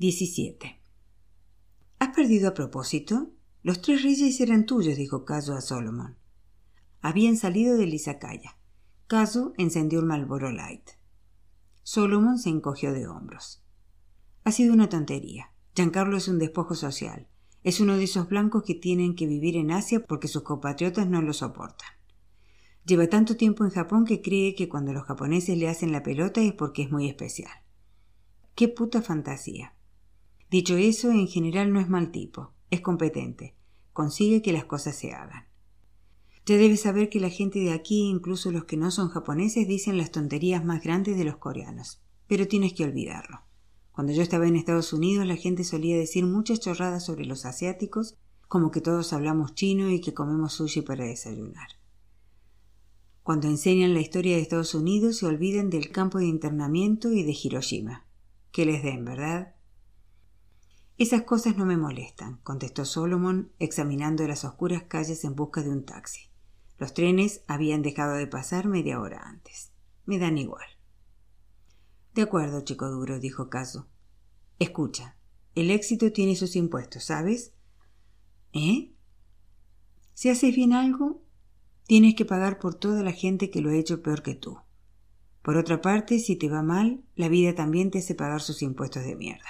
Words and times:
17. 0.00 0.80
¿Has 1.98 2.08
perdido 2.16 2.48
a 2.48 2.54
propósito? 2.54 3.32
Los 3.62 3.82
tres 3.82 4.02
reyes 4.02 4.40
eran 4.40 4.64
tuyos, 4.64 4.96
dijo 4.96 5.26
Kazu 5.26 5.52
a 5.52 5.60
Solomon. 5.60 6.16
Habían 7.02 7.36
salido 7.36 7.76
de 7.76 7.84
Lisacaya. 7.84 8.56
Kazu 9.08 9.52
encendió 9.58 10.00
el 10.00 10.06
Marlboro 10.06 10.52
Light. 10.52 10.92
Solomon 11.82 12.38
se 12.38 12.48
encogió 12.48 12.94
de 12.94 13.08
hombros. 13.08 13.62
Ha 14.44 14.52
sido 14.52 14.72
una 14.72 14.88
tontería. 14.88 15.52
Giancarlo 15.74 16.16
es 16.16 16.28
un 16.28 16.38
despojo 16.38 16.74
social. 16.74 17.28
Es 17.62 17.78
uno 17.78 17.98
de 17.98 18.04
esos 18.04 18.26
blancos 18.26 18.62
que 18.62 18.74
tienen 18.74 19.14
que 19.14 19.26
vivir 19.26 19.58
en 19.58 19.70
Asia 19.70 20.06
porque 20.06 20.28
sus 20.28 20.44
compatriotas 20.44 21.10
no 21.10 21.20
lo 21.20 21.34
soportan. 21.34 21.90
Lleva 22.86 23.06
tanto 23.08 23.36
tiempo 23.36 23.64
en 23.64 23.70
Japón 23.70 24.06
que 24.06 24.22
cree 24.22 24.54
que 24.54 24.70
cuando 24.70 24.94
los 24.94 25.04
japoneses 25.04 25.58
le 25.58 25.68
hacen 25.68 25.92
la 25.92 26.02
pelota 26.02 26.40
es 26.40 26.54
porque 26.54 26.84
es 26.84 26.90
muy 26.90 27.06
especial. 27.06 27.52
¡Qué 28.54 28.68
puta 28.68 29.02
fantasía! 29.02 29.74
Dicho 30.50 30.76
eso, 30.76 31.10
en 31.10 31.28
general 31.28 31.72
no 31.72 31.78
es 31.78 31.88
mal 31.88 32.10
tipo, 32.10 32.52
es 32.70 32.80
competente, 32.80 33.54
consigue 33.92 34.42
que 34.42 34.52
las 34.52 34.64
cosas 34.64 34.96
se 34.96 35.12
hagan. 35.12 35.46
Ya 36.44 36.56
debes 36.56 36.80
saber 36.80 37.08
que 37.08 37.20
la 37.20 37.30
gente 37.30 37.60
de 37.60 37.72
aquí, 37.72 38.08
incluso 38.08 38.50
los 38.50 38.64
que 38.64 38.76
no 38.76 38.90
son 38.90 39.10
japoneses, 39.10 39.68
dicen 39.68 39.96
las 39.96 40.10
tonterías 40.10 40.64
más 40.64 40.82
grandes 40.82 41.16
de 41.16 41.24
los 41.24 41.36
coreanos, 41.36 42.02
pero 42.26 42.48
tienes 42.48 42.72
que 42.72 42.82
olvidarlo. 42.82 43.42
Cuando 43.92 44.12
yo 44.12 44.22
estaba 44.22 44.48
en 44.48 44.56
Estados 44.56 44.92
Unidos 44.92 45.24
la 45.24 45.36
gente 45.36 45.62
solía 45.62 45.96
decir 45.96 46.26
muchas 46.26 46.58
chorradas 46.58 47.04
sobre 47.04 47.26
los 47.26 47.46
asiáticos, 47.46 48.16
como 48.48 48.72
que 48.72 48.80
todos 48.80 49.12
hablamos 49.12 49.54
chino 49.54 49.90
y 49.90 50.00
que 50.00 50.14
comemos 50.14 50.54
sushi 50.54 50.82
para 50.82 51.04
desayunar. 51.04 51.68
Cuando 53.22 53.46
enseñan 53.46 53.94
la 53.94 54.00
historia 54.00 54.34
de 54.34 54.42
Estados 54.42 54.74
Unidos 54.74 55.18
se 55.18 55.26
olvidan 55.26 55.70
del 55.70 55.90
campo 55.90 56.18
de 56.18 56.26
internamiento 56.26 57.12
y 57.12 57.22
de 57.22 57.36
Hiroshima. 57.40 58.06
Que 58.50 58.66
les 58.66 58.82
den, 58.82 59.04
¿verdad? 59.04 59.54
Esas 61.00 61.22
cosas 61.22 61.56
no 61.56 61.64
me 61.64 61.78
molestan, 61.78 62.40
contestó 62.42 62.84
Solomon, 62.84 63.50
examinando 63.58 64.28
las 64.28 64.44
oscuras 64.44 64.82
calles 64.82 65.24
en 65.24 65.34
busca 65.34 65.62
de 65.62 65.70
un 65.70 65.86
taxi. 65.86 66.28
Los 66.76 66.92
trenes 66.92 67.42
habían 67.46 67.80
dejado 67.80 68.16
de 68.16 68.26
pasar 68.26 68.68
media 68.68 69.00
hora 69.00 69.22
antes. 69.24 69.72
Me 70.04 70.18
dan 70.18 70.36
igual. 70.36 70.66
De 72.14 72.20
acuerdo, 72.20 72.60
chico 72.60 72.90
duro, 72.90 73.18
dijo 73.18 73.48
Caso. 73.48 73.88
Escucha, 74.58 75.16
el 75.54 75.70
éxito 75.70 76.12
tiene 76.12 76.36
sus 76.36 76.54
impuestos, 76.54 77.04
¿sabes? 77.04 77.54
¿Eh? 78.52 78.92
Si 80.12 80.28
haces 80.28 80.54
bien 80.54 80.74
algo, 80.74 81.22
tienes 81.86 82.14
que 82.14 82.26
pagar 82.26 82.58
por 82.58 82.74
toda 82.74 83.02
la 83.02 83.12
gente 83.12 83.48
que 83.48 83.62
lo 83.62 83.70
ha 83.70 83.74
hecho 83.74 84.02
peor 84.02 84.22
que 84.22 84.34
tú. 84.34 84.58
Por 85.40 85.56
otra 85.56 85.80
parte, 85.80 86.18
si 86.18 86.36
te 86.36 86.50
va 86.50 86.62
mal, 86.62 87.02
la 87.16 87.30
vida 87.30 87.54
también 87.54 87.90
te 87.90 88.00
hace 88.00 88.14
pagar 88.14 88.42
sus 88.42 88.60
impuestos 88.60 89.02
de 89.04 89.16
mierda. 89.16 89.48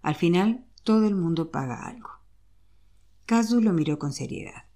Al 0.00 0.14
final, 0.14 0.64
todo 0.86 1.08
el 1.08 1.16
mundo 1.16 1.50
paga 1.50 1.84
algo. 1.84 2.10
Kazu 3.26 3.60
lo 3.60 3.72
miró 3.72 3.98
con 3.98 4.12
seriedad. 4.12 4.66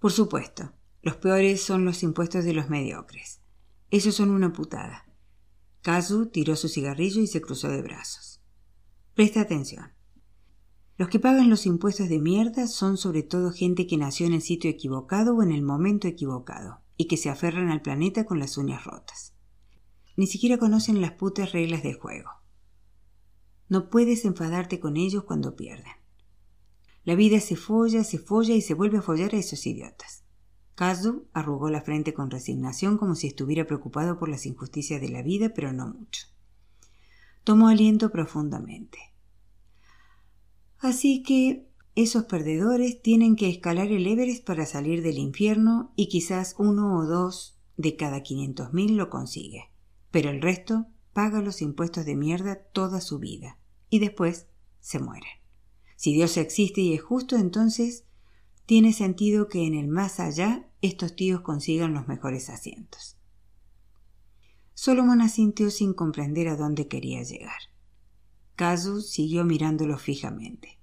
Por 0.00 0.10
supuesto, 0.10 0.72
los 1.00 1.14
peores 1.14 1.62
son 1.62 1.84
los 1.84 2.02
impuestos 2.02 2.44
de 2.44 2.52
los 2.52 2.68
mediocres. 2.68 3.40
Esos 3.92 4.16
son 4.16 4.30
una 4.30 4.52
putada. 4.52 5.06
Kazu 5.82 6.26
tiró 6.26 6.56
su 6.56 6.68
cigarrillo 6.68 7.22
y 7.22 7.28
se 7.28 7.40
cruzó 7.40 7.68
de 7.68 7.82
brazos. 7.82 8.42
Presta 9.14 9.42
atención. 9.42 9.92
Los 10.98 11.08
que 11.08 11.20
pagan 11.20 11.48
los 11.48 11.64
impuestos 11.64 12.08
de 12.08 12.18
mierda 12.18 12.66
son 12.66 12.96
sobre 12.96 13.22
todo 13.22 13.52
gente 13.52 13.86
que 13.86 13.96
nació 13.96 14.26
en 14.26 14.32
el 14.32 14.42
sitio 14.42 14.68
equivocado 14.68 15.36
o 15.36 15.42
en 15.44 15.52
el 15.52 15.62
momento 15.62 16.08
equivocado, 16.08 16.80
y 16.96 17.06
que 17.06 17.16
se 17.16 17.30
aferran 17.30 17.70
al 17.70 17.82
planeta 17.82 18.26
con 18.26 18.40
las 18.40 18.58
uñas 18.58 18.84
rotas. 18.84 19.34
Ni 20.16 20.26
siquiera 20.26 20.58
conocen 20.58 21.00
las 21.00 21.12
putas 21.12 21.52
reglas 21.52 21.84
del 21.84 21.94
juego. 21.94 22.41
No 23.72 23.88
puedes 23.88 24.26
enfadarte 24.26 24.80
con 24.80 24.98
ellos 24.98 25.24
cuando 25.24 25.56
pierden. 25.56 25.94
La 27.04 27.14
vida 27.14 27.40
se 27.40 27.56
folla, 27.56 28.04
se 28.04 28.18
folla 28.18 28.54
y 28.54 28.60
se 28.60 28.74
vuelve 28.74 28.98
a 28.98 29.02
follar 29.02 29.34
a 29.34 29.38
esos 29.38 29.66
idiotas. 29.66 30.24
Kazu 30.74 31.24
arrugó 31.32 31.70
la 31.70 31.80
frente 31.80 32.12
con 32.12 32.30
resignación 32.30 32.98
como 32.98 33.14
si 33.14 33.28
estuviera 33.28 33.66
preocupado 33.66 34.18
por 34.18 34.28
las 34.28 34.44
injusticias 34.44 35.00
de 35.00 35.08
la 35.08 35.22
vida, 35.22 35.54
pero 35.54 35.72
no 35.72 35.86
mucho. 35.86 36.26
Tomó 37.44 37.68
aliento 37.68 38.12
profundamente. 38.12 38.98
Así 40.78 41.22
que 41.22 41.66
esos 41.94 42.24
perdedores 42.24 43.00
tienen 43.00 43.36
que 43.36 43.48
escalar 43.48 43.86
el 43.86 44.06
Everest 44.06 44.44
para 44.44 44.66
salir 44.66 45.02
del 45.02 45.16
infierno 45.16 45.94
y 45.96 46.10
quizás 46.10 46.56
uno 46.58 46.98
o 46.98 47.06
dos 47.06 47.58
de 47.78 47.96
cada 47.96 48.22
quinientos 48.22 48.74
mil 48.74 48.98
lo 48.98 49.08
consigue. 49.08 49.70
Pero 50.10 50.28
el 50.28 50.42
resto 50.42 50.88
paga 51.14 51.40
los 51.40 51.62
impuestos 51.62 52.04
de 52.04 52.16
mierda 52.16 52.56
toda 52.56 53.00
su 53.00 53.18
vida 53.18 53.56
y 53.92 53.98
después 53.98 54.46
se 54.80 54.98
mueren. 54.98 55.30
Si 55.96 56.14
Dios 56.14 56.38
existe 56.38 56.80
y 56.80 56.94
es 56.94 57.02
justo, 57.02 57.36
entonces 57.36 58.06
tiene 58.64 58.94
sentido 58.94 59.48
que 59.48 59.66
en 59.66 59.74
el 59.74 59.86
más 59.86 60.18
allá 60.18 60.66
estos 60.80 61.14
tíos 61.14 61.42
consigan 61.42 61.92
los 61.92 62.08
mejores 62.08 62.48
asientos. 62.48 63.18
Solomon 64.72 65.20
asintió 65.20 65.70
sin 65.70 65.92
comprender 65.92 66.48
a 66.48 66.56
dónde 66.56 66.88
quería 66.88 67.22
llegar. 67.22 67.60
Kazu 68.56 69.02
siguió 69.02 69.44
mirándolo 69.44 69.98
fijamente. 69.98 70.78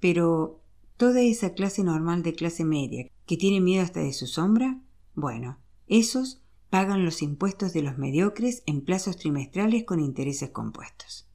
Pero 0.00 0.64
toda 0.96 1.20
esa 1.20 1.52
clase 1.52 1.84
normal 1.84 2.22
de 2.22 2.32
clase 2.32 2.64
media 2.64 3.10
que 3.26 3.36
tiene 3.36 3.60
miedo 3.60 3.84
hasta 3.84 4.00
de 4.00 4.14
su 4.14 4.26
sombra, 4.26 4.80
bueno, 5.14 5.58
esos 5.86 6.40
pagan 6.70 7.04
los 7.04 7.20
impuestos 7.20 7.74
de 7.74 7.82
los 7.82 7.98
mediocres 7.98 8.62
en 8.64 8.80
plazos 8.80 9.18
trimestrales 9.18 9.84
con 9.84 10.00
intereses 10.00 10.48
compuestos. 10.48 11.27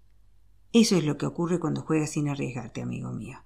Eso 0.74 0.98
es 0.98 1.06
lo 1.06 1.18
que 1.18 1.28
ocurre 1.28 1.60
cuando 1.60 1.84
juegas 1.84 2.10
sin 2.12 2.28
arriesgarte, 2.28 2.82
amigo 2.82 3.12
mío. 3.12 3.38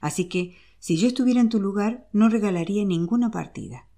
Así 0.00 0.28
que 0.28 0.54
si 0.78 0.98
yo 0.98 1.08
estuviera 1.08 1.40
en 1.40 1.48
tu 1.48 1.60
lugar, 1.60 2.08
no 2.12 2.28
regalaría 2.28 2.84
ninguna 2.84 3.30
partida. 3.30 3.88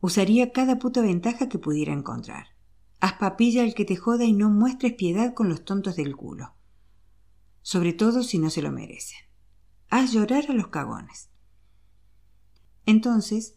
Usaría 0.00 0.52
cada 0.52 0.80
puta 0.80 1.00
ventaja 1.00 1.48
que 1.48 1.58
pudiera 1.58 1.92
encontrar. 1.92 2.48
Haz 3.00 3.14
papilla 3.14 3.62
al 3.62 3.74
que 3.74 3.84
te 3.84 3.94
joda 3.96 4.24
y 4.24 4.32
no 4.32 4.50
muestres 4.50 4.94
piedad 4.94 5.32
con 5.32 5.48
los 5.48 5.64
tontos 5.64 5.94
del 5.94 6.16
culo. 6.16 6.54
Sobre 7.62 7.92
todo 7.92 8.24
si 8.24 8.38
no 8.38 8.50
se 8.50 8.62
lo 8.62 8.72
merecen. 8.72 9.18
Haz 9.88 10.12
llorar 10.12 10.46
a 10.48 10.54
los 10.54 10.68
cagones. 10.68 11.30
Entonces, 12.84 13.56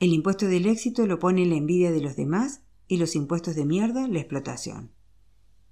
el 0.00 0.12
impuesto 0.12 0.46
del 0.46 0.66
éxito 0.66 1.06
lo 1.06 1.18
pone 1.18 1.46
la 1.46 1.54
envidia 1.54 1.90
de 1.90 2.02
los 2.02 2.16
demás 2.16 2.62
y 2.88 2.98
los 2.98 3.16
impuestos 3.16 3.54
de 3.54 3.64
mierda 3.64 4.06
la 4.06 4.18
explotación. 4.18 4.92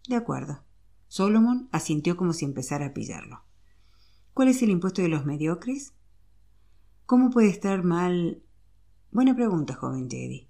De 0.08 0.16
acuerdo. 0.16 0.64
Solomon 1.10 1.68
asintió 1.72 2.16
como 2.16 2.32
si 2.32 2.44
empezara 2.44 2.86
a 2.86 2.94
pillarlo. 2.94 3.42
¿Cuál 4.32 4.46
es 4.46 4.62
el 4.62 4.70
impuesto 4.70 5.02
de 5.02 5.08
los 5.08 5.26
mediocres? 5.26 5.92
¿Cómo 7.04 7.30
puede 7.30 7.48
estar 7.48 7.82
mal? 7.82 8.44
Buena 9.10 9.34
pregunta, 9.34 9.74
joven 9.74 10.08
Jedi. 10.08 10.48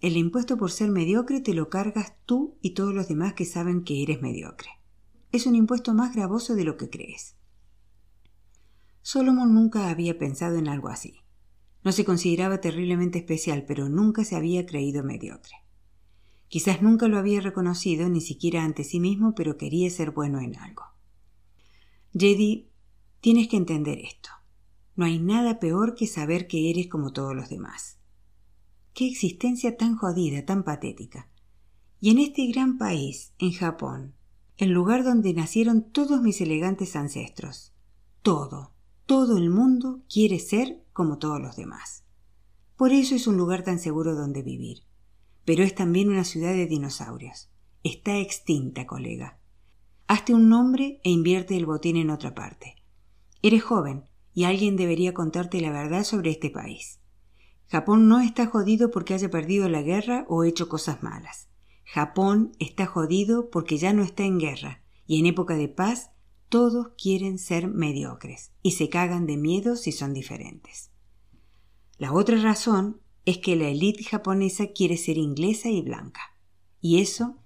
El 0.00 0.16
impuesto 0.16 0.56
por 0.56 0.72
ser 0.72 0.90
mediocre 0.90 1.40
te 1.40 1.54
lo 1.54 1.70
cargas 1.70 2.16
tú 2.26 2.58
y 2.60 2.70
todos 2.74 2.92
los 2.92 3.06
demás 3.06 3.34
que 3.34 3.44
saben 3.44 3.84
que 3.84 4.02
eres 4.02 4.20
mediocre. 4.20 4.70
Es 5.30 5.46
un 5.46 5.54
impuesto 5.54 5.94
más 5.94 6.12
gravoso 6.12 6.56
de 6.56 6.64
lo 6.64 6.76
que 6.76 6.90
crees. 6.90 7.36
Solomon 9.00 9.54
nunca 9.54 9.90
había 9.90 10.18
pensado 10.18 10.56
en 10.56 10.66
algo 10.66 10.88
así. 10.88 11.20
No 11.84 11.92
se 11.92 12.04
consideraba 12.04 12.60
terriblemente 12.60 13.20
especial, 13.20 13.64
pero 13.64 13.88
nunca 13.88 14.24
se 14.24 14.34
había 14.34 14.66
creído 14.66 15.04
mediocre. 15.04 15.54
Quizás 16.50 16.82
nunca 16.82 17.06
lo 17.06 17.16
había 17.16 17.40
reconocido 17.40 18.08
ni 18.08 18.20
siquiera 18.20 18.64
ante 18.64 18.82
sí 18.82 18.98
mismo, 18.98 19.36
pero 19.36 19.56
quería 19.56 19.88
ser 19.88 20.10
bueno 20.10 20.40
en 20.40 20.56
algo. 20.56 20.82
Jedi, 22.12 22.68
tienes 23.20 23.46
que 23.46 23.56
entender 23.56 24.00
esto. 24.00 24.30
No 24.96 25.04
hay 25.04 25.20
nada 25.20 25.60
peor 25.60 25.94
que 25.94 26.08
saber 26.08 26.48
que 26.48 26.68
eres 26.68 26.88
como 26.88 27.12
todos 27.12 27.36
los 27.36 27.48
demás. 27.50 28.00
Qué 28.94 29.06
existencia 29.06 29.76
tan 29.76 29.94
jodida, 29.96 30.44
tan 30.44 30.64
patética. 30.64 31.28
Y 32.00 32.10
en 32.10 32.18
este 32.18 32.44
gran 32.48 32.78
país, 32.78 33.32
en 33.38 33.52
Japón, 33.52 34.16
el 34.56 34.70
lugar 34.70 35.04
donde 35.04 35.32
nacieron 35.32 35.92
todos 35.92 36.20
mis 36.20 36.40
elegantes 36.40 36.96
ancestros, 36.96 37.72
todo, 38.22 38.72
todo 39.06 39.36
el 39.36 39.50
mundo 39.50 40.02
quiere 40.12 40.40
ser 40.40 40.82
como 40.92 41.18
todos 41.18 41.40
los 41.40 41.54
demás. 41.54 42.02
Por 42.76 42.92
eso 42.92 43.14
es 43.14 43.28
un 43.28 43.36
lugar 43.36 43.62
tan 43.62 43.78
seguro 43.78 44.16
donde 44.16 44.42
vivir. 44.42 44.89
Pero 45.44 45.62
es 45.62 45.74
también 45.74 46.08
una 46.08 46.24
ciudad 46.24 46.52
de 46.52 46.66
dinosaurios. 46.66 47.50
Está 47.82 48.18
extinta, 48.18 48.86
colega. 48.86 49.38
Hazte 50.06 50.34
un 50.34 50.48
nombre 50.48 51.00
e 51.04 51.10
invierte 51.10 51.56
el 51.56 51.66
botín 51.66 51.96
en 51.96 52.10
otra 52.10 52.34
parte. 52.34 52.76
Eres 53.42 53.62
joven, 53.62 54.04
y 54.34 54.44
alguien 54.44 54.76
debería 54.76 55.14
contarte 55.14 55.60
la 55.60 55.70
verdad 55.70 56.04
sobre 56.04 56.30
este 56.30 56.50
país. 56.50 57.00
Japón 57.68 58.08
no 58.08 58.20
está 58.20 58.46
jodido 58.46 58.90
porque 58.90 59.14
haya 59.14 59.30
perdido 59.30 59.68
la 59.68 59.82
guerra 59.82 60.24
o 60.28 60.44
hecho 60.44 60.68
cosas 60.68 61.02
malas. 61.02 61.48
Japón 61.84 62.52
está 62.58 62.86
jodido 62.86 63.50
porque 63.50 63.78
ya 63.78 63.92
no 63.92 64.02
está 64.02 64.24
en 64.24 64.38
guerra 64.38 64.82
y 65.06 65.18
en 65.18 65.26
época 65.26 65.54
de 65.54 65.68
paz 65.68 66.10
todos 66.48 66.88
quieren 67.00 67.38
ser 67.38 67.68
mediocres 67.68 68.52
y 68.62 68.72
se 68.72 68.88
cagan 68.88 69.26
de 69.26 69.36
miedo 69.36 69.76
si 69.76 69.92
son 69.92 70.12
diferentes. 70.12 70.90
La 71.98 72.12
otra 72.12 72.36
razón 72.38 73.00
es 73.24 73.38
que 73.38 73.56
la 73.56 73.68
élite 73.68 74.04
japonesa 74.04 74.68
quiere 74.68 74.96
ser 74.96 75.18
inglesa 75.18 75.68
y 75.68 75.82
blanca. 75.82 76.20
Y 76.80 77.00
eso 77.00 77.38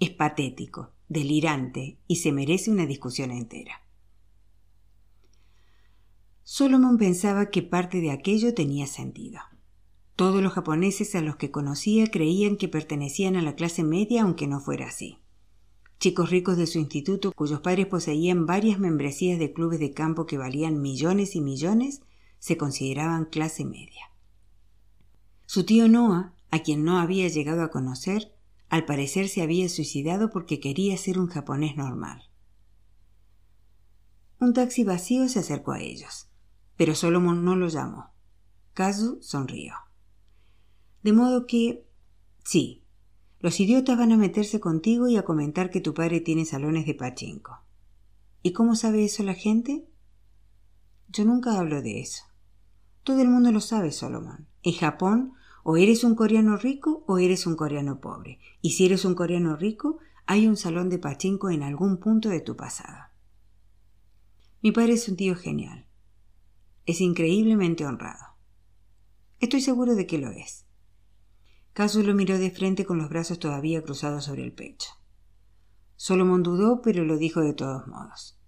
es 0.00 0.10
patético, 0.10 0.92
delirante, 1.08 1.98
y 2.06 2.16
se 2.16 2.32
merece 2.32 2.70
una 2.70 2.86
discusión 2.86 3.30
entera. 3.30 3.82
Solomon 6.44 6.98
pensaba 6.98 7.50
que 7.50 7.62
parte 7.62 8.00
de 8.00 8.10
aquello 8.10 8.52
tenía 8.52 8.86
sentido. 8.86 9.40
Todos 10.16 10.42
los 10.42 10.52
japoneses 10.52 11.14
a 11.14 11.22
los 11.22 11.36
que 11.36 11.50
conocía 11.50 12.06
creían 12.08 12.56
que 12.56 12.68
pertenecían 12.68 13.36
a 13.36 13.42
la 13.42 13.54
clase 13.54 13.82
media 13.82 14.22
aunque 14.22 14.46
no 14.46 14.60
fuera 14.60 14.88
así. 14.88 15.18
Chicos 15.98 16.30
ricos 16.30 16.56
de 16.56 16.66
su 16.66 16.78
instituto 16.78 17.32
cuyos 17.32 17.60
padres 17.60 17.86
poseían 17.86 18.44
varias 18.44 18.78
membresías 18.78 19.38
de 19.38 19.52
clubes 19.52 19.78
de 19.78 19.92
campo 19.92 20.26
que 20.26 20.36
valían 20.36 20.82
millones 20.82 21.36
y 21.36 21.40
millones 21.40 22.02
se 22.38 22.56
consideraban 22.56 23.24
clase 23.24 23.64
media. 23.64 24.11
Su 25.52 25.64
tío 25.64 25.86
Noah, 25.86 26.32
a 26.50 26.60
quien 26.60 26.82
no 26.82 26.98
había 26.98 27.28
llegado 27.28 27.62
a 27.62 27.70
conocer, 27.70 28.34
al 28.70 28.86
parecer 28.86 29.28
se 29.28 29.42
había 29.42 29.68
suicidado 29.68 30.30
porque 30.30 30.60
quería 30.60 30.96
ser 30.96 31.18
un 31.18 31.26
japonés 31.26 31.76
normal. 31.76 32.22
Un 34.40 34.54
taxi 34.54 34.82
vacío 34.82 35.28
se 35.28 35.40
acercó 35.40 35.72
a 35.72 35.80
ellos, 35.80 36.30
pero 36.78 36.94
Solomon 36.94 37.44
no 37.44 37.54
lo 37.54 37.68
llamó. 37.68 38.14
Kazu 38.72 39.18
sonrió. 39.20 39.74
De 41.02 41.12
modo 41.12 41.46
que... 41.46 41.86
Sí, 42.42 42.86
los 43.38 43.60
idiotas 43.60 43.98
van 43.98 44.12
a 44.12 44.16
meterse 44.16 44.58
contigo 44.58 45.06
y 45.06 45.18
a 45.18 45.26
comentar 45.26 45.68
que 45.68 45.82
tu 45.82 45.92
padre 45.92 46.22
tiene 46.22 46.46
salones 46.46 46.86
de 46.86 46.94
pachinko. 46.94 47.58
¿Y 48.42 48.54
cómo 48.54 48.74
sabe 48.74 49.04
eso 49.04 49.22
la 49.22 49.34
gente? 49.34 49.86
Yo 51.08 51.26
nunca 51.26 51.58
hablo 51.58 51.82
de 51.82 52.00
eso. 52.00 52.22
Todo 53.02 53.20
el 53.20 53.28
mundo 53.28 53.52
lo 53.52 53.60
sabe, 53.60 53.92
Solomon. 53.92 54.48
En 54.62 54.72
Japón, 54.72 55.34
o 55.62 55.76
eres 55.76 56.04
un 56.04 56.14
coreano 56.14 56.56
rico 56.56 57.04
o 57.06 57.18
eres 57.18 57.46
un 57.46 57.56
coreano 57.56 58.00
pobre. 58.00 58.38
Y 58.60 58.70
si 58.70 58.86
eres 58.86 59.04
un 59.04 59.14
coreano 59.14 59.56
rico, 59.56 59.98
hay 60.26 60.46
un 60.46 60.56
salón 60.56 60.88
de 60.88 60.98
pachinko 60.98 61.50
en 61.50 61.62
algún 61.62 61.98
punto 61.98 62.28
de 62.28 62.40
tu 62.40 62.56
pasado. 62.56 63.10
Mi 64.60 64.72
padre 64.72 64.94
es 64.94 65.08
un 65.08 65.16
tío 65.16 65.34
genial. 65.34 65.86
Es 66.86 67.00
increíblemente 67.00 67.84
honrado. 67.86 68.36
Estoy 69.40 69.60
seguro 69.60 69.94
de 69.94 70.06
que 70.06 70.18
lo 70.18 70.30
es. 70.30 70.66
Caso 71.72 72.02
lo 72.02 72.14
miró 72.14 72.38
de 72.38 72.50
frente 72.50 72.84
con 72.84 72.98
los 72.98 73.08
brazos 73.08 73.38
todavía 73.38 73.82
cruzados 73.82 74.24
sobre 74.24 74.44
el 74.44 74.52
pecho. 74.52 74.90
Solomon 75.96 76.42
dudó, 76.42 76.82
pero 76.82 77.04
lo 77.04 77.16
dijo 77.16 77.40
de 77.40 77.54
todos 77.54 77.86
modos. 77.86 78.38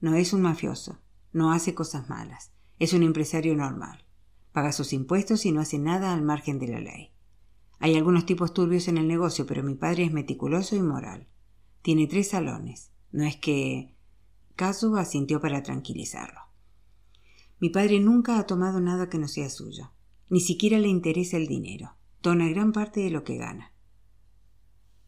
No 0.00 0.14
es 0.14 0.32
un 0.32 0.42
mafioso, 0.42 0.98
no 1.32 1.52
hace 1.52 1.74
cosas 1.74 2.08
malas, 2.08 2.52
es 2.78 2.92
un 2.92 3.02
empresario 3.02 3.54
normal. 3.54 4.04
Paga 4.52 4.72
sus 4.72 4.92
impuestos 4.92 5.46
y 5.46 5.52
no 5.52 5.60
hace 5.60 5.78
nada 5.78 6.12
al 6.12 6.22
margen 6.22 6.58
de 6.58 6.68
la 6.68 6.80
ley. 6.80 7.12
Hay 7.78 7.96
algunos 7.96 8.26
tipos 8.26 8.54
turbios 8.54 8.88
en 8.88 8.98
el 8.98 9.08
negocio, 9.08 9.46
pero 9.46 9.62
mi 9.62 9.74
padre 9.74 10.04
es 10.04 10.12
meticuloso 10.12 10.76
y 10.76 10.82
moral. 10.82 11.28
Tiene 11.82 12.06
tres 12.06 12.30
salones. 12.30 12.92
No 13.10 13.24
es 13.24 13.36
que. 13.36 13.96
Caso 14.54 14.96
asintió 14.96 15.40
para 15.40 15.62
tranquilizarlo. 15.62 16.40
Mi 17.58 17.70
padre 17.70 18.00
nunca 18.00 18.38
ha 18.38 18.46
tomado 18.46 18.80
nada 18.80 19.08
que 19.08 19.18
no 19.18 19.28
sea 19.28 19.48
suyo. 19.48 19.92
Ni 20.28 20.40
siquiera 20.40 20.78
le 20.78 20.88
interesa 20.88 21.36
el 21.36 21.46
dinero 21.46 21.96
dona 22.22 22.48
gran 22.48 22.72
parte 22.72 23.00
de 23.00 23.10
lo 23.10 23.24
que 23.24 23.36
gana. 23.36 23.72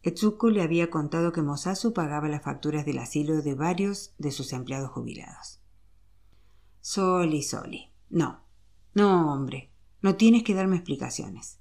Etsuko 0.03 0.49
le 0.49 0.61
había 0.61 0.91
contado 0.91 1.31
que 1.31 1.41
Mosasu 1.41 1.93
pagaba 1.93 2.27
las 2.27 2.43
facturas 2.43 2.85
del 2.85 2.99
asilo 2.99 3.41
de 3.41 3.55
varios 3.55 4.13
de 4.19 4.31
sus 4.31 4.53
empleados 4.53 4.91
jubilados. 4.91 5.61
Soli, 6.81 7.41
Soli. 7.41 7.91
No. 8.09 8.44
No, 8.95 9.33
hombre. 9.33 9.69
No 10.01 10.15
tienes 10.15 10.43
que 10.43 10.53
darme 10.53 10.77
explicaciones. 10.77 11.59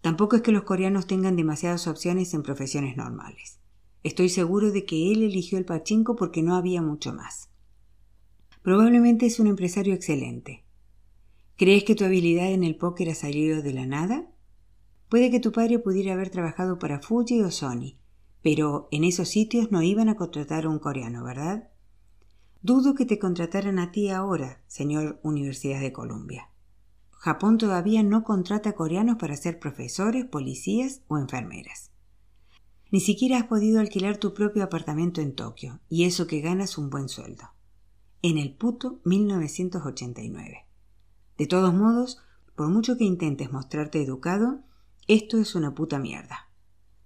Tampoco 0.00 0.36
es 0.36 0.42
que 0.42 0.52
los 0.52 0.62
coreanos 0.62 1.08
tengan 1.08 1.34
demasiadas 1.34 1.88
opciones 1.88 2.34
en 2.34 2.44
profesiones 2.44 2.96
normales. 2.96 3.58
Estoy 4.04 4.28
seguro 4.28 4.70
de 4.70 4.84
que 4.84 5.10
él 5.10 5.24
eligió 5.24 5.58
el 5.58 5.64
pachinko 5.64 6.14
porque 6.14 6.40
no 6.42 6.54
había 6.54 6.80
mucho 6.80 7.12
más. 7.12 7.50
Probablemente 8.62 9.26
es 9.26 9.40
un 9.40 9.48
empresario 9.48 9.92
excelente. 9.92 10.64
¿Crees 11.56 11.82
que 11.82 11.96
tu 11.96 12.04
habilidad 12.04 12.52
en 12.52 12.62
el 12.62 12.76
póker 12.76 13.10
ha 13.10 13.16
salido 13.16 13.60
de 13.60 13.72
la 13.72 13.86
nada? 13.86 14.30
Puede 15.08 15.32
que 15.32 15.40
tu 15.40 15.50
padre 15.50 15.80
pudiera 15.80 16.12
haber 16.12 16.30
trabajado 16.30 16.78
para 16.78 17.00
Fuji 17.00 17.42
o 17.42 17.50
Sony, 17.50 17.98
pero 18.40 18.86
en 18.92 19.02
esos 19.02 19.28
sitios 19.28 19.72
no 19.72 19.82
iban 19.82 20.08
a 20.08 20.14
contratar 20.14 20.64
a 20.64 20.68
un 20.68 20.78
coreano, 20.78 21.24
¿verdad? 21.24 21.70
Dudo 22.60 22.94
que 22.94 23.04
te 23.04 23.18
contrataran 23.18 23.80
a 23.80 23.90
ti 23.90 24.10
ahora, 24.10 24.62
señor 24.68 25.18
Universidad 25.24 25.80
de 25.80 25.92
Columbia. 25.92 26.51
Japón 27.22 27.56
todavía 27.56 28.02
no 28.02 28.24
contrata 28.24 28.72
coreanos 28.72 29.16
para 29.16 29.36
ser 29.36 29.60
profesores, 29.60 30.24
policías 30.24 31.02
o 31.06 31.18
enfermeras. 31.18 31.92
Ni 32.90 32.98
siquiera 32.98 33.38
has 33.38 33.44
podido 33.44 33.78
alquilar 33.78 34.16
tu 34.16 34.34
propio 34.34 34.64
apartamento 34.64 35.20
en 35.20 35.36
Tokio, 35.36 35.78
y 35.88 36.02
eso 36.02 36.26
que 36.26 36.40
ganas 36.40 36.78
un 36.78 36.90
buen 36.90 37.08
sueldo. 37.08 37.44
En 38.22 38.38
el 38.38 38.52
puto 38.56 38.98
1989. 39.04 40.66
De 41.38 41.46
todos 41.46 41.72
modos, 41.72 42.18
por 42.56 42.70
mucho 42.70 42.98
que 42.98 43.04
intentes 43.04 43.52
mostrarte 43.52 44.02
educado, 44.02 44.64
esto 45.06 45.38
es 45.38 45.54
una 45.54 45.76
puta 45.76 46.00
mierda. 46.00 46.50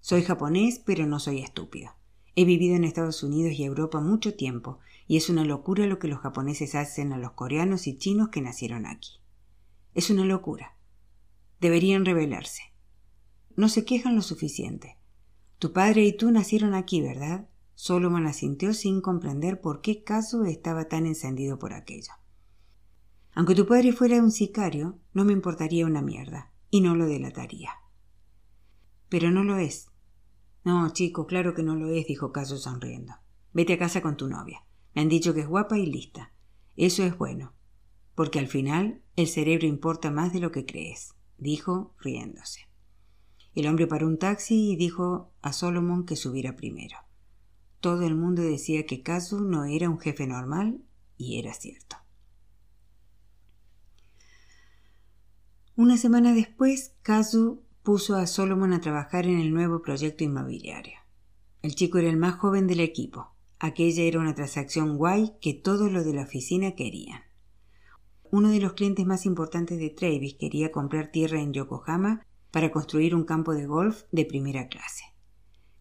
Soy 0.01 0.23
japonés, 0.23 0.79
pero 0.79 1.07
no 1.07 1.21
soy 1.21 1.41
estúpido. 1.41 1.91
He 2.37 2.47
vivido 2.47 2.75
en 2.75 2.85
Estados 2.85 3.23
Unidos 3.23 3.53
y 3.59 3.65
Europa 3.65 4.01
mucho 4.01 4.35
tiempo, 4.35 4.79
y 5.07 5.19
es 5.19 5.29
una 5.29 5.45
locura 5.45 5.85
lo 5.85 5.99
que 5.99 6.09
los 6.09 6.21
japoneses 6.21 6.75
hacen 6.75 7.13
a 7.13 7.19
los 7.19 7.33
coreanos 7.33 7.87
y 7.87 7.99
chinos 7.99 8.31
que 8.31 8.41
nacieron 8.41 8.87
aquí. 8.87 9.21
Es 9.97 10.11
una 10.11 10.27
locura. 10.27 10.77
Deberían 11.59 12.05
rebelarse. 12.05 12.61
No 13.57 13.71
se 13.71 13.87
quejan 13.87 14.15
lo 14.15 14.21
suficiente. 14.21 14.99
Tu 15.59 15.73
padre 15.73 16.05
y 16.05 16.15
tú 16.15 16.31
nacieron 16.31 16.75
aquí, 16.75 17.01
¿verdad? 17.01 17.49
Solomon 17.75 18.27
asintió 18.27 18.75
sin 18.75 19.01
comprender 19.01 19.63
por 19.63 19.81
qué 19.81 20.05
caso 20.05 20.45
estaba 20.45 20.89
tan 20.89 21.07
encendido 21.07 21.59
por 21.59 21.73
aquello. 21.73 22.13
Aunque 23.35 23.55
tu 23.55 23.67
padre 23.67 23.95
fuera 23.95 24.23
un 24.23 24.33
sicario, 24.33 24.99
no 25.15 25.25
me 25.25 25.33
importaría 25.33 25.87
una 25.87 26.03
mierda, 26.03 26.53
y 26.69 26.83
no 26.83 26.95
lo 26.95 27.07
delataría. 27.07 27.71
Pero 29.09 29.31
no 29.31 29.45
lo 29.45 29.57
es. 29.57 29.89
No, 30.63 30.93
chico, 30.93 31.27
claro 31.27 31.55
que 31.55 31.63
no 31.63 31.75
lo 31.75 31.89
es, 31.89 32.07
dijo 32.07 32.33
Caso 32.33 32.59
sonriendo. 32.59 33.15
Vete 33.55 33.73
a 33.73 33.79
casa 33.79 34.03
con 34.03 34.19
tu 34.19 34.29
novia. 34.29 34.63
Me 34.95 35.01
han 35.01 35.09
dicho 35.09 35.33
que 35.33 35.41
es 35.41 35.49
guapa 35.49 35.79
y 35.79 35.87
lista. 35.87 36.35
Eso 36.77 37.03
es 37.03 37.17
bueno, 37.17 37.55
porque 38.17 38.41
al 38.41 38.49
final 38.49 39.03
el 39.15 39.29
cerebro 39.29 39.69
importa 39.69 40.11
más 40.11 40.33
de 40.33 40.41
lo 40.41 40.51
que 40.51 40.67
crees, 40.67 41.15
dijo 41.39 41.95
riéndose. 42.01 42.63
El 43.55 43.69
hombre 43.69 43.87
paró 43.87 44.09
un 44.09 44.19
taxi 44.19 44.73
y 44.73 44.77
dijo 44.77 45.33
a 45.43 45.53
Solomon 45.53 46.05
que 46.05 46.17
subiera 46.17 46.57
primero. 46.57 46.97
Todo 47.81 48.07
el 48.07 48.17
mundo 48.17 48.43
decía 48.43 48.85
que 48.87 49.03
Kazu 49.03 49.41
no 49.41 49.65
era 49.65 49.89
un 49.89 50.01
jefe 50.01 50.27
normal 50.27 50.83
y 51.17 51.39
era 51.39 51.55
cierto. 51.55 51.97
Una 55.77 55.99
semana 55.99 56.33
después, 56.33 56.95
Kazu 57.03 57.63
puso 57.83 58.17
a 58.17 58.27
Solomon 58.27 58.73
a 58.73 58.81
trabajar 58.81 59.27
en 59.27 59.39
el 59.39 59.53
nuevo 59.53 59.83
proyecto 59.83 60.25
inmobiliario. 60.25 60.99
El 61.61 61.75
chico 61.75 61.99
era 61.99 62.09
el 62.09 62.17
más 62.17 62.37
joven 62.37 62.67
del 62.67 62.81
equipo. 62.81 63.35
Aquella 63.59 64.05
era 64.05 64.21
una 64.21 64.35
transacción 64.35 64.97
guay 64.97 65.35
que 65.41 65.53
todos 65.53 65.93
los 65.93 66.05
de 66.07 66.15
la 66.15 66.23
oficina 66.23 66.75
querían. 66.75 67.26
Uno 68.31 68.51
de 68.51 68.61
los 68.61 68.73
clientes 68.73 69.07
más 69.07 69.27
importantes 69.27 69.79
de 69.79 69.91
Travis 69.91 70.35
quería 70.35 70.73
comprar 70.73 71.11
tierra 71.11 71.41
en 71.41 71.53
Yokohama 71.53 72.27
para 72.51 72.73
construir 72.73 73.15
un 73.15 73.25
campo 73.25 73.55
de 73.55 73.67
golf 73.67 74.03
de 74.11 74.25
primera 74.25 74.69
clase. 74.69 75.05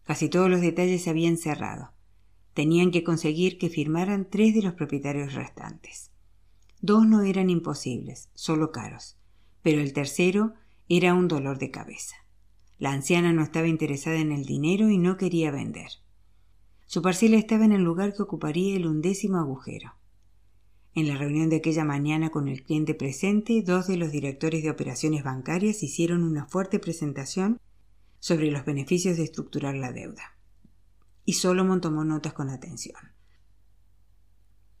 Casi 0.04 0.28
todos 0.28 0.48
los 0.48 0.60
detalles 0.60 1.02
se 1.02 1.10
habían 1.10 1.36
cerrado. 1.36 1.92
Tenían 2.54 2.90
que 2.90 3.02
conseguir 3.02 3.58
que 3.58 3.68
firmaran 3.68 4.30
tres 4.30 4.54
de 4.54 4.62
los 4.62 4.74
propietarios 4.74 5.34
restantes. 5.34 6.12
Dos 6.80 7.06
no 7.06 7.22
eran 7.22 7.50
imposibles, 7.50 8.30
solo 8.34 8.70
caros, 8.70 9.18
pero 9.62 9.80
el 9.80 9.92
tercero 9.92 10.54
era 10.88 11.14
un 11.14 11.26
dolor 11.26 11.58
de 11.58 11.70
cabeza. 11.72 12.16
La 12.78 12.92
anciana 12.92 13.32
no 13.32 13.42
estaba 13.42 13.66
interesada 13.66 14.18
en 14.18 14.30
el 14.30 14.44
dinero 14.44 14.88
y 14.88 14.98
no 14.98 15.16
quería 15.16 15.50
vender. 15.50 15.90
Su 16.86 17.02
parcela 17.02 17.36
estaba 17.36 17.64
en 17.64 17.72
el 17.72 17.82
lugar 17.82 18.14
que 18.14 18.22
ocuparía 18.22 18.76
el 18.76 18.86
undécimo 18.86 19.38
agujero. 19.38 19.95
En 20.96 21.08
la 21.08 21.18
reunión 21.18 21.50
de 21.50 21.56
aquella 21.56 21.84
mañana 21.84 22.30
con 22.30 22.48
el 22.48 22.62
cliente 22.62 22.94
presente, 22.94 23.60
dos 23.60 23.86
de 23.86 23.98
los 23.98 24.10
directores 24.12 24.62
de 24.62 24.70
operaciones 24.70 25.24
bancarias 25.24 25.82
hicieron 25.82 26.24
una 26.24 26.46
fuerte 26.46 26.78
presentación 26.78 27.60
sobre 28.18 28.50
los 28.50 28.64
beneficios 28.64 29.18
de 29.18 29.24
estructurar 29.24 29.74
la 29.74 29.92
deuda. 29.92 30.38
Y 31.26 31.34
Solomon 31.34 31.82
tomó 31.82 32.02
notas 32.02 32.32
con 32.32 32.48
atención. 32.48 32.96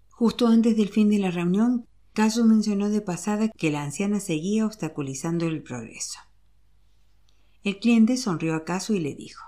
Justo 0.08 0.46
antes 0.46 0.78
del 0.78 0.88
fin 0.88 1.10
de 1.10 1.18
la 1.18 1.30
reunión, 1.30 1.86
Caso 2.14 2.46
mencionó 2.46 2.88
de 2.88 3.02
pasada 3.02 3.50
que 3.50 3.70
la 3.70 3.82
anciana 3.82 4.18
seguía 4.18 4.64
obstaculizando 4.64 5.46
el 5.46 5.62
progreso. 5.62 6.18
El 7.62 7.78
cliente 7.78 8.16
sonrió 8.16 8.54
a 8.54 8.64
Caso 8.64 8.94
y 8.94 9.00
le 9.00 9.14
dijo 9.14 9.44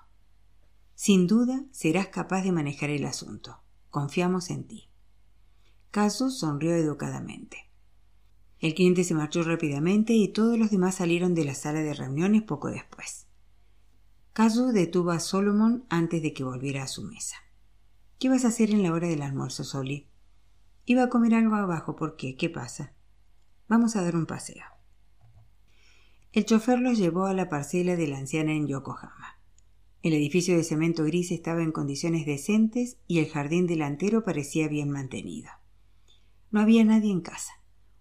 Sin 0.94 1.26
duda 1.26 1.64
serás 1.70 2.08
capaz 2.08 2.42
de 2.42 2.52
manejar 2.52 2.90
el 2.90 3.06
asunto. 3.06 3.62
Confiamos 3.88 4.50
en 4.50 4.64
ti. 4.64 4.87
Caso 5.90 6.30
sonrió 6.30 6.74
educadamente. 6.74 7.70
El 8.60 8.74
cliente 8.74 9.04
se 9.04 9.14
marchó 9.14 9.42
rápidamente 9.42 10.12
y 10.12 10.28
todos 10.28 10.58
los 10.58 10.70
demás 10.70 10.96
salieron 10.96 11.34
de 11.34 11.44
la 11.44 11.54
sala 11.54 11.80
de 11.80 11.94
reuniones 11.94 12.42
poco 12.42 12.68
después. 12.68 13.26
Caso 14.32 14.72
detuvo 14.72 15.12
a 15.12 15.20
Solomon 15.20 15.84
antes 15.88 16.22
de 16.22 16.32
que 16.32 16.44
volviera 16.44 16.82
a 16.82 16.88
su 16.88 17.02
mesa. 17.02 17.36
¿Qué 18.18 18.28
vas 18.28 18.44
a 18.44 18.48
hacer 18.48 18.70
en 18.70 18.82
la 18.82 18.92
hora 18.92 19.08
del 19.08 19.22
almuerzo, 19.22 19.64
Soli? 19.64 20.08
Iba 20.84 21.04
a 21.04 21.08
comer 21.08 21.34
algo 21.34 21.54
abajo. 21.54 21.96
¿Por 21.96 22.16
qué? 22.16 22.36
¿Qué 22.36 22.50
pasa? 22.50 22.92
Vamos 23.68 23.96
a 23.96 24.02
dar 24.02 24.16
un 24.16 24.26
paseo. 24.26 24.64
El 26.32 26.44
chofer 26.44 26.80
los 26.80 26.98
llevó 26.98 27.26
a 27.26 27.34
la 27.34 27.48
parcela 27.48 27.96
de 27.96 28.08
la 28.08 28.18
anciana 28.18 28.52
en 28.52 28.66
Yokohama. 28.66 29.40
El 30.02 30.14
edificio 30.14 30.56
de 30.56 30.64
cemento 30.64 31.04
gris 31.04 31.30
estaba 31.30 31.62
en 31.62 31.72
condiciones 31.72 32.26
decentes 32.26 32.98
y 33.06 33.18
el 33.18 33.28
jardín 33.28 33.66
delantero 33.66 34.24
parecía 34.24 34.68
bien 34.68 34.90
mantenido. 34.90 35.50
No 36.50 36.60
había 36.60 36.84
nadie 36.84 37.12
en 37.12 37.20
casa. 37.20 37.52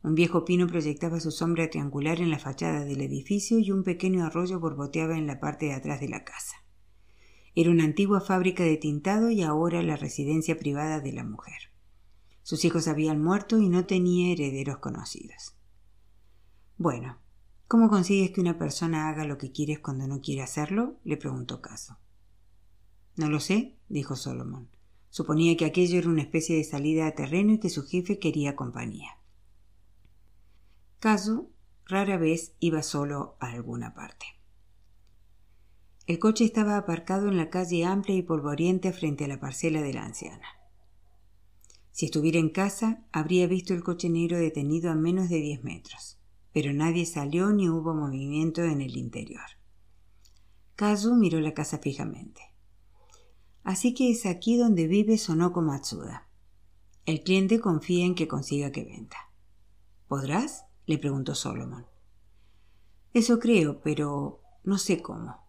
Un 0.03 0.15
viejo 0.15 0.45
pino 0.45 0.67
proyectaba 0.67 1.19
su 1.19 1.31
sombra 1.31 1.69
triangular 1.69 2.21
en 2.21 2.31
la 2.31 2.39
fachada 2.39 2.85
del 2.85 3.01
edificio 3.01 3.59
y 3.59 3.71
un 3.71 3.83
pequeño 3.83 4.25
arroyo 4.25 4.59
borboteaba 4.59 5.17
en 5.17 5.27
la 5.27 5.39
parte 5.39 5.67
de 5.67 5.73
atrás 5.73 5.99
de 5.99 6.09
la 6.09 6.23
casa. 6.23 6.55
Era 7.55 7.71
una 7.71 7.83
antigua 7.83 8.21
fábrica 8.21 8.63
de 8.63 8.77
tintado 8.77 9.31
y 9.31 9.41
ahora 9.41 9.81
la 9.81 9.97
residencia 9.97 10.57
privada 10.57 10.99
de 10.99 11.13
la 11.13 11.23
mujer. 11.23 11.71
Sus 12.43 12.63
hijos 12.63 12.87
habían 12.87 13.21
muerto 13.21 13.59
y 13.59 13.67
no 13.67 13.85
tenía 13.85 14.31
herederos 14.31 14.77
conocidos. 14.77 15.55
Bueno, 16.77 17.17
¿Cómo 17.67 17.89
consigues 17.89 18.31
que 18.31 18.39
una 18.39 18.57
persona 18.57 19.09
haga 19.09 19.25
lo 19.25 19.37
que 19.37 19.51
quieres 19.51 19.79
cuando 19.79 20.07
no 20.07 20.21
quiere 20.21 20.41
hacerlo? 20.41 20.95
le 21.03 21.17
preguntó 21.17 21.61
Caso. 21.61 21.97
No 23.17 23.29
lo 23.29 23.41
sé, 23.41 23.75
dijo 23.89 24.15
Solomon. 24.15 24.69
Suponía 25.09 25.57
que 25.57 25.65
aquello 25.65 25.97
era 25.97 26.09
una 26.09 26.21
especie 26.21 26.55
de 26.55 26.63
salida 26.63 27.07
a 27.07 27.15
terreno 27.15 27.53
y 27.53 27.59
que 27.59 27.69
su 27.69 27.83
jefe 27.83 28.19
quería 28.19 28.55
compañía. 28.55 29.17
Caso 30.99 31.49
rara 31.85 32.17
vez 32.17 32.53
iba 32.59 32.83
solo 32.83 33.37
a 33.39 33.51
alguna 33.51 33.93
parte. 33.93 34.25
El 36.05 36.19
coche 36.19 36.45
estaba 36.45 36.77
aparcado 36.77 37.27
en 37.27 37.37
la 37.37 37.49
calle 37.49 37.85
amplia 37.85 38.15
y 38.15 38.21
polvoriente 38.21 38.93
frente 38.93 39.25
a 39.25 39.27
la 39.27 39.39
parcela 39.39 39.81
de 39.81 39.93
la 39.93 40.05
anciana. 40.05 40.47
Si 41.91 42.05
estuviera 42.05 42.39
en 42.39 42.49
casa, 42.49 43.05
habría 43.11 43.47
visto 43.47 43.73
el 43.73 43.83
coche 43.83 44.09
negro 44.09 44.37
detenido 44.37 44.91
a 44.91 44.95
menos 44.95 45.29
de 45.29 45.37
diez 45.37 45.63
metros 45.63 46.17
pero 46.57 46.73
nadie 46.73 47.05
salió 47.05 47.51
ni 47.51 47.69
hubo 47.69 47.93
movimiento 47.93 48.63
en 48.63 48.81
el 48.81 48.97
interior. 48.97 49.45
Kazu 50.75 51.13
miró 51.13 51.39
la 51.39 51.53
casa 51.53 51.77
fijamente. 51.77 52.41
Así 53.67 53.93
que 53.93 54.09
es 54.09 54.25
aquí 54.25 54.55
donde 54.55 54.87
vive 54.87 55.17
Sonoko 55.17 55.61
Matsuda. 55.61 56.29
El 57.05 57.21
cliente 57.21 57.59
confía 57.59 58.05
en 58.05 58.15
que 58.15 58.25
consiga 58.25 58.71
que 58.71 58.85
venda. 58.85 59.17
¿Podrás? 60.07 60.63
le 60.85 60.97
preguntó 60.97 61.35
Solomon. 61.35 61.85
Eso 63.13 63.39
creo, 63.39 63.81
pero 63.81 64.41
no 64.63 64.77
sé 64.77 65.01
cómo. 65.01 65.43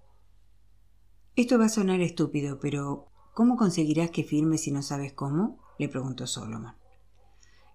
Esto 1.36 1.60
va 1.60 1.66
a 1.66 1.68
sonar 1.68 2.00
estúpido, 2.00 2.58
pero 2.58 3.06
¿cómo 3.34 3.56
conseguirás 3.56 4.10
que 4.10 4.24
firme 4.24 4.58
si 4.58 4.72
no 4.72 4.82
sabes 4.82 5.12
cómo? 5.12 5.60
le 5.78 5.88
preguntó 5.88 6.26
Solomon. 6.26 6.74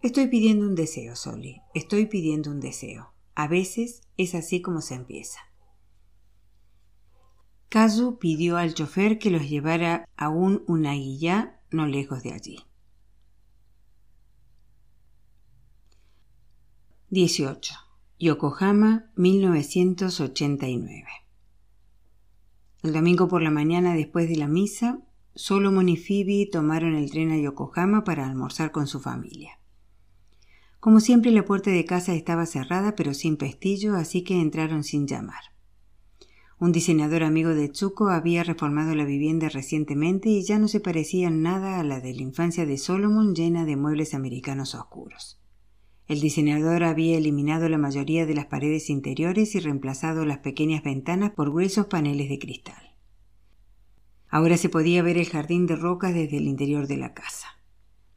Estoy 0.01 0.27
pidiendo 0.27 0.67
un 0.67 0.75
deseo, 0.75 1.15
Soli. 1.15 1.61
Estoy 1.73 2.07
pidiendo 2.07 2.51
un 2.51 2.59
deseo. 2.59 3.13
A 3.33 3.47
veces 3.47 4.01
es 4.17 4.35
así 4.35 4.61
como 4.61 4.81
se 4.81 4.95
empieza. 4.95 5.39
Kazu 7.73 8.19
pidió 8.19 8.57
al 8.57 8.75
chofer 8.75 9.17
que 9.17 9.31
los 9.31 9.49
llevara 9.49 10.07
a 10.15 10.29
un 10.29 10.63
Unagiyá 10.67 11.59
no 11.71 11.87
lejos 11.87 12.21
de 12.21 12.31
allí. 12.31 12.59
18. 17.09 17.73
Yokohama, 18.19 19.11
1989. 19.15 21.03
El 22.83 22.93
domingo 22.93 23.27
por 23.27 23.41
la 23.41 23.49
mañana 23.49 23.95
después 23.95 24.29
de 24.29 24.35
la 24.35 24.47
misa, 24.47 24.99
Solomon 25.33 25.89
y 25.89 25.97
Phoebe 25.97 26.47
tomaron 26.51 26.93
el 26.93 27.09
tren 27.09 27.31
a 27.31 27.39
Yokohama 27.39 28.03
para 28.03 28.27
almorzar 28.27 28.71
con 28.71 28.85
su 28.85 28.99
familia. 28.99 29.59
Como 30.79 30.99
siempre 30.99 31.31
la 31.31 31.43
puerta 31.43 31.71
de 31.71 31.85
casa 31.85 32.13
estaba 32.13 32.45
cerrada 32.45 32.93
pero 32.95 33.15
sin 33.15 33.35
pestillo, 33.35 33.95
así 33.95 34.23
que 34.23 34.39
entraron 34.39 34.83
sin 34.83 35.07
llamar. 35.07 35.52
Un 36.59 36.71
diseñador 36.71 37.23
amigo 37.23 37.49
de 37.49 37.67
Tsuko 37.67 38.09
había 38.09 38.43
reformado 38.43 38.95
la 38.95 39.05
vivienda 39.05 39.49
recientemente 39.49 40.29
y 40.29 40.43
ya 40.43 40.59
no 40.59 40.67
se 40.67 40.79
parecía 40.79 41.29
nada 41.29 41.79
a 41.79 41.83
la 41.83 41.99
de 41.99 42.13
la 42.13 42.21
infancia 42.21 42.65
de 42.65 42.77
Solomon 42.77 43.35
llena 43.35 43.65
de 43.65 43.75
muebles 43.75 44.13
americanos 44.13 44.75
oscuros. 44.75 45.39
El 46.07 46.19
diseñador 46.19 46.83
había 46.83 47.17
eliminado 47.17 47.69
la 47.69 47.77
mayoría 47.77 48.25
de 48.25 48.35
las 48.35 48.45
paredes 48.45 48.89
interiores 48.89 49.55
y 49.55 49.59
reemplazado 49.59 50.25
las 50.25 50.39
pequeñas 50.39 50.83
ventanas 50.83 51.31
por 51.31 51.49
gruesos 51.49 51.87
paneles 51.87 52.29
de 52.29 52.39
cristal. 52.39 52.93
Ahora 54.29 54.57
se 54.57 54.69
podía 54.69 55.01
ver 55.01 55.17
el 55.17 55.29
jardín 55.29 55.65
de 55.65 55.75
rocas 55.75 56.13
desde 56.13 56.37
el 56.37 56.47
interior 56.47 56.87
de 56.87 56.97
la 56.97 57.13
casa. 57.13 57.47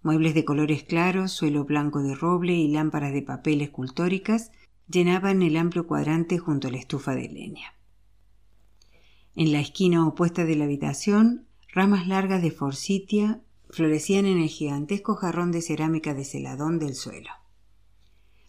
Muebles 0.02 0.34
de 0.34 0.44
colores 0.44 0.82
claros, 0.82 1.32
suelo 1.32 1.64
blanco 1.64 2.02
de 2.02 2.14
roble 2.14 2.54
y 2.54 2.68
lámparas 2.68 3.12
de 3.12 3.22
papel 3.22 3.60
escultóricas 3.60 4.50
llenaban 4.88 5.42
el 5.42 5.56
amplio 5.56 5.86
cuadrante 5.86 6.38
junto 6.38 6.68
a 6.68 6.70
la 6.70 6.78
estufa 6.78 7.14
de 7.14 7.28
leña. 7.28 7.75
En 9.38 9.52
la 9.52 9.60
esquina 9.60 10.08
opuesta 10.08 10.46
de 10.46 10.56
la 10.56 10.64
habitación, 10.64 11.46
ramas 11.68 12.08
largas 12.08 12.40
de 12.40 12.50
forsythia 12.50 13.42
florecían 13.68 14.24
en 14.24 14.38
el 14.38 14.48
gigantesco 14.48 15.14
jarrón 15.14 15.52
de 15.52 15.60
cerámica 15.60 16.14
de 16.14 16.24
celadón 16.24 16.78
del 16.78 16.94
suelo. 16.94 17.28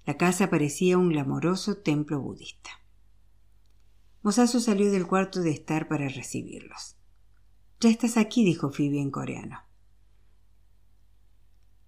La 0.06 0.16
casa 0.16 0.50
parecía 0.50 0.98
un 0.98 1.10
glamoroso 1.10 1.76
templo 1.76 2.22
budista. 2.22 2.70
Mosazo 4.24 4.62
salió 4.62 4.90
del 4.90 5.06
cuarto 5.06 5.42
de 5.42 5.52
estar 5.52 5.90
para 5.90 6.08
recibirlos. 6.08 6.96
Ya 7.82 7.90
estás 7.90 8.16
aquí, 8.16 8.46
dijo 8.46 8.72
Phoebe 8.72 9.02
en 9.02 9.12
coreano. 9.12 9.60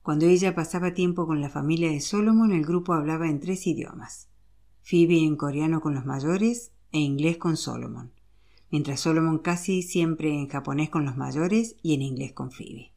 Cuando 0.01 0.25
ella 0.25 0.55
pasaba 0.55 0.93
tiempo 0.93 1.25
con 1.25 1.39
la 1.39 1.49
familia 1.49 1.89
de 1.89 2.01
Solomon, 2.01 2.51
el 2.51 2.65
grupo 2.65 2.91
hablaba 2.91 3.29
en 3.29 3.39
tres 3.39 3.65
idiomas. 3.65 4.27
Phoebe 4.81 5.23
en 5.23 5.37
coreano 5.37 5.79
con 5.79 5.95
los 5.95 6.05
mayores 6.05 6.73
e 6.91 6.99
inglés 6.99 7.37
con 7.37 7.55
Solomon, 7.55 8.11
mientras 8.71 8.99
Solomon 8.99 9.39
casi 9.39 9.81
siempre 9.81 10.29
en 10.29 10.47
japonés 10.47 10.89
con 10.89 11.05
los 11.05 11.17
mayores 11.17 11.75
y 11.81 11.93
en 11.93 12.01
inglés 12.01 12.33
con 12.33 12.51
Phoebe. 12.51 12.93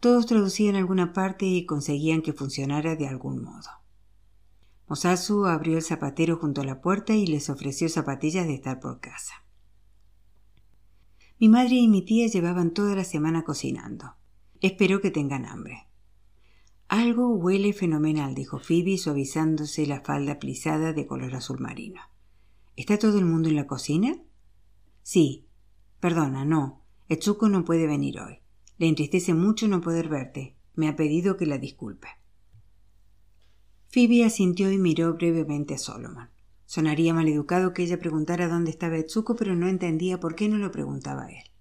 Todos 0.00 0.26
traducían 0.26 0.76
alguna 0.76 1.12
parte 1.12 1.46
y 1.46 1.66
conseguían 1.66 2.22
que 2.22 2.32
funcionara 2.32 2.96
de 2.96 3.08
algún 3.08 3.42
modo. 3.42 3.68
Mosasu 4.88 5.46
abrió 5.46 5.76
el 5.78 5.82
zapatero 5.82 6.36
junto 6.36 6.60
a 6.60 6.64
la 6.64 6.80
puerta 6.80 7.14
y 7.14 7.26
les 7.26 7.50
ofreció 7.50 7.88
zapatillas 7.88 8.46
de 8.46 8.54
estar 8.54 8.78
por 8.78 9.00
casa. 9.00 9.44
Mi 11.38 11.48
madre 11.48 11.74
y 11.74 11.88
mi 11.88 12.02
tía 12.02 12.28
llevaban 12.28 12.72
toda 12.72 12.94
la 12.94 13.04
semana 13.04 13.42
cocinando. 13.42 14.14
Espero 14.60 15.00
que 15.00 15.10
tengan 15.10 15.44
hambre. 15.44 15.86
Algo 16.88 17.30
huele 17.34 17.72
fenomenal, 17.72 18.34
dijo 18.34 18.60
Phoebe 18.60 18.96
suavizándose 18.96 19.86
la 19.86 20.02
falda 20.02 20.38
plisada 20.38 20.92
de 20.92 21.06
color 21.06 21.34
azul 21.34 21.58
marino. 21.58 22.00
¿Está 22.76 22.98
todo 22.98 23.18
el 23.18 23.24
mundo 23.24 23.48
en 23.48 23.56
la 23.56 23.66
cocina? 23.66 24.16
Sí. 25.06 25.46
Perdona, 26.00 26.44
no. 26.44 26.82
Etsuko 27.08 27.48
no 27.48 27.64
puede 27.64 27.86
venir 27.86 28.18
hoy. 28.18 28.40
Le 28.76 28.88
entristece 28.88 29.34
mucho 29.34 29.68
no 29.68 29.80
poder 29.80 30.08
verte. 30.08 30.56
Me 30.74 30.88
ha 30.88 30.96
pedido 30.96 31.36
que 31.36 31.46
la 31.46 31.58
disculpe. 31.58 32.08
Phoebe 33.86 34.24
asintió 34.24 34.72
y 34.72 34.78
miró 34.78 35.14
brevemente 35.14 35.74
a 35.74 35.78
Solomon. 35.78 36.30
Sonaría 36.64 37.14
maleducado 37.14 37.72
que 37.72 37.84
ella 37.84 38.00
preguntara 38.00 38.48
dónde 38.48 38.72
estaba 38.72 38.96
Etsuko, 38.96 39.36
pero 39.36 39.54
no 39.54 39.68
entendía 39.68 40.18
por 40.18 40.34
qué 40.34 40.48
no 40.48 40.58
lo 40.58 40.72
preguntaba 40.72 41.28
él. 41.28 41.52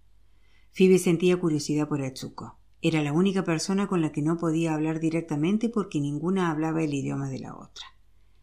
Phoebe 0.72 0.98
sentía 0.98 1.40
curiosidad 1.40 1.88
por 1.88 2.02
Etsuko. 2.02 2.58
Era 2.82 3.04
la 3.04 3.14
única 3.14 3.44
persona 3.44 3.86
con 3.86 4.02
la 4.02 4.12
que 4.12 4.24
no 4.24 4.38
podía 4.38 4.74
hablar 4.74 5.00
directamente 5.00 5.70
porque 5.70 6.02
ninguna 6.02 6.50
hablaba 6.50 6.82
el 6.82 6.96
idioma 6.96 7.30
de 7.30 7.38
la 7.38 7.56
otra. 7.56 7.86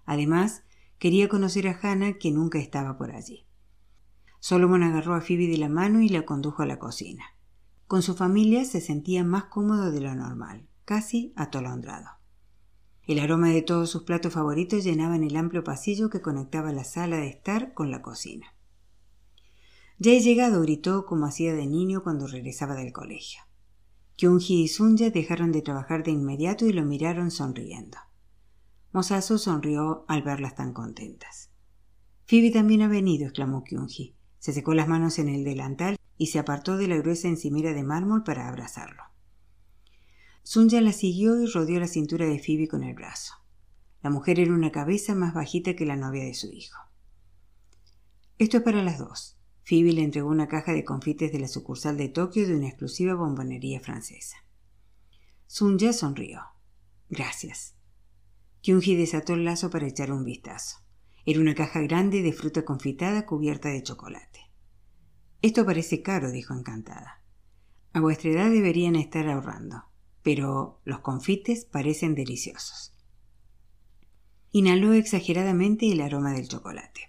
Además, 0.04 0.62
quería 1.00 1.28
conocer 1.28 1.66
a 1.66 1.76
Hannah, 1.82 2.18
que 2.18 2.30
nunca 2.30 2.60
estaba 2.60 2.96
por 2.96 3.10
allí. 3.10 3.48
Solomon 4.42 4.82
agarró 4.82 5.14
a 5.14 5.20
Phoebe 5.20 5.46
de 5.46 5.56
la 5.56 5.68
mano 5.68 6.00
y 6.00 6.08
la 6.08 6.24
condujo 6.24 6.64
a 6.64 6.66
la 6.66 6.80
cocina. 6.80 7.22
Con 7.86 8.02
su 8.02 8.16
familia 8.16 8.64
se 8.64 8.80
sentía 8.80 9.22
más 9.22 9.44
cómodo 9.44 9.92
de 9.92 10.00
lo 10.00 10.12
normal, 10.16 10.66
casi 10.84 11.32
atolondrado. 11.36 12.08
El 13.04 13.20
aroma 13.20 13.50
de 13.50 13.62
todos 13.62 13.88
sus 13.88 14.02
platos 14.02 14.32
favoritos 14.32 14.82
llenaban 14.82 15.22
el 15.22 15.36
amplio 15.36 15.62
pasillo 15.62 16.10
que 16.10 16.20
conectaba 16.20 16.72
la 16.72 16.82
sala 16.82 17.18
de 17.18 17.28
estar 17.28 17.72
con 17.72 17.92
la 17.92 18.02
cocina. 18.02 18.56
Ya 19.98 20.10
he 20.10 20.20
llegado, 20.20 20.60
gritó 20.62 21.06
como 21.06 21.26
hacía 21.26 21.54
de 21.54 21.68
niño 21.68 22.02
cuando 22.02 22.26
regresaba 22.26 22.74
del 22.74 22.92
colegio. 22.92 23.42
Kyunji 24.16 24.64
y 24.64 24.66
Sunja 24.66 25.10
dejaron 25.10 25.52
de 25.52 25.62
trabajar 25.62 26.02
de 26.02 26.10
inmediato 26.10 26.66
y 26.66 26.72
lo 26.72 26.84
miraron 26.84 27.30
sonriendo. 27.30 27.98
Mosasu 28.90 29.38
sonrió 29.38 30.04
al 30.08 30.24
verlas 30.24 30.56
tan 30.56 30.72
contentas. 30.72 31.52
Phoebe 32.26 32.50
también 32.50 32.82
ha 32.82 32.88
venido, 32.88 33.26
exclamó 33.26 33.62
Kyunji. 33.62 34.16
Se 34.42 34.52
secó 34.52 34.74
las 34.74 34.88
manos 34.88 35.20
en 35.20 35.28
el 35.28 35.44
delantal 35.44 35.94
y 36.18 36.26
se 36.26 36.40
apartó 36.40 36.76
de 36.76 36.88
la 36.88 36.96
gruesa 36.96 37.28
encimera 37.28 37.74
de 37.74 37.84
mármol 37.84 38.24
para 38.24 38.48
abrazarlo. 38.48 39.04
Sunja 40.42 40.80
la 40.80 40.90
siguió 40.90 41.40
y 41.40 41.46
rodeó 41.46 41.78
la 41.78 41.86
cintura 41.86 42.26
de 42.26 42.40
Phoebe 42.40 42.66
con 42.66 42.82
el 42.82 42.92
brazo. 42.92 43.34
La 44.02 44.10
mujer 44.10 44.40
era 44.40 44.52
una 44.52 44.72
cabeza 44.72 45.14
más 45.14 45.32
bajita 45.32 45.76
que 45.76 45.86
la 45.86 45.94
novia 45.94 46.24
de 46.24 46.34
su 46.34 46.48
hijo. 46.48 46.76
Esto 48.38 48.56
es 48.56 48.62
para 48.64 48.82
las 48.82 48.98
dos. 48.98 49.38
Phoebe 49.62 49.92
le 49.92 50.02
entregó 50.02 50.28
una 50.28 50.48
caja 50.48 50.72
de 50.72 50.84
confites 50.84 51.30
de 51.30 51.38
la 51.38 51.46
sucursal 51.46 51.96
de 51.96 52.08
Tokio 52.08 52.44
de 52.44 52.56
una 52.56 52.66
exclusiva 52.66 53.14
bombonería 53.14 53.78
francesa. 53.78 54.38
Sunja 55.46 55.92
sonrió. 55.92 56.40
Gracias. 57.08 57.76
Kyunji 58.60 58.96
desató 58.96 59.34
el 59.34 59.44
lazo 59.44 59.70
para 59.70 59.86
echar 59.86 60.10
un 60.10 60.24
vistazo. 60.24 60.78
Era 61.24 61.40
una 61.40 61.54
caja 61.54 61.80
grande 61.80 62.22
de 62.22 62.32
fruta 62.32 62.64
confitada 62.64 63.26
cubierta 63.26 63.68
de 63.68 63.82
chocolate. 63.82 64.50
Esto 65.40 65.64
parece 65.64 66.02
caro, 66.02 66.30
dijo 66.30 66.54
encantada. 66.54 67.22
A 67.92 68.00
vuestra 68.00 68.30
edad 68.30 68.50
deberían 68.50 68.96
estar 68.96 69.28
ahorrando, 69.28 69.84
pero 70.22 70.80
los 70.84 71.00
confites 71.00 71.64
parecen 71.64 72.14
deliciosos. 72.14 72.94
Inhaló 74.50 74.92
exageradamente 74.92 75.90
el 75.90 76.00
aroma 76.00 76.32
del 76.32 76.48
chocolate. 76.48 77.08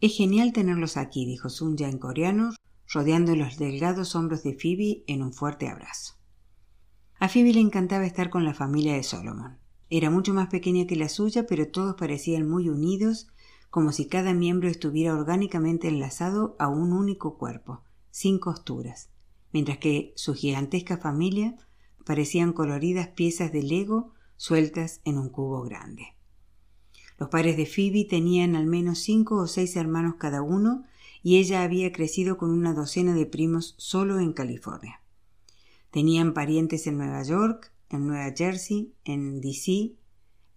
Es 0.00 0.16
genial 0.16 0.52
tenerlos 0.52 0.96
aquí, 0.96 1.24
dijo 1.24 1.48
Sunja 1.48 1.88
en 1.88 1.98
coreano, 1.98 2.50
rodeando 2.88 3.34
los 3.34 3.58
delgados 3.58 4.14
hombros 4.14 4.42
de 4.42 4.54
Phoebe 4.54 5.04
en 5.06 5.22
un 5.22 5.32
fuerte 5.32 5.68
abrazo. 5.68 6.14
A 7.18 7.28
Phoebe 7.28 7.54
le 7.54 7.60
encantaba 7.60 8.06
estar 8.06 8.28
con 8.28 8.44
la 8.44 8.54
familia 8.54 8.94
de 8.94 9.02
Solomon. 9.02 9.58
Era 9.88 10.10
mucho 10.10 10.34
más 10.34 10.48
pequeña 10.48 10.86
que 10.86 10.96
la 10.96 11.08
suya, 11.08 11.46
pero 11.46 11.68
todos 11.68 11.94
parecían 11.94 12.48
muy 12.48 12.68
unidos, 12.68 13.28
como 13.70 13.92
si 13.92 14.06
cada 14.06 14.34
miembro 14.34 14.68
estuviera 14.68 15.14
orgánicamente 15.14 15.88
enlazado 15.88 16.56
a 16.58 16.68
un 16.68 16.92
único 16.92 17.38
cuerpo, 17.38 17.82
sin 18.10 18.38
costuras, 18.38 19.10
mientras 19.52 19.78
que 19.78 20.12
su 20.16 20.34
gigantesca 20.34 20.96
familia 20.96 21.56
parecían 22.04 22.52
coloridas 22.52 23.08
piezas 23.08 23.52
de 23.52 23.62
Lego 23.62 24.12
sueltas 24.36 25.00
en 25.04 25.18
un 25.18 25.28
cubo 25.28 25.62
grande. 25.62 26.14
Los 27.18 27.28
padres 27.30 27.56
de 27.56 27.66
Phoebe 27.66 28.04
tenían 28.04 28.56
al 28.56 28.66
menos 28.66 28.98
cinco 28.98 29.36
o 29.36 29.46
seis 29.46 29.76
hermanos 29.76 30.16
cada 30.18 30.42
uno 30.42 30.84
y 31.22 31.38
ella 31.38 31.62
había 31.62 31.92
crecido 31.92 32.36
con 32.36 32.50
una 32.50 32.74
docena 32.74 33.14
de 33.14 33.26
primos 33.26 33.74
solo 33.78 34.20
en 34.20 34.32
California. 34.32 35.00
Tenían 35.90 36.34
parientes 36.34 36.86
en 36.86 36.98
Nueva 36.98 37.22
York, 37.22 37.72
en 37.90 38.06
Nueva 38.06 38.32
Jersey, 38.36 38.94
en 39.04 39.40
DC, 39.40 39.96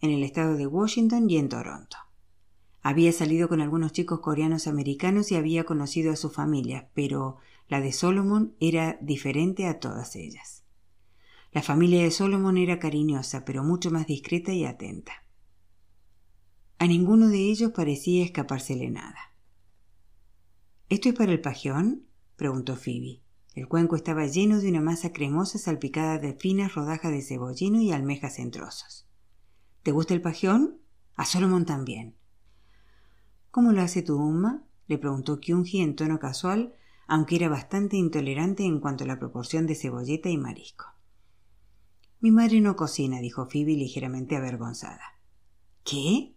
en 0.01 0.12
el 0.12 0.24
estado 0.24 0.55
de 0.55 0.67
Washington 0.67 1.29
y 1.29 1.38
en 1.38 1.50
Toronto. 1.50 1.98
Había 2.81 3.12
salido 3.12 3.50
con 3.50 3.62
algunos 3.62 3.91
chicos 3.91 4.19
coreanos 4.21 4.67
americanos 4.67 5.31
y 5.31 5.36
había 5.36 5.65
conocido 5.65 6.12
a 6.12 6.15
su 6.15 6.29
familia, 6.29 6.89
pero 6.93 7.38
la 7.67 7.81
de 7.81 7.91
Solomon 7.91 8.55
era 8.59 8.98
diferente 9.01 9.67
a 9.67 9.79
todas 9.79 10.15
ellas. 10.15 10.63
La 11.51 11.62
familia 11.62 12.03
de 12.03 12.12
Solomon 12.12 12.57
era 12.57 12.79
cariñosa, 12.79 13.43
pero 13.43 13.63
mucho 13.63 13.91
más 13.91 14.07
discreta 14.07 14.53
y 14.53 14.65
atenta. 14.65 15.25
A 16.77 16.88
ninguno 16.88 17.27
de 17.27 17.39
ellos 17.50 17.71
parecía 17.71 18.24
escapársele 18.24 18.89
nada. 18.89 19.33
¿Esto 20.88 21.09
es 21.09 21.15
para 21.15 21.31
el 21.31 21.41
pajión? 21.41 22.07
preguntó 22.36 22.75
Phoebe. 22.75 23.21
El 23.60 23.68
cuenco 23.68 23.98
estaba 23.98 24.25
lleno 24.25 24.62
de 24.62 24.70
una 24.70 24.80
masa 24.80 25.12
cremosa 25.12 25.58
salpicada 25.58 26.18
de 26.18 26.32
finas 26.32 26.75
rodajas 26.75 27.12
de 27.12 27.22
cebollino 27.22 27.82
y 27.82 27.92
almejas 27.92 28.39
en 28.39 28.51
trozos. 28.51 29.06
¿Te 29.84 29.92
gusta 29.92 30.13
el 30.13 30.22
pajión? 30.22 30.80
A 31.18 31.25
Solomon 31.25 31.66
también. 31.66 32.16
¿Cómo 33.51 33.74
lo 33.74 33.82
hace 33.82 34.01
tu 34.01 34.16
umma? 34.16 34.63
le 34.88 34.98
preguntó 34.98 35.42
Kyunji 35.42 35.82
en 35.82 35.98
tono 35.98 36.20
casual, 36.20 36.74
aunque 37.06 37.36
era 37.36 37.50
bastante 37.50 37.98
intolerante 37.98 38.63
en 38.63 38.80
cuanto 38.80 39.04
a 39.04 39.08
la 39.08 39.20
proporción 39.20 39.68
de 39.68 39.75
cebolleta 39.75 40.30
y 40.30 40.38
marisco. 40.38 40.86
Mi 42.22 42.32
madre 42.32 42.62
no 42.62 42.78
cocina, 42.78 43.20
dijo 43.20 43.50
Phoebe 43.50 43.74
ligeramente 43.74 44.38
avergonzada. 44.38 45.20
¿Qué? 45.84 46.34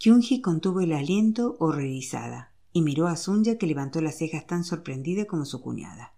Kyunji 0.00 0.40
contuvo 0.40 0.80
el 0.80 0.92
aliento 0.92 1.54
horrorizada 1.60 2.52
y 2.72 2.82
miró 2.82 3.06
a 3.06 3.14
Sunya 3.14 3.58
que 3.58 3.68
levantó 3.68 4.00
las 4.00 4.18
cejas 4.18 4.44
tan 4.48 4.64
sorprendida 4.64 5.26
como 5.26 5.44
su 5.44 5.62
cuñada. 5.62 6.15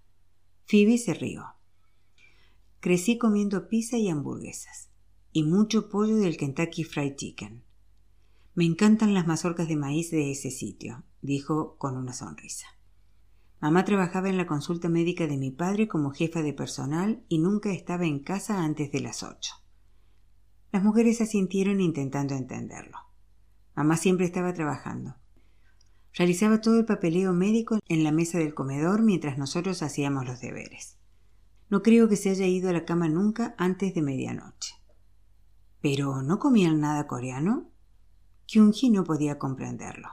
Phoebe 0.70 0.98
se 0.98 1.14
rió. 1.14 1.46
Crecí 2.80 3.16
comiendo 3.16 3.68
pizza 3.68 3.96
y 3.96 4.10
hamburguesas, 4.10 4.90
y 5.32 5.42
mucho 5.42 5.88
pollo 5.88 6.16
del 6.16 6.36
Kentucky 6.36 6.84
Fried 6.84 7.16
Chicken. 7.16 7.64
Me 8.54 8.66
encantan 8.66 9.14
las 9.14 9.26
mazorcas 9.26 9.66
de 9.66 9.76
maíz 9.76 10.10
de 10.10 10.30
ese 10.30 10.50
sitio, 10.50 11.04
dijo 11.22 11.78
con 11.78 11.96
una 11.96 12.12
sonrisa. 12.12 12.66
Mamá 13.62 13.86
trabajaba 13.86 14.28
en 14.28 14.36
la 14.36 14.46
consulta 14.46 14.90
médica 14.90 15.26
de 15.26 15.38
mi 15.38 15.50
padre 15.50 15.88
como 15.88 16.10
jefa 16.10 16.42
de 16.42 16.52
personal 16.52 17.24
y 17.30 17.38
nunca 17.38 17.72
estaba 17.72 18.04
en 18.04 18.18
casa 18.18 18.62
antes 18.62 18.92
de 18.92 19.00
las 19.00 19.22
ocho. 19.22 19.54
Las 20.70 20.84
mujeres 20.84 21.22
asintieron 21.22 21.80
intentando 21.80 22.34
entenderlo. 22.34 22.98
Mamá 23.74 23.96
siempre 23.96 24.26
estaba 24.26 24.52
trabajando. 24.52 25.14
Realizaba 26.18 26.60
todo 26.60 26.80
el 26.80 26.84
papeleo 26.84 27.32
médico 27.32 27.78
en 27.86 28.02
la 28.02 28.10
mesa 28.10 28.38
del 28.38 28.52
comedor 28.52 29.02
mientras 29.02 29.38
nosotros 29.38 29.84
hacíamos 29.84 30.26
los 30.26 30.40
deberes. 30.40 30.98
No 31.70 31.80
creo 31.80 32.08
que 32.08 32.16
se 32.16 32.30
haya 32.30 32.44
ido 32.44 32.70
a 32.70 32.72
la 32.72 32.84
cama 32.84 33.08
nunca 33.08 33.54
antes 33.56 33.94
de 33.94 34.02
medianoche. 34.02 34.74
¿Pero 35.80 36.22
no 36.22 36.40
comían 36.40 36.80
nada 36.80 37.06
coreano? 37.06 37.70
Kyung-hee 38.48 38.90
no 38.90 39.04
podía 39.04 39.38
comprenderlo. 39.38 40.08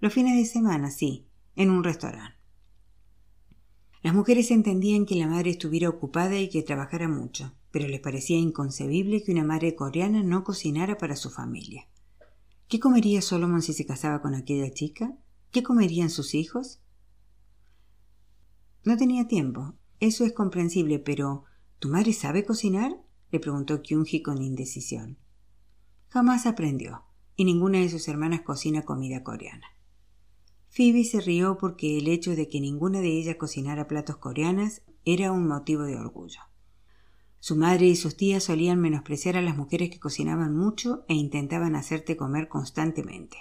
Los 0.00 0.14
fines 0.14 0.34
de 0.34 0.46
semana, 0.46 0.90
sí, 0.90 1.28
en 1.56 1.68
un 1.68 1.84
restaurante. 1.84 2.38
Las 4.00 4.14
mujeres 4.14 4.50
entendían 4.50 5.04
que 5.04 5.16
la 5.16 5.26
madre 5.26 5.50
estuviera 5.50 5.90
ocupada 5.90 6.38
y 6.38 6.48
que 6.48 6.62
trabajara 6.62 7.06
mucho, 7.06 7.52
pero 7.70 7.86
les 7.86 8.00
parecía 8.00 8.38
inconcebible 8.38 9.22
que 9.22 9.32
una 9.32 9.44
madre 9.44 9.74
coreana 9.74 10.22
no 10.22 10.42
cocinara 10.42 10.96
para 10.96 11.16
su 11.16 11.28
familia. 11.28 11.86
¿Qué 12.68 12.80
comería 12.80 13.22
Solomon 13.22 13.62
si 13.62 13.72
se 13.72 13.86
casaba 13.86 14.20
con 14.20 14.34
aquella 14.34 14.70
chica? 14.70 15.16
¿Qué 15.50 15.62
comerían 15.62 16.10
sus 16.10 16.34
hijos? 16.34 16.82
No 18.84 18.98
tenía 18.98 19.26
tiempo. 19.26 19.74
Eso 20.00 20.26
es 20.26 20.34
comprensible, 20.34 20.98
pero 20.98 21.44
¿tu 21.78 21.88
madre 21.88 22.12
sabe 22.12 22.44
cocinar? 22.44 22.92
le 23.30 23.40
preguntó 23.40 23.80
Kyunji 23.80 24.20
con 24.20 24.42
indecisión. 24.42 25.18
Jamás 26.08 26.44
aprendió, 26.44 27.04
y 27.36 27.46
ninguna 27.46 27.78
de 27.78 27.88
sus 27.88 28.06
hermanas 28.06 28.42
cocina 28.42 28.82
comida 28.82 29.24
coreana. 29.24 29.66
Phoebe 30.68 31.04
se 31.04 31.22
rió 31.22 31.56
porque 31.56 31.96
el 31.96 32.08
hecho 32.08 32.36
de 32.36 32.48
que 32.48 32.60
ninguna 32.60 33.00
de 33.00 33.18
ellas 33.18 33.36
cocinara 33.36 33.88
platos 33.88 34.18
coreanas 34.18 34.82
era 35.06 35.32
un 35.32 35.46
motivo 35.46 35.84
de 35.84 35.96
orgullo. 35.96 36.40
Su 37.40 37.56
madre 37.56 37.86
y 37.86 37.96
sus 37.96 38.16
tías 38.16 38.44
solían 38.44 38.80
menospreciar 38.80 39.36
a 39.36 39.42
las 39.42 39.56
mujeres 39.56 39.90
que 39.90 40.00
cocinaban 40.00 40.56
mucho 40.56 41.04
e 41.08 41.14
intentaban 41.14 41.76
hacerte 41.76 42.16
comer 42.16 42.48
constantemente. 42.48 43.36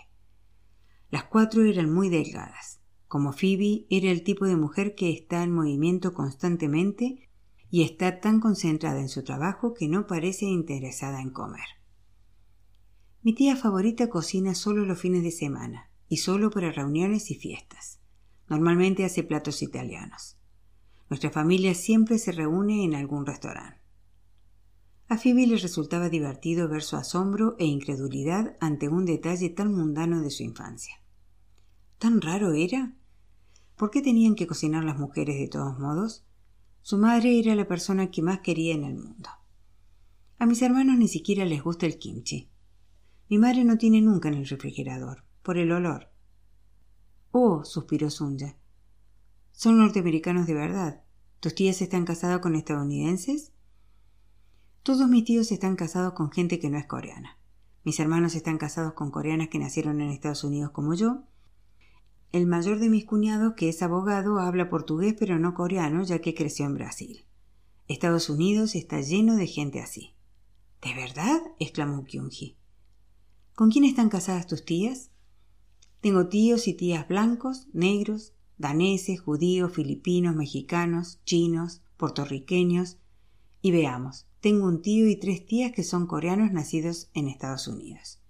Las 1.10 1.24
cuatro 1.24 1.64
eran 1.64 1.92
muy 1.94 2.10
delgadas. 2.10 2.82
Como 3.08 3.32
Phoebe 3.32 3.86
era 3.90 4.12
el 4.12 4.24
tipo 4.24 4.46
de 4.46 4.58
mujer 4.58 4.94
que 4.94 5.12
está 5.12 5.42
en 5.42 5.54
movimiento 5.54 6.14
constantemente 6.14 7.30
y 7.70 7.84
está 7.84 8.20
tan 8.20 8.40
concentrada 8.40 9.00
en 9.00 9.10
su 9.10 9.24
trabajo 9.24 9.74
que 9.74 9.88
no 9.88 10.08
parece 10.08 10.46
interesada 10.46 11.22
en 11.22 11.32
comer. 11.32 11.66
Mi 13.24 13.34
tía 13.34 13.56
favorita 13.56 14.10
cocina 14.10 14.56
solo 14.56 14.86
los 14.86 15.00
fines 15.00 15.24
de 15.24 15.32
semana 15.32 15.90
y 16.08 16.18
solo 16.18 16.50
para 16.50 16.72
reuniones 16.72 17.32
y 17.32 17.36
fiestas. 17.36 18.00
Normalmente 18.50 19.04
hace 19.04 19.24
platos 19.24 19.62
italianos. 19.62 20.38
Nuestra 21.10 21.32
familia 21.32 21.74
siempre 21.74 22.20
se 22.20 22.32
reúne 22.32 22.84
en 22.84 22.96
algún 22.96 23.26
restaurante. 23.26 23.77
A 25.10 25.18
Phoebe 25.18 25.48
le 25.48 25.58
resultaba 25.58 26.10
divertido 26.10 26.68
ver 26.68 26.84
su 26.84 26.98
asombro 26.98 27.56
e 27.60 27.66
incredulidad 27.66 28.58
ante 28.60 28.90
un 28.90 29.06
detalle 29.06 29.50
tan 29.50 29.74
mundano 29.74 30.22
de 30.22 30.30
su 30.30 30.44
infancia. 30.44 31.02
¿Tan 31.98 32.20
raro 32.20 32.52
era? 32.52 32.94
¿Por 33.78 33.90
qué 33.90 34.02
tenían 34.02 34.36
que 34.36 34.48
cocinar 34.48 34.84
las 34.84 35.00
mujeres 35.00 35.38
de 35.40 35.48
todos 35.48 35.80
modos? 35.80 36.26
Su 36.82 36.98
madre 36.98 37.40
era 37.40 37.56
la 37.56 37.68
persona 37.68 38.12
que 38.12 38.22
más 38.22 38.40
quería 38.40 38.74
en 38.76 38.84
el 38.84 38.96
mundo. 38.96 39.30
A 40.40 40.46
mis 40.46 40.62
hermanos 40.62 40.98
ni 40.98 41.08
siquiera 41.08 41.46
les 41.46 41.64
gusta 41.64 41.86
el 41.86 41.98
kimchi. 41.98 42.50
Mi 43.30 43.38
madre 43.38 43.64
no 43.64 43.78
tiene 43.78 44.02
nunca 44.02 44.28
en 44.28 44.36
el 44.36 44.48
refrigerador, 44.48 45.24
por 45.42 45.58
el 45.58 45.72
olor. 45.72 46.12
Oh, 47.32 47.64
suspiró 47.64 48.10
Sunya. 48.10 48.58
Son 49.52 49.78
norteamericanos 49.78 50.48
de 50.48 50.54
verdad. 50.54 51.04
¿Tus 51.40 51.56
tías 51.56 51.82
están 51.82 52.06
casadas 52.06 52.40
con 52.40 52.56
estadounidenses? 52.56 53.54
Todos 54.88 55.10
mis 55.10 55.26
tíos 55.26 55.52
están 55.52 55.76
casados 55.76 56.14
con 56.14 56.32
gente 56.32 56.60
que 56.60 56.70
no 56.70 56.78
es 56.78 56.86
coreana. 56.86 57.38
Mis 57.84 58.00
hermanos 58.00 58.36
están 58.36 58.58
casados 58.58 58.94
con 58.94 59.12
coreanas 59.12 59.50
que 59.50 59.60
nacieron 59.60 60.00
en 60.00 60.12
Estados 60.12 60.46
Unidos 60.46 60.72
como 60.72 60.94
yo. 60.94 61.24
El 62.32 62.48
mayor 62.48 62.80
de 62.80 62.88
mis 62.88 63.04
cuñados, 63.04 63.56
que 63.56 63.68
es 63.68 63.82
abogado, 63.82 64.40
habla 64.40 64.70
portugués 64.70 65.14
pero 65.20 65.40
no 65.40 65.56
coreano, 65.56 66.04
ya 66.04 66.20
que 66.20 66.34
creció 66.34 66.66
en 66.66 66.76
Brasil. 66.76 67.26
Estados 67.90 68.30
Unidos 68.30 68.76
está 68.76 69.02
lleno 69.02 69.36
de 69.36 69.48
gente 69.48 69.82
así. 69.82 70.16
¿De 70.82 70.96
verdad? 70.96 71.42
exclamó 71.60 72.06
Kyunji. 72.06 72.56
¿Con 73.56 73.70
quién 73.70 73.84
están 73.84 74.08
casadas 74.08 74.48
tus 74.48 74.64
tías? 74.64 75.12
Tengo 76.00 76.30
tíos 76.30 76.66
y 76.70 76.74
tías 76.74 77.06
blancos, 77.10 77.68
negros, 77.74 78.36
daneses, 78.58 79.20
judíos, 79.20 79.74
filipinos, 79.74 80.34
mexicanos, 80.34 81.20
chinos, 81.26 81.82
puertorriqueños. 81.98 83.00
Y 83.62 83.72
veamos, 83.72 84.28
tengo 84.40 84.68
un 84.68 84.82
tío 84.82 85.08
y 85.08 85.16
tres 85.16 85.46
tías 85.46 85.72
que 85.72 85.84
son 85.84 86.06
coreanos 86.06 86.52
nacidos 86.52 87.10
en 87.14 87.28
Estados 87.28 87.68
Unidos. 87.68 88.22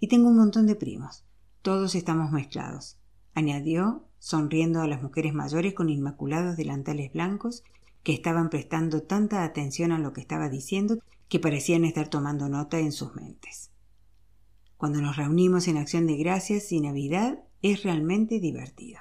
Y 0.00 0.08
tengo 0.08 0.28
un 0.28 0.36
montón 0.36 0.66
de 0.66 0.74
primos. 0.74 1.24
Todos 1.62 1.94
estamos 1.94 2.32
mezclados. 2.32 2.98
añadió, 3.34 4.08
sonriendo 4.18 4.80
a 4.80 4.86
las 4.86 5.02
mujeres 5.02 5.34
mayores 5.34 5.74
con 5.74 5.90
inmaculados 5.90 6.56
delantales 6.56 7.12
blancos 7.12 7.64
que 8.02 8.12
estaban 8.12 8.50
prestando 8.50 9.02
tanta 9.02 9.44
atención 9.44 9.92
a 9.92 9.98
lo 9.98 10.12
que 10.12 10.20
estaba 10.20 10.48
diciendo 10.48 10.98
que 11.28 11.40
parecían 11.40 11.84
estar 11.84 12.08
tomando 12.08 12.48
nota 12.48 12.78
en 12.78 12.92
sus 12.92 13.14
mentes. 13.14 13.70
Cuando 14.76 15.00
nos 15.00 15.16
reunimos 15.16 15.68
en 15.68 15.78
acción 15.78 16.06
de 16.06 16.16
gracias 16.16 16.70
y 16.70 16.80
Navidad 16.80 17.38
es 17.62 17.82
realmente 17.82 18.40
divertido. 18.40 19.00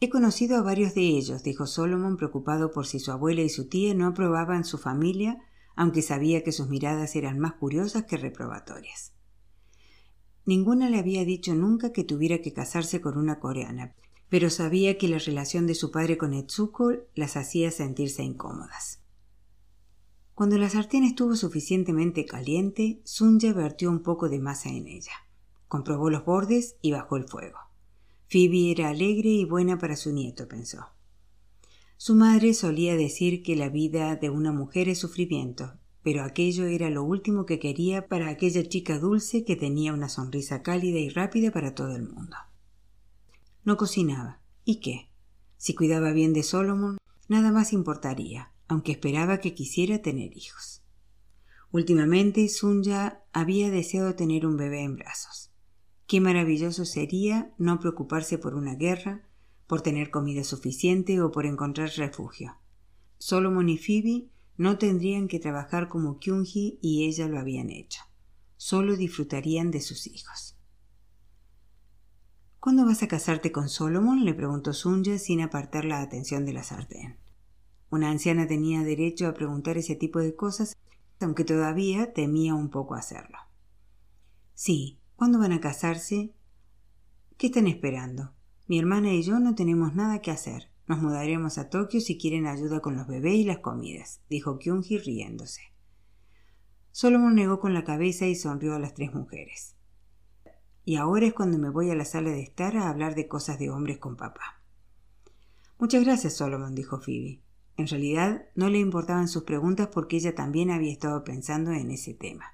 He 0.00 0.08
conocido 0.10 0.56
a 0.56 0.62
varios 0.62 0.94
de 0.94 1.02
ellos, 1.02 1.42
dijo 1.42 1.66
Solomon, 1.66 2.16
preocupado 2.16 2.70
por 2.72 2.86
si 2.86 2.98
su 2.98 3.12
abuela 3.12 3.42
y 3.42 3.48
su 3.48 3.68
tía 3.68 3.94
no 3.94 4.06
aprobaban 4.06 4.64
su 4.64 4.78
familia, 4.78 5.38
aunque 5.76 6.02
sabía 6.02 6.42
que 6.42 6.52
sus 6.52 6.68
miradas 6.68 7.16
eran 7.16 7.38
más 7.38 7.54
curiosas 7.54 8.04
que 8.04 8.16
reprobatorias. 8.16 9.12
Ninguna 10.46 10.90
le 10.90 10.98
había 10.98 11.24
dicho 11.24 11.54
nunca 11.54 11.92
que 11.92 12.04
tuviera 12.04 12.42
que 12.42 12.52
casarse 12.52 13.00
con 13.00 13.16
una 13.16 13.40
coreana, 13.40 13.94
pero 14.28 14.50
sabía 14.50 14.98
que 14.98 15.08
la 15.08 15.18
relación 15.18 15.66
de 15.66 15.74
su 15.74 15.90
padre 15.90 16.18
con 16.18 16.34
Etsuko 16.34 16.92
las 17.14 17.36
hacía 17.36 17.70
sentirse 17.70 18.22
incómodas. 18.22 19.00
Cuando 20.34 20.58
la 20.58 20.68
sartén 20.68 21.04
estuvo 21.04 21.36
suficientemente 21.36 22.26
caliente, 22.26 23.00
Sunya 23.04 23.52
vertió 23.52 23.88
un 23.88 24.02
poco 24.02 24.28
de 24.28 24.40
masa 24.40 24.68
en 24.68 24.88
ella. 24.88 25.12
Comprobó 25.68 26.10
los 26.10 26.24
bordes 26.24 26.76
y 26.82 26.90
bajó 26.90 27.16
el 27.16 27.28
fuego. 27.28 27.58
Phoebe 28.34 28.72
era 28.72 28.88
alegre 28.88 29.28
y 29.28 29.44
buena 29.44 29.78
para 29.78 29.94
su 29.94 30.10
nieto, 30.12 30.48
pensó. 30.48 30.86
Su 31.96 32.16
madre 32.16 32.52
solía 32.52 32.96
decir 32.96 33.44
que 33.44 33.54
la 33.54 33.68
vida 33.68 34.16
de 34.16 34.28
una 34.28 34.50
mujer 34.50 34.88
es 34.88 34.98
sufrimiento, 34.98 35.78
pero 36.02 36.24
aquello 36.24 36.64
era 36.64 36.90
lo 36.90 37.04
último 37.04 37.46
que 37.46 37.60
quería 37.60 38.08
para 38.08 38.30
aquella 38.30 38.68
chica 38.68 38.98
dulce 38.98 39.44
que 39.44 39.54
tenía 39.54 39.94
una 39.94 40.08
sonrisa 40.08 40.64
cálida 40.64 40.98
y 40.98 41.10
rápida 41.10 41.52
para 41.52 41.76
todo 41.76 41.94
el 41.94 42.08
mundo. 42.08 42.36
No 43.62 43.76
cocinaba. 43.76 44.42
¿Y 44.64 44.80
qué? 44.80 45.12
Si 45.56 45.76
cuidaba 45.76 46.10
bien 46.10 46.32
de 46.32 46.42
Solomon, 46.42 46.98
nada 47.28 47.52
más 47.52 47.72
importaría 47.72 48.50
aunque 48.66 48.90
esperaba 48.90 49.38
que 49.38 49.54
quisiera 49.54 50.02
tener 50.02 50.36
hijos. 50.36 50.82
Últimamente 51.70 52.48
Sunya 52.48 53.22
había 53.32 53.70
deseado 53.70 54.16
tener 54.16 54.44
un 54.44 54.56
bebé 54.56 54.82
en 54.82 54.96
brazos. 54.96 55.53
Qué 56.06 56.20
maravilloso 56.20 56.84
sería 56.84 57.54
no 57.58 57.80
preocuparse 57.80 58.38
por 58.38 58.54
una 58.54 58.74
guerra, 58.74 59.26
por 59.66 59.80
tener 59.80 60.10
comida 60.10 60.44
suficiente 60.44 61.20
o 61.22 61.30
por 61.30 61.46
encontrar 61.46 61.90
refugio. 61.96 62.56
Solomon 63.18 63.68
y 63.68 63.78
Phoebe 63.78 64.28
no 64.56 64.78
tendrían 64.78 65.28
que 65.28 65.40
trabajar 65.40 65.88
como 65.88 66.18
Kyunji 66.18 66.78
y 66.82 67.06
ella 67.06 67.26
lo 67.26 67.38
habían 67.38 67.70
hecho. 67.70 68.02
Solo 68.56 68.96
disfrutarían 68.96 69.70
de 69.70 69.80
sus 69.80 70.06
hijos. 70.06 70.56
¿Cuándo 72.60 72.86
vas 72.86 73.02
a 73.02 73.08
casarte 73.08 73.52
con 73.52 73.68
Solomon? 73.68 74.24
le 74.24 74.32
preguntó 74.32 74.72
Sunya 74.72 75.18
sin 75.18 75.40
apartar 75.40 75.84
la 75.84 76.00
atención 76.00 76.46
de 76.46 76.52
la 76.52 76.62
sartén. 76.62 77.18
Una 77.90 78.10
anciana 78.10 78.46
tenía 78.46 78.82
derecho 78.82 79.28
a 79.28 79.34
preguntar 79.34 79.76
ese 79.76 79.96
tipo 79.96 80.18
de 80.18 80.34
cosas, 80.34 80.76
aunque 81.20 81.44
todavía 81.44 82.12
temía 82.12 82.54
un 82.54 82.70
poco 82.70 82.94
hacerlo. 82.94 83.36
Sí, 84.54 84.98
¿cuándo 85.16 85.38
van 85.38 85.52
a 85.52 85.60
casarse? 85.60 86.34
¿Qué 87.36 87.48
están 87.48 87.66
esperando? 87.66 88.32
Mi 88.66 88.78
hermana 88.78 89.12
y 89.12 89.22
yo 89.22 89.40
no 89.40 89.54
tenemos 89.54 89.94
nada 89.94 90.20
que 90.20 90.30
hacer. 90.30 90.70
Nos 90.86 91.00
mudaremos 91.00 91.58
a 91.58 91.70
Tokio 91.70 92.00
si 92.00 92.18
quieren 92.18 92.46
ayuda 92.46 92.80
con 92.80 92.96
los 92.96 93.06
bebés 93.06 93.34
y 93.34 93.44
las 93.44 93.58
comidas, 93.58 94.20
dijo 94.28 94.58
Kyunji 94.58 94.98
riéndose. 94.98 95.62
Solomon 96.92 97.34
negó 97.34 97.58
con 97.58 97.74
la 97.74 97.84
cabeza 97.84 98.26
y 98.26 98.34
sonrió 98.34 98.74
a 98.74 98.78
las 98.78 98.94
tres 98.94 99.12
mujeres. 99.14 99.76
Y 100.84 100.96
ahora 100.96 101.26
es 101.26 101.32
cuando 101.32 101.58
me 101.58 101.70
voy 101.70 101.90
a 101.90 101.94
la 101.94 102.04
sala 102.04 102.30
de 102.30 102.42
estar 102.42 102.76
a 102.76 102.88
hablar 102.88 103.14
de 103.14 103.26
cosas 103.26 103.58
de 103.58 103.70
hombres 103.70 103.98
con 103.98 104.16
papá. 104.16 104.60
Muchas 105.78 106.04
gracias, 106.04 106.34
Solomon, 106.34 106.74
dijo 106.74 107.00
Phoebe. 107.00 107.42
En 107.76 107.88
realidad 107.88 108.46
no 108.54 108.68
le 108.68 108.78
importaban 108.78 109.26
sus 109.26 109.42
preguntas 109.42 109.88
porque 109.88 110.16
ella 110.16 110.34
también 110.34 110.70
había 110.70 110.92
estado 110.92 111.24
pensando 111.24 111.72
en 111.72 111.90
ese 111.90 112.14
tema. 112.14 112.44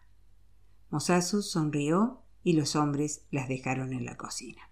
Mosasu 0.89 1.43
sonrió 1.43 2.23
y 2.43 2.55
los 2.55 2.77
hombres 2.77 3.23
las 3.31 3.49
dejaron 3.49 3.93
en 3.93 4.05
la 4.05 4.17
cocina. 4.17 4.71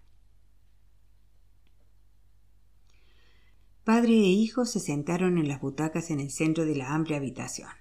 Padre 3.89 4.13
e 4.13 4.29
hijo 4.29 4.65
se 4.65 4.79
sentaron 4.79 5.39
en 5.39 5.47
las 5.47 5.61
butacas 5.61 6.11
en 6.11 6.19
el 6.19 6.29
centro 6.29 6.65
de 6.65 6.75
la 6.75 6.93
amplia 6.93 7.17
habitación. 7.17 7.71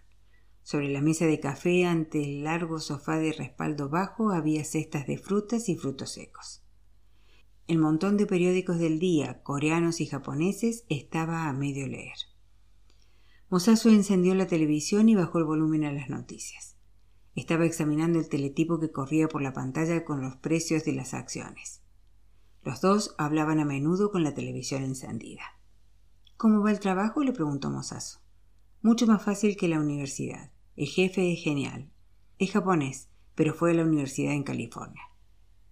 Sobre 0.63 0.89
la 0.89 1.03
mesa 1.03 1.27
de 1.27 1.39
café, 1.39 1.85
ante 1.85 2.23
el 2.23 2.45
largo 2.45 2.81
sofá 2.81 3.19
de 3.19 3.33
respaldo 3.33 3.91
bajo, 3.91 4.31
había 4.31 4.65
cestas 4.65 5.07
de 5.07 5.19
frutas 5.19 5.69
y 5.69 5.77
frutos 5.77 6.13
secos. 6.13 6.63
El 7.67 7.77
montón 7.77 8.17
de 8.17 8.25
periódicos 8.25 8.79
del 8.79 8.99
día, 8.99 9.43
coreanos 9.43 10.01
y 10.01 10.07
japoneses, 10.07 10.87
estaba 10.89 11.47
a 11.47 11.53
medio 11.53 11.87
leer. 11.87 12.17
Mosasu 13.51 13.91
encendió 13.91 14.35
la 14.35 14.47
televisión 14.47 15.11
y 15.11 15.15
bajó 15.15 15.37
el 15.37 15.45
volumen 15.45 15.85
a 15.85 15.93
las 15.93 16.09
noticias. 16.09 16.78
Estaba 17.39 17.67
examinando 17.67 18.19
el 18.19 18.29
teletipo 18.29 18.81
que 18.81 18.91
corría 18.91 19.29
por 19.29 19.43
la 19.43 19.53
pantalla 19.53 20.05
con 20.05 20.21
los 20.21 20.35
precios 20.35 20.85
de 20.85 20.93
las 20.93 21.15
acciones. 21.15 21.83
Los 22.65 22.81
dos 22.81 23.15
hablaban 23.17 23.61
a 23.61 23.65
menudo 23.65 24.11
con 24.11 24.25
la 24.25 24.35
televisión 24.35 24.83
encendida. 24.83 25.45
¿Cómo 26.37 26.65
va 26.65 26.73
el 26.73 26.81
trabajo? 26.81 27.23
le 27.23 27.33
preguntó 27.33 27.71
Mosasu. 27.71 28.19
Mucho 28.83 29.07
más 29.07 29.23
fácil 29.23 29.57
que 29.57 29.69
la 29.69 29.79
universidad. 29.79 30.51
El 30.75 30.89
jefe 30.89 31.33
es 31.33 31.41
genial. 31.41 31.93
Es 32.41 32.51
japonés, 32.51 33.09
pero 33.37 33.55
fue 33.55 33.71
a 33.71 33.75
la 33.75 33.85
universidad 33.85 34.33
en 34.33 34.43
California. 34.43 35.03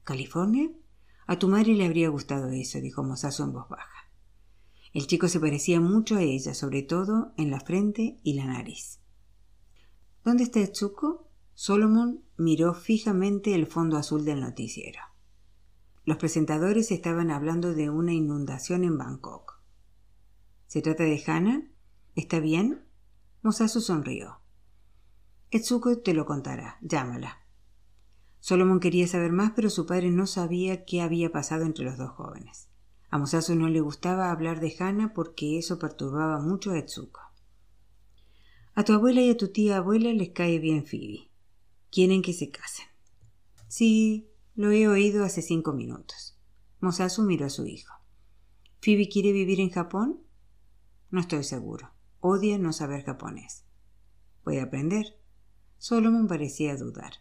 ¿California? 0.05 0.71
A 1.27 1.37
tu 1.37 1.49
madre 1.49 1.75
le 1.75 1.85
habría 1.85 2.11
gustado 2.11 2.49
eso, 2.51 2.81
dijo 2.81 3.03
Mosasu 3.03 3.43
en 3.43 3.53
voz 3.53 3.69
baja. 3.69 4.13
El 4.93 5.09
chico 5.09 5.27
se 5.27 5.41
parecía 5.41 5.81
mucho 5.81 6.15
a 6.15 6.23
ella, 6.23 6.55
sobre 6.55 6.83
todo 6.83 7.33
en 7.37 7.51
la 7.51 7.59
frente 7.59 8.21
y 8.23 8.35
la 8.35 8.47
nariz. 8.47 9.01
¿Dónde 10.23 10.45
está 10.45 10.61
Etsuko? 10.61 11.26
Solomon 11.59 12.23
miró 12.37 12.75
fijamente 12.75 13.55
el 13.55 13.67
fondo 13.67 13.97
azul 13.97 14.27
del 14.27 14.43
noticiero. 14.43 15.01
Los 16.05 16.19
presentadores 16.19 16.91
estaban 16.93 17.31
hablando 17.31 17.73
de 17.73 17.89
una 17.89 18.13
inundación 18.13 18.85
en 18.85 18.99
Bangkok. 18.99 19.63
¿Se 20.67 20.83
trata 20.83 21.05
de 21.05 21.23
Hannah? 21.27 21.63
¿Está 22.15 22.41
bien? 22.41 22.85
Mosasu 23.41 23.81
sonrió. 23.81 24.43
Etsuko 25.51 25.97
te 26.01 26.13
lo 26.13 26.27
contará. 26.27 26.77
Llámala. 26.83 27.39
Solomon 28.39 28.79
quería 28.79 29.07
saber 29.07 29.33
más, 29.33 29.53
pero 29.57 29.71
su 29.71 29.87
padre 29.87 30.11
no 30.11 30.27
sabía 30.27 30.85
qué 30.85 31.01
había 31.01 31.33
pasado 31.33 31.65
entre 31.65 31.87
los 31.87 31.97
dos 31.97 32.11
jóvenes. 32.11 32.69
A 33.09 33.17
Mosasu 33.17 33.55
no 33.55 33.71
le 33.71 33.81
gustaba 33.81 34.31
hablar 34.31 34.61
de 34.61 34.77
Hannah 34.79 35.15
porque 35.15 35.57
eso 35.57 35.79
perturbaba 35.79 36.39
mucho 36.39 36.73
a 36.73 36.79
Etsuko. 36.79 37.23
A 38.75 38.85
tu 38.85 38.93
abuela 38.93 39.23
y 39.23 39.31
a 39.31 39.39
tu 39.39 39.49
tía 39.49 39.79
abuela 39.79 40.13
les 40.13 40.33
cae 40.33 40.59
bien 40.59 40.85
Phoebe. 40.85 41.31
Quieren 41.97 42.21
que 42.21 42.35
se 42.35 42.51
casen. 42.51 42.85
Sí, 43.69 44.29
lo 44.55 44.71
he 44.71 44.87
oído 44.87 45.25
hace 45.25 45.41
cinco 45.41 45.73
minutos. 45.73 46.39
Mosasu 46.79 47.23
miró 47.23 47.47
a 47.47 47.49
su 47.49 47.65
hijo. 47.65 47.95
¿Phoebe 48.83 49.09
quiere 49.09 49.33
vivir 49.33 49.61
en 49.61 49.71
Japón? 49.71 50.21
No 51.11 51.21
estoy 51.21 51.43
seguro. 51.43 51.95
Odia 52.21 52.59
no 52.59 52.75
saber 52.75 53.03
japonés. 53.03 53.65
Puede 54.45 54.61
aprender. 54.61 55.19
Solomon 55.79 56.29
parecía 56.29 56.77
dudar. 56.77 57.15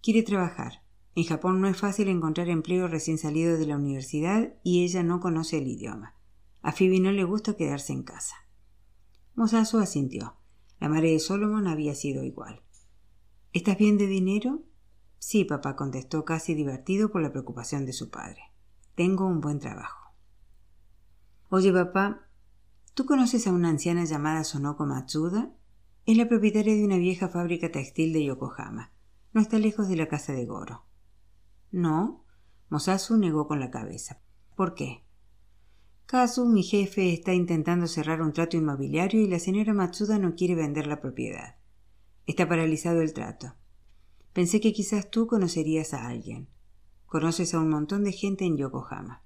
Quiere 0.00 0.22
trabajar. 0.22 0.84
En 1.16 1.24
Japón 1.24 1.60
no 1.60 1.66
es 1.66 1.76
fácil 1.76 2.06
encontrar 2.06 2.48
empleo 2.48 2.86
recién 2.86 3.18
salido 3.18 3.58
de 3.58 3.66
la 3.66 3.78
universidad 3.78 4.54
y 4.62 4.84
ella 4.84 5.02
no 5.02 5.18
conoce 5.18 5.58
el 5.58 5.66
idioma. 5.66 6.14
A 6.62 6.70
Phoebe 6.70 7.00
no 7.00 7.10
le 7.10 7.24
gusta 7.24 7.56
quedarse 7.56 7.92
en 7.92 8.04
casa. 8.04 8.36
Mosasu 9.34 9.78
asintió. 9.78 10.36
La 10.78 10.88
madre 10.88 11.10
de 11.10 11.18
Solomon 11.18 11.66
había 11.66 11.96
sido 11.96 12.22
igual. 12.22 12.62
¿Estás 13.56 13.78
bien 13.78 13.96
de 13.96 14.06
dinero? 14.06 14.64
Sí, 15.16 15.46
papá 15.46 15.76
contestó 15.76 16.26
casi 16.26 16.52
divertido 16.52 17.10
por 17.10 17.22
la 17.22 17.32
preocupación 17.32 17.86
de 17.86 17.94
su 17.94 18.10
padre. 18.10 18.52
Tengo 18.94 19.26
un 19.26 19.40
buen 19.40 19.60
trabajo. 19.60 20.12
Oye, 21.48 21.72
papá, 21.72 22.28
¿tú 22.92 23.06
conoces 23.06 23.46
a 23.46 23.52
una 23.52 23.70
anciana 23.70 24.04
llamada 24.04 24.44
Sonoko 24.44 24.84
Matsuda? 24.84 25.54
Es 26.04 26.18
la 26.18 26.28
propietaria 26.28 26.74
de 26.74 26.84
una 26.84 26.98
vieja 26.98 27.30
fábrica 27.30 27.72
textil 27.72 28.12
de 28.12 28.26
Yokohama. 28.26 28.92
No 29.32 29.40
está 29.40 29.58
lejos 29.58 29.88
de 29.88 29.96
la 29.96 30.08
casa 30.08 30.34
de 30.34 30.44
Goro. 30.44 30.84
No. 31.70 32.26
Mosasu 32.68 33.16
negó 33.16 33.48
con 33.48 33.58
la 33.58 33.70
cabeza. 33.70 34.20
¿Por 34.54 34.74
qué? 34.74 35.06
Kazu, 36.04 36.44
mi 36.44 36.62
jefe, 36.62 37.14
está 37.14 37.32
intentando 37.32 37.86
cerrar 37.86 38.20
un 38.20 38.34
trato 38.34 38.58
inmobiliario 38.58 39.22
y 39.22 39.28
la 39.28 39.38
señora 39.38 39.72
Matsuda 39.72 40.18
no 40.18 40.34
quiere 40.34 40.56
vender 40.56 40.86
la 40.86 41.00
propiedad. 41.00 41.56
Está 42.26 42.48
paralizado 42.48 43.02
el 43.02 43.12
trato. 43.12 43.54
Pensé 44.32 44.60
que 44.60 44.72
quizás 44.72 45.10
tú 45.10 45.26
conocerías 45.26 45.94
a 45.94 46.08
alguien. 46.08 46.48
Conoces 47.06 47.54
a 47.54 47.60
un 47.60 47.70
montón 47.70 48.02
de 48.02 48.12
gente 48.12 48.44
en 48.44 48.56
Yokohama. 48.56 49.22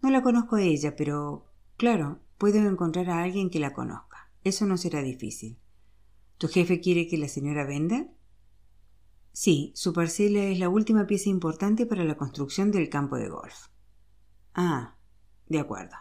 No 0.00 0.10
la 0.10 0.22
conozco 0.22 0.56
a 0.56 0.62
ella, 0.62 0.94
pero 0.96 1.52
claro, 1.76 2.20
puedo 2.38 2.58
encontrar 2.58 3.10
a 3.10 3.22
alguien 3.22 3.50
que 3.50 3.58
la 3.58 3.72
conozca. 3.72 4.30
Eso 4.44 4.66
no 4.66 4.76
será 4.76 5.02
difícil. 5.02 5.58
¿Tu 6.38 6.48
jefe 6.48 6.80
quiere 6.80 7.08
que 7.08 7.18
la 7.18 7.28
señora 7.28 7.66
venda? 7.66 8.08
Sí, 9.32 9.72
su 9.74 9.92
parcela 9.92 10.44
es 10.44 10.58
la 10.58 10.68
última 10.68 11.06
pieza 11.06 11.28
importante 11.28 11.86
para 11.86 12.04
la 12.04 12.16
construcción 12.16 12.70
del 12.70 12.88
campo 12.88 13.16
de 13.16 13.28
golf. 13.28 13.66
Ah, 14.54 14.96
de 15.48 15.58
acuerdo. 15.58 15.96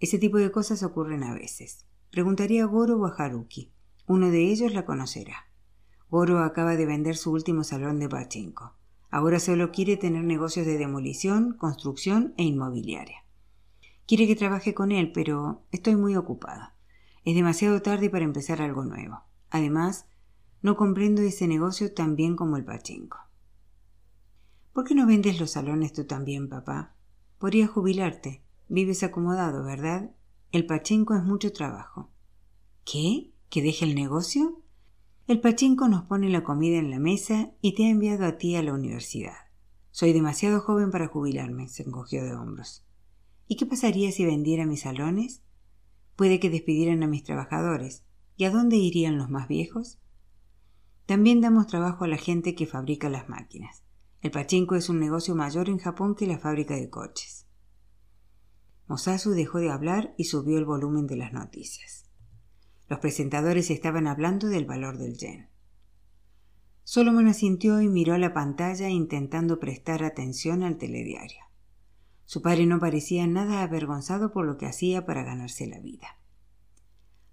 Ese 0.00 0.18
tipo 0.18 0.38
de 0.38 0.50
cosas 0.50 0.82
ocurren 0.82 1.22
a 1.22 1.34
veces. 1.34 1.86
Preguntaría 2.10 2.64
a 2.64 2.66
Goro 2.66 2.98
o 2.98 3.06
a 3.06 3.14
Haruki. 3.14 3.73
Uno 4.06 4.30
de 4.30 4.50
ellos 4.50 4.72
la 4.72 4.84
conocerá. 4.84 5.46
Goro 6.10 6.40
acaba 6.40 6.76
de 6.76 6.86
vender 6.86 7.16
su 7.16 7.32
último 7.32 7.64
salón 7.64 7.98
de 7.98 8.08
pachinko. 8.08 8.74
Ahora 9.10 9.40
solo 9.40 9.72
quiere 9.72 9.96
tener 9.96 10.24
negocios 10.24 10.66
de 10.66 10.76
demolición, 10.78 11.54
construcción 11.56 12.34
e 12.36 12.44
inmobiliaria. 12.44 13.24
Quiere 14.06 14.26
que 14.26 14.36
trabaje 14.36 14.74
con 14.74 14.92
él, 14.92 15.12
pero 15.12 15.62
estoy 15.70 15.96
muy 15.96 16.16
ocupada. 16.16 16.76
Es 17.24 17.34
demasiado 17.34 17.80
tarde 17.80 18.10
para 18.10 18.24
empezar 18.24 18.60
algo 18.60 18.84
nuevo. 18.84 19.22
Además, 19.50 20.06
no 20.60 20.76
comprendo 20.76 21.22
ese 21.22 21.48
negocio 21.48 21.94
tan 21.94 22.16
bien 22.16 22.36
como 22.36 22.56
el 22.56 22.64
pachinko. 22.64 23.18
¿Por 24.72 24.84
qué 24.84 24.94
no 24.94 25.06
vendes 25.06 25.38
los 25.38 25.52
salones 25.52 25.92
tú 25.92 26.04
también, 26.04 26.48
papá? 26.48 26.94
Podrías 27.38 27.70
jubilarte. 27.70 28.42
Vives 28.68 29.02
acomodado, 29.02 29.64
¿verdad? 29.64 30.10
El 30.52 30.66
pachinko 30.66 31.14
es 31.14 31.22
mucho 31.22 31.52
trabajo. 31.52 32.10
¿Qué? 32.84 33.33
¿Que 33.48 33.62
deje 33.62 33.84
el 33.84 33.94
negocio? 33.94 34.62
El 35.26 35.40
pachinko 35.40 35.88
nos 35.88 36.04
pone 36.04 36.28
la 36.28 36.44
comida 36.44 36.78
en 36.78 36.90
la 36.90 36.98
mesa 36.98 37.52
y 37.60 37.74
te 37.74 37.86
ha 37.86 37.90
enviado 37.90 38.26
a 38.26 38.36
ti 38.36 38.56
a 38.56 38.62
la 38.62 38.74
universidad. 38.74 39.36
Soy 39.90 40.12
demasiado 40.12 40.60
joven 40.60 40.90
para 40.90 41.08
jubilarme, 41.08 41.68
se 41.68 41.84
encogió 41.84 42.24
de 42.24 42.34
hombros. 42.34 42.84
¿Y 43.46 43.56
qué 43.56 43.64
pasaría 43.64 44.10
si 44.12 44.24
vendiera 44.24 44.66
mis 44.66 44.80
salones? 44.80 45.42
Puede 46.16 46.40
que 46.40 46.50
despidieran 46.50 47.02
a 47.02 47.06
mis 47.06 47.22
trabajadores. 47.22 48.04
¿Y 48.36 48.44
a 48.44 48.50
dónde 48.50 48.76
irían 48.76 49.18
los 49.18 49.30
más 49.30 49.48
viejos? 49.48 50.00
También 51.06 51.40
damos 51.40 51.66
trabajo 51.66 52.04
a 52.04 52.08
la 52.08 52.16
gente 52.16 52.54
que 52.54 52.66
fabrica 52.66 53.08
las 53.08 53.28
máquinas. 53.28 53.84
El 54.20 54.30
pachinko 54.30 54.74
es 54.74 54.88
un 54.88 54.98
negocio 55.00 55.34
mayor 55.34 55.68
en 55.68 55.78
Japón 55.78 56.14
que 56.14 56.26
la 56.26 56.38
fábrica 56.38 56.74
de 56.74 56.88
coches. 56.88 57.46
Mosasu 58.86 59.30
dejó 59.30 59.58
de 59.58 59.70
hablar 59.70 60.14
y 60.18 60.24
subió 60.24 60.58
el 60.58 60.64
volumen 60.64 61.06
de 61.06 61.16
las 61.16 61.32
noticias. 61.32 62.03
Los 62.88 62.98
presentadores 62.98 63.70
estaban 63.70 64.06
hablando 64.06 64.48
del 64.48 64.66
valor 64.66 64.98
del 64.98 65.16
yen. 65.16 65.48
Solomon 66.82 67.28
asintió 67.28 67.80
y 67.80 67.88
miró 67.88 68.18
la 68.18 68.34
pantalla 68.34 68.90
intentando 68.90 69.58
prestar 69.58 70.04
atención 70.04 70.62
al 70.62 70.76
telediario. 70.76 71.40
Su 72.26 72.42
padre 72.42 72.66
no 72.66 72.78
parecía 72.78 73.26
nada 73.26 73.62
avergonzado 73.62 74.32
por 74.32 74.44
lo 74.46 74.58
que 74.58 74.66
hacía 74.66 75.06
para 75.06 75.24
ganarse 75.24 75.66
la 75.66 75.78
vida. 75.78 76.18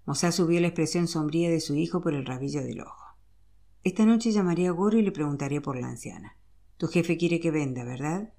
Mosasu 0.06 0.46
vio 0.46 0.60
la 0.60 0.68
expresión 0.68 1.06
sombría 1.06 1.50
de 1.50 1.60
su 1.60 1.74
hijo 1.74 2.00
por 2.00 2.14
el 2.14 2.26
rabillo 2.26 2.62
del 2.62 2.80
ojo. 2.80 3.16
Esta 3.84 4.06
noche 4.06 4.32
llamaré 4.32 4.68
a 4.68 4.70
Goro 4.70 4.98
y 4.98 5.02
le 5.02 5.12
preguntaré 5.12 5.60
por 5.60 5.78
la 5.78 5.88
anciana. 5.88 6.36
Tu 6.76 6.88
jefe 6.88 7.16
quiere 7.16 7.40
que 7.40 7.50
venda, 7.50 7.84
¿verdad? 7.84 8.32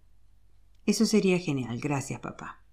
Eso 0.85 1.05
sería 1.05 1.39
genial. 1.39 1.79
Gracias, 1.79 2.19
papá. 2.19 2.63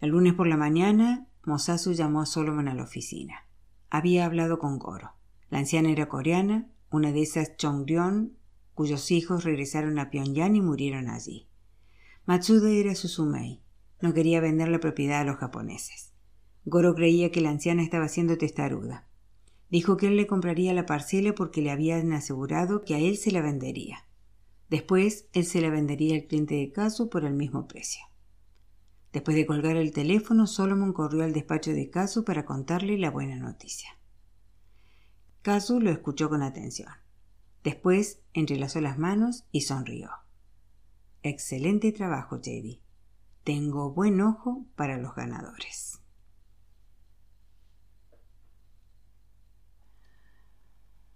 El 0.00 0.10
lunes 0.10 0.34
por 0.34 0.46
la 0.46 0.56
mañana, 0.56 1.28
Mosasu 1.44 1.92
llamó 1.92 2.20
a 2.20 2.26
Solomon 2.26 2.68
a 2.68 2.74
la 2.74 2.84
oficina. 2.84 3.46
Había 3.90 4.26
hablado 4.26 4.58
con 4.58 4.78
Goro. 4.78 5.12
La 5.50 5.58
anciana 5.58 5.90
era 5.90 6.08
coreana, 6.08 6.70
una 6.90 7.12
de 7.12 7.22
esas 7.22 7.56
Chongryon, 7.56 8.36
cuyos 8.74 9.10
hijos 9.10 9.44
regresaron 9.44 9.98
a 9.98 10.10
Pyongyang 10.10 10.56
y 10.56 10.60
murieron 10.60 11.08
allí. 11.08 11.48
Matsuda 12.24 12.70
era 12.70 12.94
su 12.94 13.08
sumei. 13.08 13.60
No 14.00 14.14
quería 14.14 14.40
vender 14.40 14.68
la 14.68 14.80
propiedad 14.80 15.20
a 15.20 15.24
los 15.24 15.36
japoneses. 15.36 16.12
Goro 16.64 16.94
creía 16.94 17.32
que 17.32 17.40
la 17.40 17.50
anciana 17.50 17.82
estaba 17.82 18.08
siendo 18.08 18.38
testaruda. 18.38 19.08
Dijo 19.68 19.96
que 19.96 20.06
él 20.06 20.16
le 20.16 20.26
compraría 20.26 20.72
la 20.74 20.86
parcela 20.86 21.34
porque 21.34 21.62
le 21.62 21.70
habían 21.70 22.12
asegurado 22.12 22.84
que 22.84 22.94
a 22.94 22.98
él 22.98 23.16
se 23.16 23.32
la 23.32 23.40
vendería. 23.40 24.06
Después, 24.68 25.26
él 25.32 25.44
se 25.44 25.60
la 25.60 25.70
vendería 25.70 26.14
al 26.14 26.24
cliente 26.24 26.54
de 26.54 26.70
Caso 26.70 27.10
por 27.10 27.24
el 27.24 27.34
mismo 27.34 27.66
precio. 27.66 28.02
Después 29.12 29.36
de 29.36 29.46
colgar 29.46 29.76
el 29.76 29.92
teléfono, 29.92 30.46
Solomon 30.46 30.92
corrió 30.92 31.24
al 31.24 31.32
despacho 31.34 31.72
de 31.72 31.90
Caso 31.90 32.24
para 32.24 32.46
contarle 32.46 32.96
la 32.98 33.10
buena 33.10 33.36
noticia. 33.36 33.98
Caso 35.42 35.80
lo 35.80 35.90
escuchó 35.90 36.30
con 36.30 36.42
atención. 36.42 36.90
Después 37.62 38.22
entrelazó 38.32 38.80
las 38.80 38.98
manos 38.98 39.44
y 39.52 39.60
sonrió. 39.62 40.10
Excelente 41.22 41.92
trabajo, 41.92 42.40
JD. 42.40 42.80
Tengo 43.44 43.92
buen 43.92 44.20
ojo 44.20 44.66
para 44.76 44.96
los 44.96 45.14
ganadores. 45.14 46.00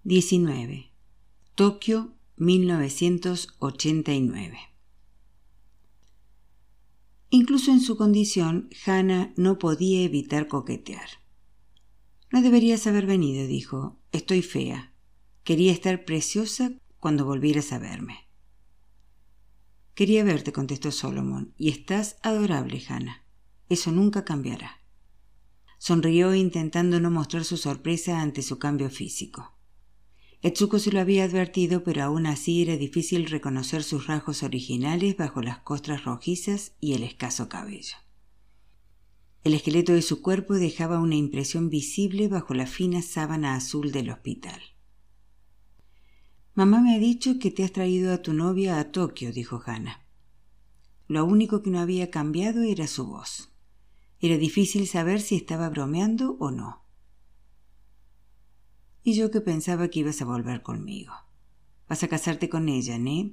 19. 0.05 0.93
Tokio, 1.55 2.13
1989. 2.37 4.76
Incluso 7.31 7.73
en 7.73 7.81
su 7.81 7.97
condición, 7.97 8.69
Hannah 8.85 9.33
no 9.37 9.59
podía 9.59 10.03
evitar 10.03 10.49
coquetear. 10.49 11.09
No 12.31 12.43
deberías 12.43 12.87
haber 12.87 13.07
venido, 13.07 13.47
dijo. 13.47 13.99
Estoy 14.13 14.43
fea. 14.43 14.93
Quería 15.43 15.73
estar 15.73 16.05
preciosa 16.05 16.73
cuando 17.01 17.25
volvieras 17.25 17.73
a 17.73 17.79
verme. 17.79 18.29
Quería 19.95 20.25
verte, 20.25 20.53
contestó 20.53 20.93
Solomon, 20.93 21.55
y 21.57 21.71
estás 21.71 22.17
adorable, 22.23 22.83
Hannah. 22.89 23.25
Eso 23.69 23.93
nunca 23.93 24.25
cambiará. 24.25 24.83
Sonrió 25.79 26.35
intentando 26.35 27.01
no 27.01 27.11
mostrar 27.11 27.45
su 27.45 27.57
sorpresa 27.57 28.21
ante 28.21 28.43
su 28.43 28.59
cambio 28.59 28.91
físico. 28.91 29.56
Etsuko 30.43 30.79
se 30.79 30.93
lo 30.93 31.01
había 31.01 31.25
advertido, 31.25 31.83
pero 31.83 32.05
aún 32.05 32.27
así 32.27 32.63
era 32.63 32.77
difícil 32.77 33.27
reconocer 33.27 33.83
sus 33.83 34.07
rasgos 34.07 34.43
originales 34.43 35.17
bajo 35.17 35.43
las 35.43 35.59
costras 35.59 36.05
rojizas 36.05 36.73
y 36.81 36.93
el 36.93 37.03
escaso 37.03 37.49
cabello. 37.49 37.97
El 39.45 39.55
esqueleto 39.55 39.93
de 39.93 40.03
su 40.03 40.23
cuerpo 40.23 40.55
dejaba 40.55 41.01
una 41.01 41.15
impresión 41.15 41.71
visible 41.71 42.29
bajo 42.29 42.53
la 42.53 42.67
fina 42.67 43.01
sábana 43.01 43.55
azul 43.55 43.93
del 43.93 44.11
hospital. 44.11 44.61
Mamá 46.55 46.81
me 46.81 46.95
ha 46.95 46.99
dicho 46.99 47.39
que 47.39 47.51
te 47.51 47.65
has 47.65 47.73
traído 47.73 48.13
a 48.13 48.23
tu 48.23 48.33
novia 48.33 48.79
a 48.79 48.91
Tokio, 48.91 49.33
dijo 49.33 49.63
Hannah. 49.65 50.05
Lo 51.07 51.25
único 51.25 51.63
que 51.63 51.71
no 51.71 51.81
había 51.81 52.11
cambiado 52.11 52.63
era 52.63 52.87
su 52.87 53.07
voz. 53.07 53.51
Era 54.21 54.37
difícil 54.37 54.87
saber 54.87 55.21
si 55.21 55.37
estaba 55.37 55.69
bromeando 55.69 56.37
o 56.41 56.51
no 56.51 56.86
y 59.07 59.15
yo 59.15 59.31
que 59.31 59.41
pensaba 59.41 59.87
que 59.87 60.01
ibas 60.01 60.21
a 60.21 60.25
volver 60.25 60.63
conmigo. 60.63 61.13
Vas 61.89 62.03
a 62.03 62.09
casarte 62.09 62.49
con 62.49 62.69
ella, 62.69 62.99
¿no? 62.99 63.31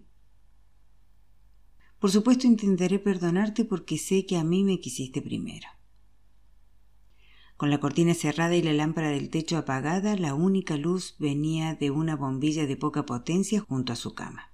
Por 1.97 2.11
supuesto 2.11 2.45
intentaré 2.45 2.99
perdonarte 2.99 3.65
porque 3.65 3.97
sé 3.97 4.27
que 4.27 4.37
a 4.37 4.43
mí 4.43 4.63
me 4.63 4.79
quisiste 4.79 5.19
primero. 5.19 5.67
Con 7.57 7.71
la 7.71 7.79
cortina 7.79 8.13
cerrada 8.13 8.55
y 8.55 8.61
la 8.61 8.71
lámpara 8.71 9.09
del 9.09 9.31
techo 9.31 9.57
apagada, 9.57 10.15
la 10.15 10.35
única 10.35 10.77
luz 10.77 11.15
venía 11.17 11.73
de 11.73 11.89
una 11.89 12.15
bombilla 12.15 12.67
de 12.67 12.77
poca 12.77 13.07
potencia 13.07 13.59
junto 13.59 13.93
a 13.93 13.95
su 13.95 14.13
cama. 14.13 14.51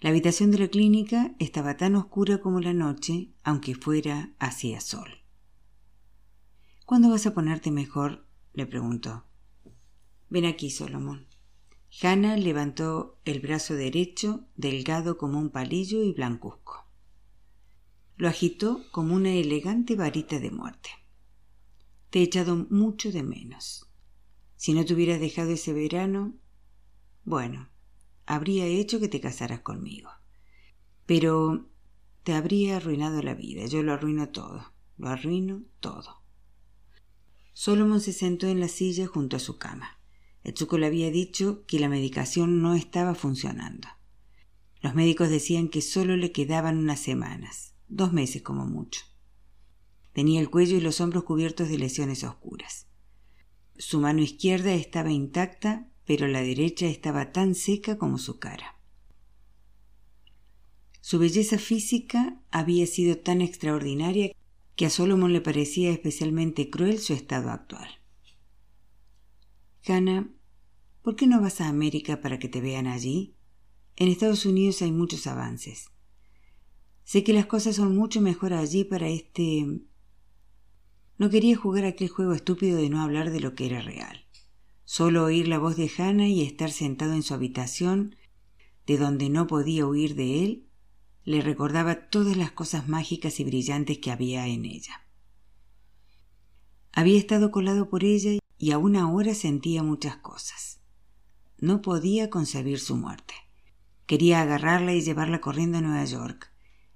La 0.00 0.08
habitación 0.08 0.50
de 0.50 0.58
la 0.58 0.68
clínica 0.68 1.34
estaba 1.38 1.76
tan 1.76 1.96
oscura 1.96 2.38
como 2.38 2.60
la 2.60 2.72
noche, 2.72 3.28
aunque 3.42 3.74
fuera 3.74 4.30
hacía 4.38 4.80
sol. 4.80 5.22
¿Cuándo 6.86 7.10
vas 7.10 7.26
a 7.26 7.34
ponerte 7.34 7.70
mejor? 7.70 8.26
le 8.54 8.64
preguntó. 8.64 9.26
Ven 10.34 10.46
aquí, 10.46 10.68
Solomón. 10.68 11.28
Hannah 12.02 12.36
levantó 12.36 13.20
el 13.24 13.38
brazo 13.38 13.74
derecho, 13.74 14.48
delgado 14.56 15.16
como 15.16 15.38
un 15.38 15.50
palillo 15.50 16.02
y 16.02 16.12
blancuzco. 16.12 16.88
Lo 18.16 18.26
agitó 18.26 18.82
como 18.90 19.14
una 19.14 19.30
elegante 19.30 19.94
varita 19.94 20.40
de 20.40 20.50
muerte. 20.50 20.90
Te 22.10 22.18
he 22.18 22.22
echado 22.24 22.66
mucho 22.68 23.12
de 23.12 23.22
menos. 23.22 23.88
Si 24.56 24.72
no 24.72 24.84
te 24.84 24.94
hubieras 24.94 25.20
dejado 25.20 25.52
ese 25.52 25.72
verano, 25.72 26.34
bueno, 27.22 27.70
habría 28.26 28.66
hecho 28.66 28.98
que 28.98 29.06
te 29.06 29.20
casaras 29.20 29.60
conmigo. 29.60 30.10
Pero 31.06 31.68
te 32.24 32.34
habría 32.34 32.78
arruinado 32.78 33.22
la 33.22 33.34
vida. 33.34 33.66
Yo 33.66 33.84
lo 33.84 33.92
arruino 33.92 34.30
todo. 34.30 34.72
Lo 34.98 35.10
arruino 35.10 35.62
todo. 35.78 36.24
Solomon 37.52 38.00
se 38.00 38.12
sentó 38.12 38.48
en 38.48 38.58
la 38.58 38.66
silla 38.66 39.06
junto 39.06 39.36
a 39.36 39.38
su 39.38 39.58
cama. 39.58 39.93
Etsuko 40.44 40.76
le 40.78 40.86
había 40.86 41.10
dicho 41.10 41.64
que 41.66 41.80
la 41.80 41.88
medicación 41.88 42.60
no 42.60 42.74
estaba 42.74 43.14
funcionando. 43.14 43.88
Los 44.82 44.94
médicos 44.94 45.30
decían 45.30 45.68
que 45.68 45.80
solo 45.80 46.16
le 46.16 46.30
quedaban 46.30 46.76
unas 46.76 47.00
semanas, 47.00 47.74
dos 47.88 48.12
meses 48.12 48.42
como 48.42 48.66
mucho. 48.66 49.00
Tenía 50.12 50.40
el 50.40 50.50
cuello 50.50 50.76
y 50.76 50.80
los 50.80 51.00
hombros 51.00 51.24
cubiertos 51.24 51.70
de 51.70 51.78
lesiones 51.78 52.22
oscuras. 52.22 52.86
Su 53.78 53.98
mano 54.00 54.20
izquierda 54.20 54.74
estaba 54.74 55.10
intacta, 55.10 55.88
pero 56.04 56.28
la 56.28 56.42
derecha 56.42 56.86
estaba 56.86 57.32
tan 57.32 57.54
seca 57.54 57.96
como 57.96 58.18
su 58.18 58.38
cara. 58.38 58.78
Su 61.00 61.18
belleza 61.18 61.58
física 61.58 62.38
había 62.50 62.86
sido 62.86 63.18
tan 63.18 63.40
extraordinaria 63.40 64.32
que 64.76 64.86
a 64.86 64.90
Solomon 64.90 65.32
le 65.32 65.40
parecía 65.40 65.90
especialmente 65.90 66.70
cruel 66.70 66.98
su 66.98 67.14
estado 67.14 67.50
actual. 67.50 67.88
Hannah, 69.86 70.33
¿Por 71.04 71.16
qué 71.16 71.26
no 71.26 71.42
vas 71.42 71.60
a 71.60 71.68
América 71.68 72.22
para 72.22 72.38
que 72.38 72.48
te 72.48 72.62
vean 72.62 72.86
allí? 72.86 73.36
En 73.96 74.08
Estados 74.08 74.46
Unidos 74.46 74.80
hay 74.80 74.90
muchos 74.90 75.26
avances. 75.26 75.90
Sé 77.04 77.22
que 77.22 77.34
las 77.34 77.44
cosas 77.44 77.76
son 77.76 77.94
mucho 77.94 78.22
mejor 78.22 78.54
allí 78.54 78.84
para 78.84 79.08
este... 79.08 79.82
No 81.18 81.28
quería 81.28 81.58
jugar 81.58 81.84
aquel 81.84 82.08
juego 82.08 82.32
estúpido 82.32 82.78
de 82.78 82.88
no 82.88 83.02
hablar 83.02 83.30
de 83.30 83.40
lo 83.40 83.54
que 83.54 83.66
era 83.66 83.82
real. 83.82 84.24
Solo 84.84 85.24
oír 85.24 85.46
la 85.46 85.58
voz 85.58 85.76
de 85.76 85.90
Hannah 85.94 86.28
y 86.28 86.40
estar 86.40 86.70
sentado 86.70 87.12
en 87.12 87.22
su 87.22 87.34
habitación, 87.34 88.16
de 88.86 88.96
donde 88.96 89.28
no 89.28 89.46
podía 89.46 89.86
huir 89.86 90.14
de 90.14 90.42
él, 90.42 90.68
le 91.24 91.42
recordaba 91.42 92.08
todas 92.08 92.38
las 92.38 92.52
cosas 92.52 92.88
mágicas 92.88 93.40
y 93.40 93.44
brillantes 93.44 93.98
que 93.98 94.10
había 94.10 94.46
en 94.46 94.64
ella. 94.64 95.02
Había 96.92 97.18
estado 97.18 97.50
colado 97.50 97.90
por 97.90 98.04
ella 98.04 98.38
y 98.56 98.70
aún 98.70 98.96
ahora 98.96 99.34
sentía 99.34 99.82
muchas 99.82 100.16
cosas. 100.16 100.80
No 101.58 101.82
podía 101.82 102.30
concebir 102.30 102.78
su 102.80 102.96
muerte. 102.96 103.34
Quería 104.06 104.42
agarrarla 104.42 104.92
y 104.92 105.00
llevarla 105.00 105.40
corriendo 105.40 105.78
a 105.78 105.80
Nueva 105.80 106.04
York. 106.04 106.52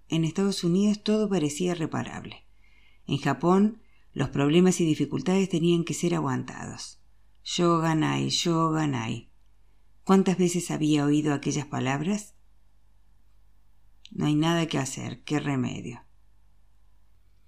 En 0.09 0.25
Estados 0.25 0.65
Unidos 0.65 1.03
todo 1.03 1.29
parecía 1.29 1.75
reparable. 1.75 2.45
En 3.07 3.19
Japón 3.19 3.83
los 4.13 4.31
problemas 4.31 4.81
y 4.81 4.85
dificultades 4.85 5.49
tenían 5.49 5.85
que 5.85 5.95
ser 5.95 6.15
aguantados. 6.15 7.01
Shoganai, 7.45 8.29
Shoganai. 8.29 9.31
¿Cuántas 10.05 10.39
veces 10.39 10.71
había 10.71 11.05
oído 11.05 11.33
aquellas 11.33 11.67
palabras? 11.67 12.35
No 14.11 14.27
hay 14.27 14.35
nada 14.35 14.67
que 14.67 14.79
hacer, 14.79 15.23
qué 15.23 15.39
remedio. 15.39 16.03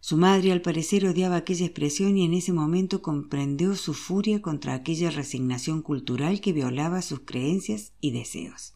Su 0.01 0.17
madre 0.17 0.51
al 0.51 0.63
parecer 0.63 1.07
odiaba 1.07 1.37
aquella 1.37 1.67
expresión 1.67 2.17
y 2.17 2.25
en 2.25 2.33
ese 2.33 2.53
momento 2.53 3.03
comprendió 3.03 3.77
su 3.77 3.93
furia 3.93 4.41
contra 4.41 4.75
aquella 4.75 5.11
resignación 5.11 5.83
cultural 5.83 6.41
que 6.41 6.55
violaba 6.55 7.03
sus 7.03 7.21
creencias 7.21 7.93
y 8.01 8.13
deseos. 8.13 8.75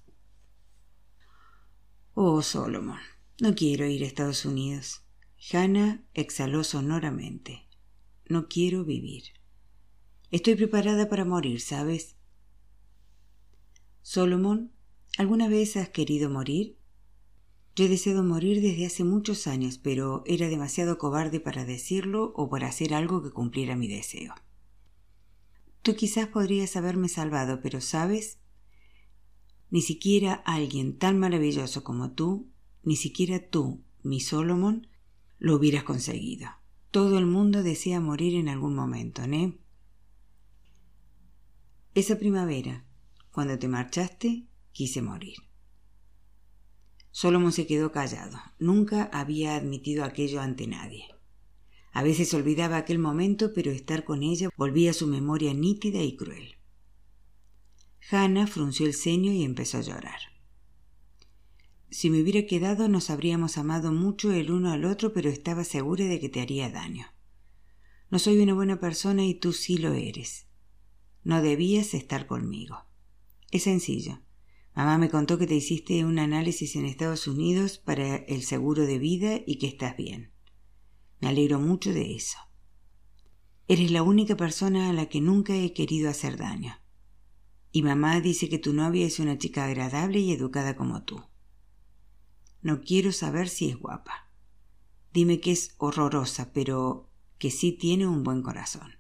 Oh, 2.13 2.43
Solomon, 2.43 3.01
no 3.41 3.55
quiero 3.55 3.87
ir 3.87 4.05
a 4.05 4.07
Estados 4.07 4.45
Unidos. 4.45 5.03
Hannah 5.53 6.05
exhaló 6.13 6.63
sonoramente. 6.63 7.67
No 8.29 8.47
quiero 8.49 8.85
vivir. 8.85 9.25
Estoy 10.31 10.55
preparada 10.55 11.09
para 11.09 11.25
morir, 11.25 11.61
¿sabes? 11.61 12.17
Solomon, 14.03 14.73
¿alguna 15.17 15.49
vez 15.49 15.77
has 15.77 15.89
querido 15.89 16.29
morir? 16.29 16.77
Yo 17.77 17.87
he 17.87 17.89
deseado 17.89 18.23
morir 18.23 18.61
desde 18.61 18.87
hace 18.87 19.03
muchos 19.03 19.49
años, 19.49 19.79
pero 19.79 20.23
era 20.27 20.49
demasiado 20.49 20.97
cobarde 20.97 21.41
para 21.41 21.65
decirlo 21.65 22.33
o 22.37 22.49
para 22.49 22.69
hacer 22.69 22.95
algo 22.95 23.23
que 23.23 23.31
cumpliera 23.31 23.75
mi 23.75 23.89
deseo. 23.89 24.35
Tú 25.83 25.97
quizás 25.97 26.29
podrías 26.29 26.77
haberme 26.77 27.09
salvado, 27.09 27.61
pero 27.61 27.81
sabes, 27.81 28.39
ni 29.71 29.83
siquiera 29.83 30.35
alguien 30.47 30.99
tan 30.99 31.19
maravilloso 31.19 31.83
como 31.83 32.13
tú, 32.13 32.49
ni 32.85 32.95
siquiera 32.95 33.41
tú, 33.51 33.83
mi 34.05 34.21
Solomon, 34.21 34.87
lo 35.39 35.57
hubieras 35.57 35.83
conseguido. 35.83 36.49
Todo 36.93 37.19
el 37.19 37.27
mundo 37.27 37.65
desea 37.65 38.01
morir 38.01 38.37
en 38.37 38.49
algún 38.49 38.77
momento, 38.77 39.27
¿no? 39.27 39.53
Esa 41.95 42.19
primavera, 42.19 42.85
cuando 43.33 43.59
te 43.59 43.67
marchaste, 43.67 44.47
quise 44.71 45.03
morir. 45.03 45.39
Solomon 47.15 47.53
se 47.53 47.69
quedó 47.69 47.93
callado. 47.93 48.41
Nunca 48.59 49.05
había 49.13 49.55
admitido 49.55 50.03
aquello 50.03 50.41
ante 50.41 50.67
nadie. 50.67 51.05
A 51.93 52.03
veces 52.03 52.35
olvidaba 52.35 52.77
aquel 52.77 52.99
momento, 52.99 53.53
pero 53.55 53.71
estar 53.71 54.03
con 54.03 54.25
ella 54.25 54.49
volvía 54.57 54.91
a 54.91 54.95
su 54.95 55.07
memoria 55.07 55.55
nítida 55.55 56.03
y 56.03 56.17
cruel. 56.17 56.57
Hannah 58.11 58.49
frunció 58.49 58.87
el 58.87 58.95
ceño 58.95 59.31
y 59.31 59.45
empezó 59.45 59.79
a 59.79 59.83
llorar. 59.83 60.19
Si 61.89 62.11
me 62.11 62.21
hubiera 62.21 62.47
quedado 62.47 62.89
nos 62.89 63.11
habríamos 63.11 63.59
amado 63.59 63.93
mucho 63.93 64.33
el 64.33 64.51
uno 64.51 64.73
al 64.73 64.85
otro, 64.85 65.13
pero 65.13 65.31
estaba 65.31 65.63
segura 65.63 66.07
de 66.07 66.19
que 66.19 66.29
te 66.29 66.41
haría 66.41 66.69
daño. 66.69 67.07
No 68.11 68.19
soy 68.19 68.41
una 68.41 68.55
buena 68.55 68.81
persona 68.81 69.25
y 69.25 69.35
tú 69.35 69.53
sí 69.53 69.79
lo 69.79 69.93
eres. 69.93 70.49
No 71.23 71.43
debías 71.43 71.95
estar 71.95 72.27
conmigo. 72.27 72.87
Es 73.53 73.63
sencillo. 73.63 74.24
Mamá 74.75 74.99
me 74.99 75.09
contó 75.09 75.39
que 75.39 75.47
te 75.47 75.55
hiciste 75.55 76.05
un 76.05 76.19
análisis 76.19 76.75
en 76.75 76.85
Estados 76.85 77.29
Unidos 77.29 77.79
para 77.79 78.17
el 78.17 78.43
seguro 78.43 78.87
de 78.87 78.99
vida 78.99 79.41
y 79.47 79.59
que 79.59 79.69
estás 79.69 79.97
bien. 79.97 80.33
Me 81.21 81.29
alegro 81.29 81.61
mucho 81.61 81.93
de 81.93 82.17
eso. 82.17 82.39
Eres 83.69 83.93
la 83.93 84.03
única 84.03 84.37
persona 84.37 84.91
a 84.91 84.93
la 84.93 85.07
que 85.07 85.21
nunca 85.21 85.55
he 85.55 85.73
querido 85.73 86.11
hacer 86.11 86.37
daño. 86.37 86.81
Y 87.71 87.83
mamá 87.83 88.21
dice 88.21 88.49
que 88.49 88.59
tu 88.59 88.73
novia 88.73 89.07
es 89.07 89.21
una 89.21 89.39
chica 89.39 89.65
agradable 89.65 90.19
y 90.19 90.33
educada 90.33 90.77
como 90.77 91.05
tú. 91.05 91.23
No 92.61 92.81
quiero 92.83 93.13
saber 93.13 93.49
si 93.49 93.69
es 93.69 93.79
guapa. 93.79 94.31
Dime 95.13 95.41
que 95.41 95.53
es 95.53 95.75
horrorosa, 95.79 96.53
pero 96.53 97.11
que 97.39 97.51
sí 97.51 97.73
tiene 97.73 98.07
un 98.07 98.25
buen 98.25 98.43
corazón. 98.43 98.99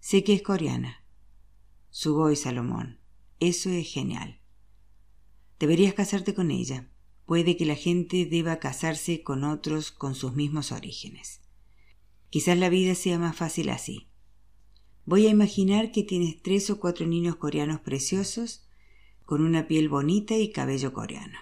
Sé 0.00 0.24
que 0.24 0.34
es 0.34 0.42
coreana. 0.42 1.04
Sugoi 1.90 2.34
Salomón. 2.34 2.98
Eso 3.40 3.70
es 3.70 3.92
genial. 3.92 4.40
Deberías 5.58 5.94
casarte 5.94 6.34
con 6.34 6.50
ella. 6.50 6.88
Puede 7.26 7.56
que 7.56 7.66
la 7.66 7.74
gente 7.74 8.26
deba 8.26 8.58
casarse 8.58 9.22
con 9.22 9.44
otros 9.44 9.90
con 9.90 10.14
sus 10.14 10.34
mismos 10.34 10.72
orígenes. 10.72 11.40
Quizás 12.30 12.58
la 12.58 12.68
vida 12.68 12.94
sea 12.94 13.18
más 13.18 13.36
fácil 13.36 13.70
así. 13.70 14.08
Voy 15.04 15.26
a 15.26 15.30
imaginar 15.30 15.90
que 15.90 16.02
tienes 16.02 16.42
tres 16.42 16.68
o 16.70 16.78
cuatro 16.78 17.06
niños 17.06 17.36
coreanos 17.36 17.80
preciosos, 17.80 18.66
con 19.24 19.42
una 19.42 19.66
piel 19.66 19.88
bonita 19.88 20.36
y 20.36 20.52
cabello 20.52 20.92
coreano. 20.92 21.38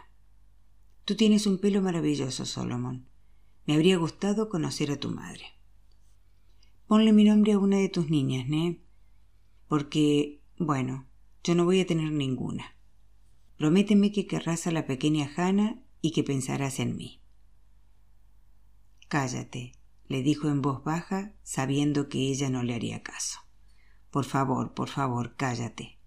Tú 1.04 1.14
tienes 1.14 1.46
un 1.46 1.58
pelo 1.58 1.82
maravilloso, 1.82 2.46
Solomon. 2.46 3.08
Me 3.64 3.74
habría 3.74 3.96
gustado 3.96 4.48
conocer 4.48 4.90
a 4.90 4.98
tu 4.98 5.10
madre. 5.10 5.44
Ponle 6.86 7.12
mi 7.12 7.24
nombre 7.24 7.52
a 7.52 7.58
una 7.58 7.78
de 7.78 7.88
tus 7.88 8.08
niñas, 8.08 8.48
¿ne? 8.48 8.80
Porque, 9.68 10.42
bueno, 10.58 11.08
yo 11.42 11.56
no 11.56 11.64
voy 11.64 11.80
a 11.80 11.86
tener 11.86 12.12
ninguna. 12.12 12.75
Prométeme 13.56 14.12
que 14.12 14.26
querrás 14.26 14.66
a 14.66 14.70
la 14.70 14.86
pequeña 14.86 15.30
Hannah 15.34 15.82
y 16.02 16.10
que 16.10 16.22
pensarás 16.22 16.78
en 16.78 16.96
mí. 16.96 17.22
Cállate, 19.08 19.72
le 20.08 20.22
dijo 20.22 20.48
en 20.48 20.60
voz 20.60 20.84
baja, 20.84 21.32
sabiendo 21.42 22.08
que 22.10 22.18
ella 22.18 22.50
no 22.50 22.62
le 22.62 22.74
haría 22.74 23.02
caso. 23.02 23.40
Por 24.10 24.24
favor, 24.24 24.74
por 24.74 24.88
favor, 24.88 25.36
cállate. 25.36 25.98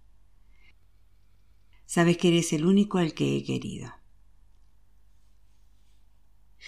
Sabes 1.85 2.17
que 2.17 2.27
eres 2.27 2.53
el 2.53 2.65
único 2.65 2.99
al 2.99 3.15
que 3.15 3.35
he 3.35 3.43
querido. 3.43 3.91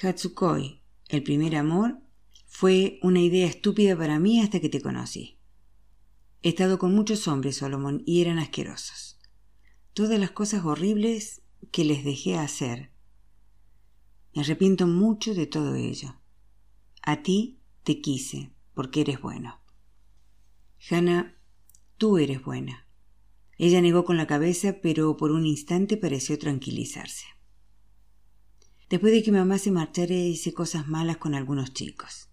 Hatsukoi, 0.01 0.81
el 1.09 1.21
primer 1.21 1.57
amor, 1.57 1.99
fue 2.47 2.99
una 3.03 3.19
idea 3.21 3.45
estúpida 3.45 3.95
para 3.95 4.17
mí 4.19 4.39
hasta 4.41 4.59
que 4.59 4.69
te 4.69 4.81
conocí. 4.81 5.37
He 6.41 6.49
estado 6.49 6.79
con 6.79 6.95
muchos 6.95 7.27
hombres, 7.27 7.57
Solomon, 7.57 8.01
y 8.07 8.21
eran 8.21 8.39
asquerosos 8.39 9.10
todas 9.93 10.19
las 10.19 10.31
cosas 10.31 10.65
horribles 10.65 11.41
que 11.71 11.83
les 11.83 12.03
dejé 12.03 12.37
hacer. 12.37 12.91
Me 14.33 14.41
arrepiento 14.41 14.87
mucho 14.87 15.33
de 15.33 15.47
todo 15.47 15.75
ello. 15.75 16.15
A 17.01 17.23
ti 17.23 17.59
te 17.83 18.01
quise, 18.01 18.51
porque 18.73 19.01
eres 19.01 19.21
bueno. 19.21 19.59
Hannah, 20.89 21.35
tú 21.97 22.17
eres 22.17 22.43
buena. 22.43 22.87
Ella 23.57 23.81
negó 23.81 24.05
con 24.05 24.17
la 24.17 24.27
cabeza, 24.27 24.77
pero 24.81 25.17
por 25.17 25.31
un 25.31 25.45
instante 25.45 25.97
pareció 25.97 26.39
tranquilizarse. 26.39 27.25
Después 28.89 29.13
de 29.13 29.23
que 29.23 29.31
mamá 29.31 29.57
se 29.57 29.71
marchara 29.71 30.13
hice 30.13 30.53
cosas 30.53 30.87
malas 30.87 31.17
con 31.17 31.35
algunos 31.35 31.73
chicos. 31.73 32.29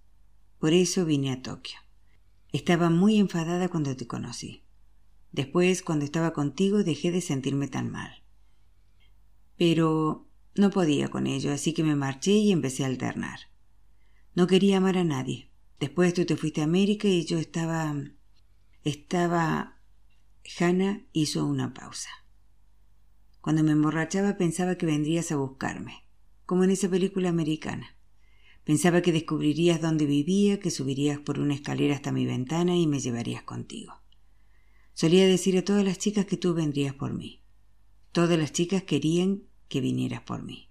Por 0.59 0.73
eso 0.73 1.05
vine 1.05 1.33
a 1.33 1.43
Tokio. 1.43 1.79
Estaba 2.53 2.91
muy 2.91 3.19
enfadada 3.19 3.69
cuando 3.69 3.95
te 3.97 4.07
conocí. 4.07 4.65
Después, 5.33 5.83
cuando 5.83 6.05
estaba 6.05 6.33
contigo, 6.33 6.83
dejé 6.83 7.13
de 7.13 7.21
sentirme 7.21 7.69
tan 7.69 7.91
mal. 7.91 8.23
Pero 9.57 10.29
no 10.55 10.71
podía 10.71 11.09
con 11.09 11.27
ello, 11.27 11.53
así 11.53 11.73
que 11.73 11.85
me 11.85 11.95
marché 11.95 12.33
y 12.33 12.53
empecé 12.53 12.85
a 12.85 12.87
alternar. 12.87 13.41
No 14.35 14.47
quería 14.47 14.79
amar 14.79 14.99
a 14.99 15.05
nadie. 15.05 15.51
Después 15.81 16.15
tú 16.15 16.25
te 16.25 16.37
fuiste 16.37 16.61
a 16.61 16.65
América 16.65 17.09
y 17.09 17.25
yo 17.25 17.39
estaba... 17.39 17.95
estaba... 18.85 19.75
Hannah 20.59 21.05
hizo 21.13 21.45
una 21.45 21.75
pausa. 21.75 22.09
Cuando 23.41 23.63
me 23.63 23.73
emborrachaba 23.73 24.37
pensaba 24.37 24.77
que 24.77 24.87
vendrías 24.87 25.31
a 25.31 25.37
buscarme, 25.37 26.05
como 26.47 26.65
en 26.65 26.71
esa 26.71 26.89
película 26.89 27.29
americana. 27.29 27.97
Pensaba 28.65 29.03
que 29.03 29.13
descubrirías 29.13 29.81
dónde 29.81 30.07
vivía, 30.07 30.59
que 30.59 30.71
subirías 30.71 31.19
por 31.19 31.39
una 31.39 31.55
escalera 31.55 31.95
hasta 31.95 32.13
mi 32.13 32.27
ventana 32.27 32.77
y 32.77 32.87
me 32.87 33.01
llevarías 33.01 33.43
contigo. 33.43 34.03
Solía 34.99 35.29
decir 35.29 35.57
a 35.57 35.65
todas 35.65 35.85
las 35.85 35.97
chicas 35.99 36.27
que 36.27 36.37
tú 36.37 36.55
vendrías 36.55 36.93
por 36.93 37.15
mí. 37.15 37.41
Todas 38.11 38.37
las 38.37 38.51
chicas 38.51 38.83
querían 38.83 39.45
que 39.69 39.81
vinieras 39.81 40.23
por 40.23 40.43
mí. 40.43 40.71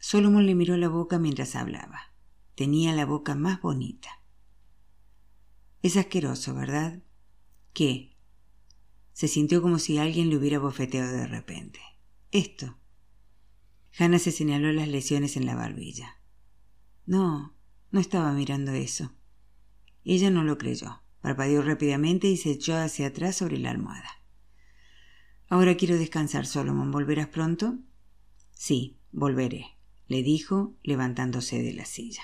Solomon 0.00 0.44
le 0.44 0.54
miró 0.54 0.76
la 0.76 0.90
boca 0.90 1.18
mientras 1.18 1.56
hablaba. 1.56 2.12
Tenía 2.54 2.92
la 2.92 3.06
boca 3.06 3.34
más 3.34 3.62
bonita. 3.62 4.20
Es 5.80 5.96
asqueroso, 5.96 6.54
¿verdad? 6.54 7.02
¿Qué? 7.72 8.18
Se 9.14 9.28
sintió 9.28 9.62
como 9.62 9.78
si 9.78 9.96
alguien 9.96 10.28
le 10.28 10.36
hubiera 10.36 10.58
bofeteado 10.58 11.10
de 11.10 11.26
repente. 11.26 11.80
Esto. 12.32 12.76
Hannah 13.98 14.18
se 14.18 14.30
señaló 14.30 14.70
las 14.72 14.88
lesiones 14.88 15.38
en 15.38 15.46
la 15.46 15.54
barbilla. 15.54 16.20
No, 17.06 17.56
no 17.90 17.98
estaba 17.98 18.34
mirando 18.34 18.72
eso. 18.72 19.14
Ella 20.04 20.28
no 20.28 20.44
lo 20.44 20.58
creyó. 20.58 21.03
Parpadeó 21.24 21.62
rápidamente 21.62 22.26
y 22.26 22.36
se 22.36 22.50
echó 22.50 22.76
hacia 22.76 23.06
atrás 23.06 23.36
sobre 23.36 23.56
la 23.56 23.70
almohada. 23.70 24.10
Ahora 25.48 25.74
quiero 25.74 25.96
descansar, 25.96 26.44
Solomon. 26.44 26.90
¿Volverás 26.90 27.28
pronto? 27.28 27.78
Sí, 28.52 28.98
volveré, 29.10 29.78
le 30.06 30.22
dijo, 30.22 30.74
levantándose 30.82 31.62
de 31.62 31.72
la 31.72 31.86
silla. 31.86 32.20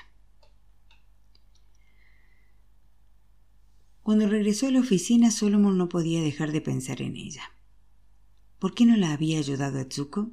Cuando 4.03 4.29
regresó 4.29 4.67
a 4.67 4.71
la 4.71 4.81
oficina, 4.81 5.31
Solomon 5.31 5.79
no 5.79 5.89
podía 5.89 6.21
dejar 6.21 6.53
de 6.53 6.61
pensar 6.61 7.01
en 7.01 7.17
ella. 7.17 7.55
¿Por 8.59 8.75
qué 8.75 8.85
no 8.85 8.99
la 8.99 9.15
había 9.15 9.39
ayudado 9.39 9.81
a 9.81 9.89
Tsuko? 9.89 10.33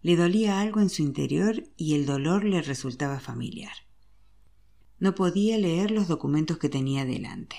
Le 0.00 0.14
dolía 0.14 0.60
algo 0.60 0.78
en 0.78 0.90
su 0.90 1.02
interior 1.02 1.64
y 1.76 1.96
el 1.96 2.06
dolor 2.06 2.44
le 2.44 2.62
resultaba 2.62 3.18
familiar. 3.18 3.74
No 5.00 5.16
podía 5.16 5.58
leer 5.58 5.90
los 5.90 6.06
documentos 6.06 6.58
que 6.58 6.68
tenía 6.68 7.04
delante. 7.04 7.56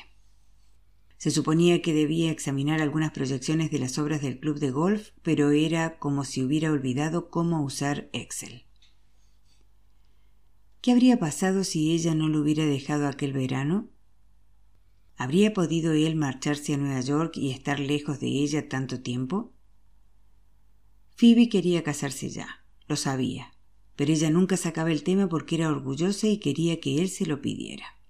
Se 1.22 1.30
suponía 1.30 1.84
que 1.84 1.94
debía 1.94 2.32
examinar 2.32 2.82
algunas 2.82 3.12
proyecciones 3.12 3.70
de 3.70 3.78
las 3.78 4.00
obras 4.00 4.24
del 4.24 4.40
club 4.40 4.58
de 4.58 4.72
golf, 4.72 5.12
pero 5.22 5.52
era 5.52 6.00
como 6.00 6.26
si 6.26 6.42
hubiera 6.42 6.72
olvidado 6.72 7.30
cómo 7.30 7.62
usar 7.64 8.10
Excel. 8.12 8.66
¿Qué 10.82 10.92
habría 10.92 11.20
pasado 11.20 11.64
si 11.64 11.92
ella 11.92 12.16
no 12.16 12.28
lo 12.28 12.42
hubiera 12.42 12.66
dejado 12.66 13.08
aquel 13.08 13.34
verano? 13.34 13.92
¿Habría 15.16 15.54
podido 15.54 15.94
él 15.94 16.16
marcharse 16.16 16.74
a 16.74 16.78
Nueva 16.78 17.02
York 17.02 17.38
y 17.38 17.52
estar 17.52 17.80
lejos 17.80 18.20
de 18.20 18.26
ella 18.26 18.68
tanto 18.68 19.02
tiempo? 19.02 19.54
Phoebe 21.18 21.50
quería 21.50 21.84
casarse 21.84 22.32
ya, 22.32 22.66
lo 22.88 22.96
sabía, 22.96 23.54
pero 23.96 24.12
ella 24.12 24.32
nunca 24.32 24.58
sacaba 24.58 24.92
el 24.92 25.04
tema 25.04 25.30
porque 25.30 25.54
era 25.54 25.70
orgullosa 25.70 26.26
y 26.26 26.40
quería 26.40 26.80
que 26.80 27.00
él 27.00 27.10
se 27.10 27.28
lo 27.28 27.44
pidiera. 27.44 28.01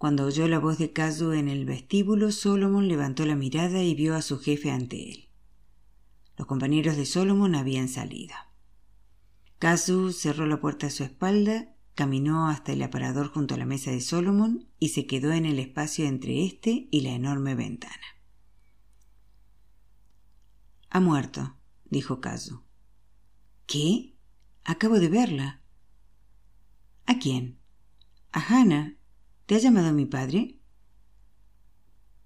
Cuando 0.00 0.24
oyó 0.24 0.48
la 0.48 0.58
voz 0.58 0.78
de 0.78 0.94
Kazu 0.94 1.32
en 1.32 1.48
el 1.48 1.66
vestíbulo, 1.66 2.32
Solomon 2.32 2.88
levantó 2.88 3.26
la 3.26 3.36
mirada 3.36 3.82
y 3.82 3.94
vio 3.94 4.16
a 4.16 4.22
su 4.22 4.38
jefe 4.38 4.70
ante 4.70 5.10
él. 5.10 5.28
Los 6.38 6.46
compañeros 6.46 6.96
de 6.96 7.04
Solomon 7.04 7.54
habían 7.54 7.88
salido. 7.88 8.34
Kazu 9.58 10.12
cerró 10.12 10.46
la 10.46 10.58
puerta 10.58 10.86
a 10.86 10.90
su 10.90 11.04
espalda 11.04 11.76
Caminó 12.00 12.48
hasta 12.48 12.72
el 12.72 12.82
aparador 12.82 13.28
junto 13.28 13.54
a 13.54 13.58
la 13.58 13.66
mesa 13.66 13.90
de 13.90 14.00
Solomon 14.00 14.66
y 14.78 14.88
se 14.88 15.06
quedó 15.06 15.32
en 15.32 15.44
el 15.44 15.58
espacio 15.58 16.06
entre 16.06 16.46
éste 16.46 16.88
y 16.90 17.02
la 17.02 17.10
enorme 17.10 17.54
ventana. 17.54 18.06
Ha 20.88 21.00
muerto, 21.00 21.58
dijo 21.84 22.22
Kazu. 22.22 22.62
¿Qué? 23.66 24.16
Acabo 24.64 24.98
de 24.98 25.10
verla. 25.10 25.60
¿A 27.04 27.18
quién? 27.18 27.58
A 28.32 28.40
Hannah. 28.40 28.96
¿Te 29.50 29.56
ha 29.56 29.58
llamado 29.58 29.92
mi 29.92 30.06
padre? 30.06 30.60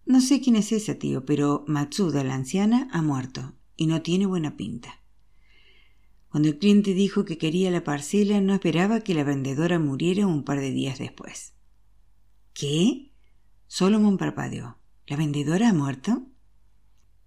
No 0.05 0.21
sé 0.21 0.43
quién 0.43 0.57
es 0.57 0.73
esa, 0.73 0.97
tío, 0.97 1.25
pero 1.25 1.65
Matsuda, 1.67 2.23
la 2.23 2.35
anciana, 2.35 2.87
ha 2.93 3.01
muerto 3.01 3.55
y 3.77 3.87
no 3.87 4.03
tiene 4.03 4.27
buena 4.27 4.59
pinta. 4.59 5.03
Cuando 6.29 6.51
el 6.51 6.59
cliente 6.59 6.93
dijo 6.93 7.25
que 7.25 7.39
quería 7.39 7.71
la 7.71 7.83
parcela, 7.83 8.43
no 8.43 8.53
esperaba 8.53 9.01
que 9.01 9.15
la 9.15 9.25
vendedora 9.25 9.79
muriera 9.79 10.27
un 10.27 10.45
par 10.45 10.61
de 10.61 10.71
días 10.71 10.99
después. 10.99 11.55
¿Qué? 12.53 13.15
Solomon 13.69 14.19
parpadeó. 14.19 14.77
¿La 15.07 15.17
vendedora 15.17 15.71
ha 15.71 15.73
muerto? 15.73 16.27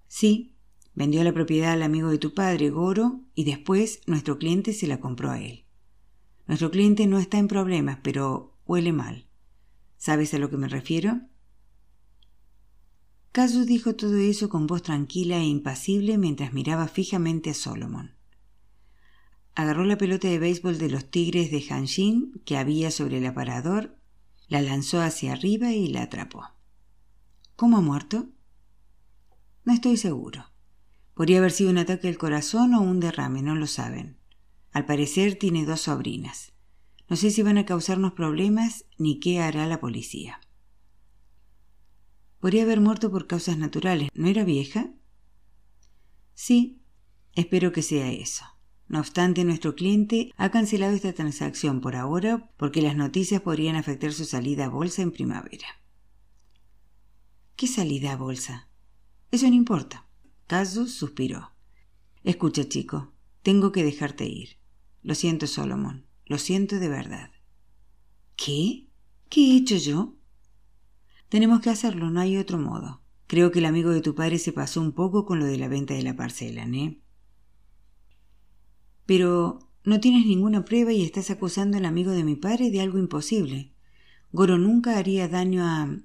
Sí, 0.08 0.60
vendió 0.94 1.24
la 1.24 1.34
propiedad 1.34 1.72
al 1.72 1.82
amigo 1.82 2.10
de 2.10 2.20
tu 2.20 2.36
padre, 2.36 2.70
Goro, 2.70 3.22
y 3.34 3.46
después 3.46 4.02
nuestro 4.06 4.38
cliente 4.38 4.74
se 4.74 4.86
la 4.86 5.00
compró 5.00 5.32
a 5.32 5.42
él. 5.42 5.66
Nuestro 6.46 6.70
cliente 6.70 7.08
no 7.08 7.18
está 7.18 7.40
en 7.40 7.48
problemas, 7.48 7.98
pero 8.04 8.60
huele 8.68 8.94
mal. 8.94 9.27
¿Sabes 10.08 10.34
a 10.34 10.38
lo 10.38 10.50
que 10.50 10.56
me 10.56 10.70
refiero? 10.70 11.20
Kazu 13.34 13.66
dijo 13.66 13.96
todo 13.96 14.16
eso 14.18 14.48
con 14.48 14.66
voz 14.66 14.82
tranquila 14.82 15.38
e 15.38 15.44
impasible 15.44 16.18
mientras 16.18 16.54
miraba 16.54 16.88
fijamente 16.88 17.50
a 17.50 17.54
Solomon 17.54 18.18
agarró 19.58 19.84
la 19.86 19.98
pelota 19.98 20.28
de 20.28 20.38
béisbol 20.38 20.78
de 20.78 20.90
los 20.90 21.10
Tigres 21.10 21.50
de 21.50 21.66
Hanshin 21.70 22.42
que 22.46 22.58
había 22.58 22.92
sobre 22.92 23.18
el 23.18 23.26
aparador, 23.26 23.98
la 24.48 24.62
lanzó 24.62 25.02
hacia 25.02 25.34
arriba 25.34 25.74
y 25.74 25.88
la 25.88 26.04
atrapó. 26.04 26.52
¿Cómo 27.56 27.78
ha 27.78 27.82
muerto? 27.82 28.30
No 29.66 29.74
estoy 29.74 29.98
seguro. 29.98 30.46
Podría 31.16 31.40
haber 31.40 31.52
sido 31.52 31.72
un 31.72 31.80
ataque 31.80 32.08
al 32.08 32.20
corazón 32.20 32.76
o 32.76 32.82
un 32.82 33.00
derrame, 33.00 33.42
no 33.42 33.56
lo 33.56 33.66
saben. 33.66 34.18
Al 34.72 34.86
parecer 34.86 35.40
tiene 35.40 35.66
dos 35.66 35.82
sobrinas. 35.82 36.54
No 37.10 37.16
sé 37.16 37.32
si 37.32 37.42
van 37.42 37.58
a 37.58 37.66
causarnos 37.66 38.14
problemas 38.14 38.86
ni 38.98 39.20
qué 39.20 39.40
hará 39.40 39.66
la 39.66 39.80
policía. 39.80 40.42
Podría 42.40 42.64
haber 42.64 42.82
muerto 42.82 43.10
por 43.12 43.28
causas 43.28 43.58
naturales. 43.58 44.10
¿No 44.14 44.28
era 44.28 44.44
vieja? 44.44 44.92
Sí, 46.34 46.82
espero 47.34 47.72
que 47.72 47.82
sea 47.82 48.12
eso. 48.12 48.46
No 48.88 49.00
obstante, 49.00 49.44
nuestro 49.44 49.76
cliente 49.76 50.32
ha 50.38 50.50
cancelado 50.50 50.94
esta 50.94 51.14
transacción 51.14 51.82
por 51.82 51.96
ahora 51.96 52.52
porque 52.58 52.82
las 52.82 52.96
noticias 52.96 53.42
podrían 53.42 53.76
afectar 53.76 54.14
su 54.14 54.24
salida 54.24 54.66
a 54.66 54.70
bolsa 54.70 55.02
en 55.02 55.12
primavera. 55.12 55.68
¿Qué 57.56 57.68
salida 57.68 58.14
a 58.14 58.18
bolsa? 58.18 58.70
Eso 59.32 59.48
no 59.50 59.56
importa. 59.56 60.08
Casus 60.46 60.94
suspiró. 60.94 61.52
Escucha, 62.24 62.70
chico, 62.70 63.14
tengo 63.42 63.72
que 63.72 63.84
dejarte 63.84 64.26
ir. 64.26 64.58
Lo 65.04 65.16
siento, 65.16 65.48
Solomon. 65.48 66.07
Lo 66.28 66.38
siento 66.38 66.80
de 66.80 66.90
verdad. 66.90 67.32
¿Qué? 68.36 68.88
¿Qué 69.30 69.52
he 69.52 69.58
hecho 69.58 69.78
yo? 69.78 70.16
Tenemos 71.30 71.62
que 71.62 71.70
hacerlo, 71.70 72.10
no 72.10 72.20
hay 72.20 72.38
otro 72.38 72.58
modo. 72.58 73.02
Creo 73.28 73.52
que 73.52 73.60
el 73.60 73.66
amigo 73.66 73.92
de 73.92 74.02
tu 74.02 74.14
padre 74.16 74.38
se 74.40 74.54
pasó 74.54 74.82
un 74.82 74.92
poco 74.92 75.26
con 75.26 75.40
lo 75.40 75.46
de 75.46 75.58
la 75.58 75.68
venta 75.68 75.94
de 75.94 76.04
la 76.04 76.16
parcela, 76.16 76.66
¿eh? 76.66 77.02
Pero 79.06 79.60
no 79.84 80.00
tienes 80.02 80.26
ninguna 80.26 80.66
prueba 80.66 80.92
y 80.92 81.04
estás 81.04 81.30
acusando 81.30 81.78
al 81.78 81.86
amigo 81.86 82.12
de 82.12 82.26
mi 82.26 82.36
padre 82.36 82.72
de 82.72 82.82
algo 82.82 82.98
imposible. 82.98 83.74
Goro 84.34 84.58
nunca 84.58 84.98
haría 84.98 85.30
daño 85.30 85.66
a... 85.66 85.98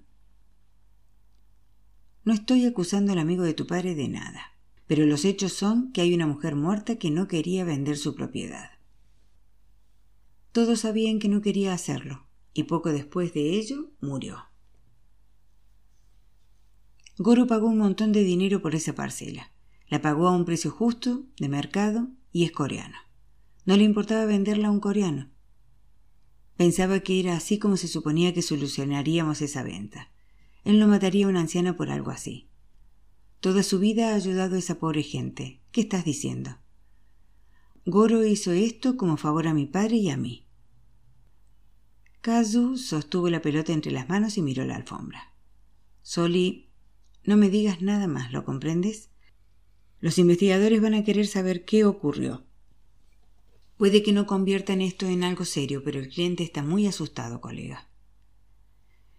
No 2.24 2.32
estoy 2.32 2.64
acusando 2.64 3.12
al 3.12 3.18
amigo 3.18 3.42
de 3.42 3.54
tu 3.54 3.66
padre 3.66 3.96
de 3.96 4.08
nada, 4.08 4.56
pero 4.86 5.04
los 5.04 5.24
hechos 5.24 5.52
son 5.52 5.92
que 5.92 6.00
hay 6.00 6.14
una 6.14 6.28
mujer 6.28 6.54
muerta 6.54 6.96
que 6.96 7.10
no 7.10 7.26
quería 7.26 7.64
vender 7.64 7.96
su 7.96 8.14
propiedad. 8.14 8.70
Todos 10.52 10.80
sabían 10.80 11.18
que 11.18 11.28
no 11.28 11.40
quería 11.40 11.72
hacerlo, 11.72 12.26
y 12.52 12.64
poco 12.64 12.92
después 12.92 13.32
de 13.32 13.58
ello 13.58 13.90
murió. 14.00 14.44
Goro 17.18 17.46
pagó 17.46 17.68
un 17.68 17.78
montón 17.78 18.12
de 18.12 18.22
dinero 18.22 18.62
por 18.62 18.74
esa 18.74 18.94
parcela. 18.94 19.52
La 19.88 20.00
pagó 20.00 20.28
a 20.28 20.36
un 20.36 20.44
precio 20.44 20.70
justo, 20.70 21.24
de 21.38 21.48
mercado, 21.48 22.08
y 22.32 22.44
es 22.44 22.52
coreano. 22.52 22.96
No 23.64 23.76
le 23.76 23.84
importaba 23.84 24.24
venderla 24.24 24.68
a 24.68 24.70
un 24.70 24.80
coreano. 24.80 25.30
Pensaba 26.56 27.00
que 27.00 27.20
era 27.20 27.36
así 27.36 27.58
como 27.58 27.76
se 27.76 27.88
suponía 27.88 28.34
que 28.34 28.42
solucionaríamos 28.42 29.42
esa 29.42 29.62
venta. 29.62 30.10
Él 30.64 30.78
no 30.78 30.86
mataría 30.86 31.26
a 31.26 31.28
una 31.28 31.40
anciana 31.40 31.76
por 31.76 31.90
algo 31.90 32.10
así. 32.10 32.48
Toda 33.40 33.62
su 33.62 33.78
vida 33.78 34.10
ha 34.10 34.14
ayudado 34.14 34.56
a 34.56 34.58
esa 34.58 34.78
pobre 34.78 35.02
gente. 35.02 35.60
¿Qué 35.72 35.80
estás 35.80 36.04
diciendo? 36.04 36.58
Goro 37.84 38.24
hizo 38.24 38.52
esto 38.52 38.96
como 38.96 39.16
favor 39.16 39.48
a 39.48 39.54
mi 39.54 39.66
padre 39.66 39.96
y 39.96 40.10
a 40.10 40.16
mí. 40.16 40.46
Kazu 42.20 42.76
sostuvo 42.76 43.28
la 43.28 43.42
pelota 43.42 43.72
entre 43.72 43.90
las 43.90 44.08
manos 44.08 44.38
y 44.38 44.42
miró 44.42 44.64
la 44.64 44.76
alfombra. 44.76 45.34
Soli, 46.02 46.68
no 47.24 47.36
me 47.36 47.50
digas 47.50 47.82
nada 47.82 48.06
más, 48.06 48.32
¿lo 48.32 48.44
comprendes? 48.44 49.10
Los 49.98 50.18
investigadores 50.18 50.80
van 50.80 50.94
a 50.94 51.02
querer 51.02 51.26
saber 51.26 51.64
qué 51.64 51.84
ocurrió. 51.84 52.44
Puede 53.78 54.04
que 54.04 54.12
no 54.12 54.26
conviertan 54.26 54.80
esto 54.80 55.06
en 55.06 55.24
algo 55.24 55.44
serio, 55.44 55.82
pero 55.84 55.98
el 55.98 56.08
cliente 56.08 56.44
está 56.44 56.62
muy 56.62 56.86
asustado, 56.86 57.40
colega. 57.40 57.88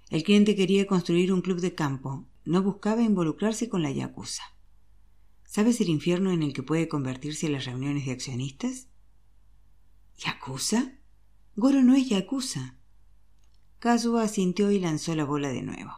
El 0.09 0.23
cliente 0.23 0.55
quería 0.55 0.87
construir 0.87 1.33
un 1.33 1.41
club 1.41 1.59
de 1.59 1.75
campo, 1.75 2.25
no 2.45 2.63
buscaba 2.63 3.01
involucrarse 3.01 3.67
con 3.67 3.81
la 3.83 3.91
Yakuza. 3.91 4.43
¿Sabes 5.53 5.79
el 5.81 5.89
infierno 5.89 6.31
en 6.31 6.41
el 6.41 6.51
que 6.51 6.63
puede 6.63 6.87
convertirse 6.87 7.47
las 7.47 7.65
reuniones 7.65 8.07
de 8.07 8.11
accionistas? 8.11 8.87
¿Yakuza? 10.17 10.97
Goro 11.55 11.83
no 11.83 11.93
es 11.93 12.09
Yakuza. 12.09 12.79
Kazuo 13.77 14.17
asintió 14.17 14.71
y 14.71 14.79
lanzó 14.79 15.15
la 15.15 15.25
bola 15.25 15.49
de 15.49 15.61
nuevo. 15.61 15.91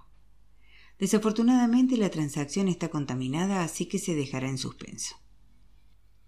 Desafortunadamente 0.99 1.95
la 1.95 2.09
transacción 2.09 2.67
está 2.67 2.89
contaminada, 2.89 3.63
así 3.63 3.85
que 3.85 3.97
se 3.97 4.13
dejará 4.13 4.49
en 4.49 4.57
suspenso. 4.57 5.15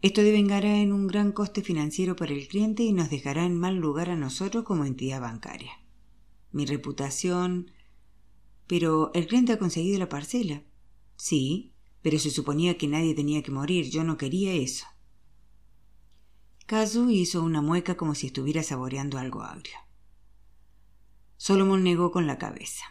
Esto 0.02 0.22
devengará 0.22 0.78
en 0.78 0.94
un 0.94 1.06
gran 1.08 1.34
coste 1.34 1.62
financiero 1.62 2.16
para 2.16 2.32
el 2.32 2.48
cliente 2.48 2.84
y 2.84 2.94
nos 2.94 3.10
dejará 3.10 3.44
en 3.44 3.60
mal 3.60 3.76
lugar 3.76 4.10
a 4.10 4.16
nosotros 4.16 4.64
como 4.64 4.86
entidad 4.86 5.20
bancaria. 5.20 5.74
Mi 6.54 6.66
reputación. 6.66 7.72
Pero 8.68 9.12
el 9.14 9.28
cliente 9.28 9.52
ha 9.52 9.60
conseguido 9.60 10.00
la 10.00 10.08
parcela. 10.08 10.64
Sí, 11.18 11.74
pero 12.08 12.20
se 12.20 12.32
suponía 12.32 12.78
que 12.78 12.88
nadie 12.88 13.14
tenía 13.14 13.44
que 13.44 13.52
morir. 13.52 13.90
Yo 13.90 14.06
no 14.06 14.16
quería 14.16 14.54
eso. 14.54 14.86
Kazu 16.66 17.10
hizo 17.10 17.44
una 17.44 17.62
mueca 17.62 17.98
como 17.98 18.16
si 18.16 18.28
estuviera 18.28 18.64
saboreando 18.64 19.18
algo 19.18 19.42
agrio. 19.42 19.76
Solomon 21.36 21.84
negó 21.84 22.14
con 22.14 22.26
la 22.26 22.38
cabeza. 22.38 22.86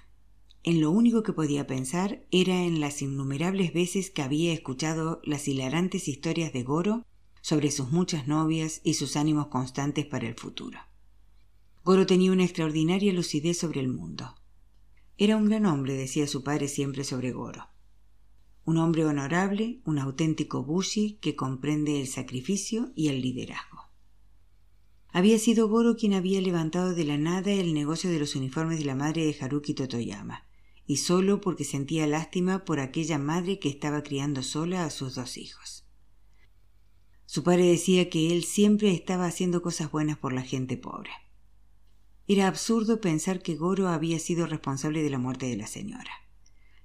En 0.64 0.83
lo 0.83 0.91
único 0.91 1.23
que 1.23 1.33
podía 1.33 1.67
pensar 1.67 2.27
era 2.31 2.64
en 2.64 2.79
las 2.79 3.01
innumerables 3.01 3.73
veces 3.73 4.11
que 4.11 4.21
había 4.21 4.53
escuchado 4.53 5.23
las 5.25 5.49
hilarantes 5.49 6.09
historias 6.09 6.53
de 6.53 6.62
Goro 6.62 7.07
sobre 7.41 7.71
sus 7.71 7.93
muchas 7.93 8.29
novias 8.29 8.83
y 8.85 8.93
sus 8.93 9.17
ánimos 9.17 9.47
constantes 9.47 10.05
para 10.05 10.29
el 10.29 10.35
futuro. 10.35 10.79
Goro 11.87 12.05
tenía 12.05 12.33
una 12.33 12.45
extraordinaria 12.45 13.14
lucidez 13.14 13.57
sobre 13.57 13.81
el 13.81 13.89
mundo. 13.89 14.35
Era 15.17 15.39
un 15.39 15.47
gran 15.47 15.64
hombre, 15.64 15.95
decía 15.95 16.27
su 16.27 16.45
padre 16.45 16.69
siempre 16.69 17.03
sobre 17.03 17.33
Goro. 17.33 17.67
Un 18.67 18.79
hombre 18.79 19.07
honorable, 19.07 19.81
un 19.85 19.99
auténtico 19.99 20.64
bushi 20.64 21.19
que 21.23 21.37
comprende 21.37 22.01
el 22.01 22.09
sacrificio 22.09 22.93
y 22.97 23.09
el 23.09 23.23
liderazgo. 23.23 23.87
Había 25.12 25.39
sido 25.39 25.69
Goro 25.69 25.97
quien 25.97 26.14
había 26.14 26.41
levantado 26.41 26.93
de 26.93 27.05
la 27.05 27.17
nada 27.17 27.53
el 27.53 27.73
negocio 27.73 28.11
de 28.11 28.19
los 28.19 28.35
uniformes 28.35 28.81
de 28.81 28.85
la 28.85 28.97
madre 28.97 29.25
de 29.25 29.37
Haruki 29.41 29.73
Totoyama, 29.73 30.45
y 30.85 30.97
solo 30.97 31.41
porque 31.41 31.62
sentía 31.62 32.09
lástima 32.09 32.64
por 32.64 32.81
aquella 32.81 33.19
madre 33.19 33.61
que 33.61 33.69
estaba 33.69 34.03
criando 34.03 34.43
sola 34.43 34.85
a 34.85 34.91
sus 34.91 35.14
dos 35.14 35.37
hijos. 35.37 35.87
Su 37.25 37.45
padre 37.45 37.67
decía 37.67 38.11
que 38.11 38.33
él 38.33 38.43
siempre 38.43 38.93
estaba 38.93 39.27
haciendo 39.27 39.62
cosas 39.62 39.93
buenas 39.93 40.19
por 40.19 40.33
la 40.33 40.43
gente 40.43 40.77
pobre. 40.77 41.11
Era 42.27 42.49
absurdo 42.49 43.01
pensar 43.01 43.43
que 43.43 43.55
Goro 43.55 43.89
había 43.89 44.19
sido 44.19 44.45
responsable 44.47 45.05
de 45.05 45.11
la 45.11 45.19
muerte 45.19 45.47
de 45.47 45.57
la 45.57 45.69
señora. 45.69 46.26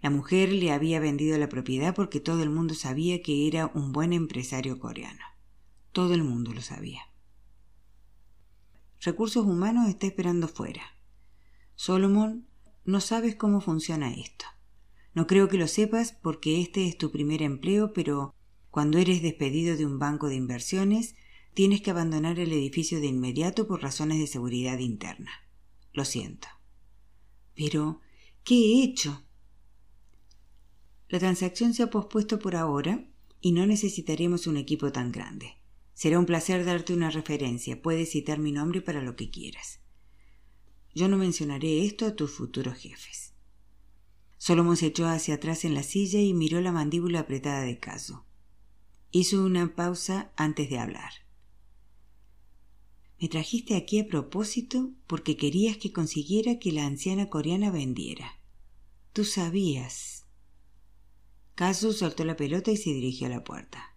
La 0.02 0.10
mujer 0.10 0.52
le 0.52 0.72
había 0.72 1.00
vendido 1.00 1.38
la 1.38 1.50
propiedad 1.50 1.94
porque 1.94 2.20
todo 2.20 2.42
el 2.42 2.50
mundo 2.50 2.74
sabía 2.74 3.22
que 3.22 3.48
era 3.48 3.72
un 3.74 3.92
buen 3.92 4.14
empresario 4.14 4.80
coreano. 4.80 5.24
Todo 5.92 6.14
el 6.14 6.24
mundo 6.24 6.54
lo 6.54 6.62
sabía. 6.62 7.02
Recursos 9.00 9.46
Humanos 9.46 9.90
está 9.90 10.08
esperando 10.08 10.48
fuera. 10.48 10.84
Solomon, 11.76 12.48
no 12.84 13.00
sabes 13.00 13.36
cómo 13.36 13.62
funciona 13.62 14.14
esto. 14.14 14.46
No 15.14 15.28
creo 15.28 15.50
que 15.50 15.58
lo 15.58 15.68
sepas 15.68 16.14
porque 16.14 16.62
este 16.62 16.88
es 16.88 16.98
tu 16.98 17.12
primer 17.12 17.42
empleo, 17.42 17.94
pero 17.94 18.34
cuando 18.70 18.98
eres 18.98 19.22
despedido 19.22 19.76
de 19.76 19.86
un 19.86 20.00
banco 20.00 20.30
de 20.30 20.36
inversiones, 20.36 21.16
tienes 21.54 21.82
que 21.82 21.92
abandonar 21.92 22.40
el 22.40 22.54
edificio 22.54 23.00
de 23.00 23.08
inmediato 23.08 23.68
por 23.68 23.82
razones 23.82 24.20
de 24.20 24.28
seguridad 24.28 24.80
interna. 24.80 25.32
Lo 25.94 26.06
siento. 26.06 26.48
Pero, 27.56 28.00
¿qué 28.44 28.56
he 28.56 28.84
hecho? 28.84 29.26
La 31.12 31.20
transacción 31.20 31.74
se 31.74 31.84
ha 31.84 31.90
pospuesto 31.90 32.40
por 32.40 32.56
ahora 32.56 33.06
y 33.42 33.52
no 33.52 33.66
necesitaremos 33.66 34.48
un 34.48 34.56
equipo 34.56 34.94
tan 34.94 35.12
grande. 35.12 35.58
Será 35.94 36.18
un 36.18 36.26
placer 36.26 36.64
darte 36.64 36.94
una 36.94 37.10
referencia. 37.10 37.82
Puedes 37.82 38.12
citar 38.12 38.40
mi 38.40 38.54
nombre 38.54 38.82
para 38.82 39.02
lo 39.02 39.18
que 39.18 39.30
quieras. 39.30 39.82
Yo 40.96 41.10
no 41.10 41.18
mencionaré 41.18 41.86
esto 41.86 42.06
a 42.06 42.16
tus 42.16 42.32
futuros 42.32 42.78
jefes. 42.78 43.34
Solomon 44.38 44.78
se 44.78 44.86
echó 44.86 45.06
hacia 45.06 45.36
atrás 45.36 45.66
en 45.66 45.74
la 45.74 45.84
silla 45.84 46.22
y 46.22 46.34
miró 46.34 46.62
la 46.62 46.72
mandíbula 46.72 47.20
apretada 47.20 47.64
de 47.64 47.78
caso. 47.78 48.26
Hizo 49.12 49.44
una 49.44 49.76
pausa 49.76 50.32
antes 50.38 50.70
de 50.70 50.80
hablar. 50.80 51.12
Me 53.20 53.28
trajiste 53.28 53.76
aquí 53.76 54.00
a 54.00 54.08
propósito 54.08 54.92
porque 55.08 55.36
querías 55.36 55.76
que 55.76 55.92
consiguiera 55.92 56.58
que 56.58 56.72
la 56.72 56.86
anciana 56.86 57.30
coreana 57.30 57.70
vendiera. 57.70 58.40
Tú 59.12 59.26
sabías. 59.26 60.21
Casu 61.62 61.94
soltó 61.94 62.26
la 62.26 62.36
pelota 62.36 62.72
y 62.72 62.76
se 62.76 62.90
dirigió 62.90 63.28
a 63.28 63.30
la 63.30 63.44
puerta. 63.44 63.96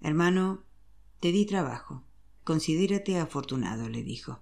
Hermano, 0.00 0.64
te 1.20 1.30
di 1.30 1.46
trabajo. 1.46 2.02
Considérate 2.42 3.20
afortunado, 3.20 3.88
le 3.88 4.02
dijo. 4.02 4.40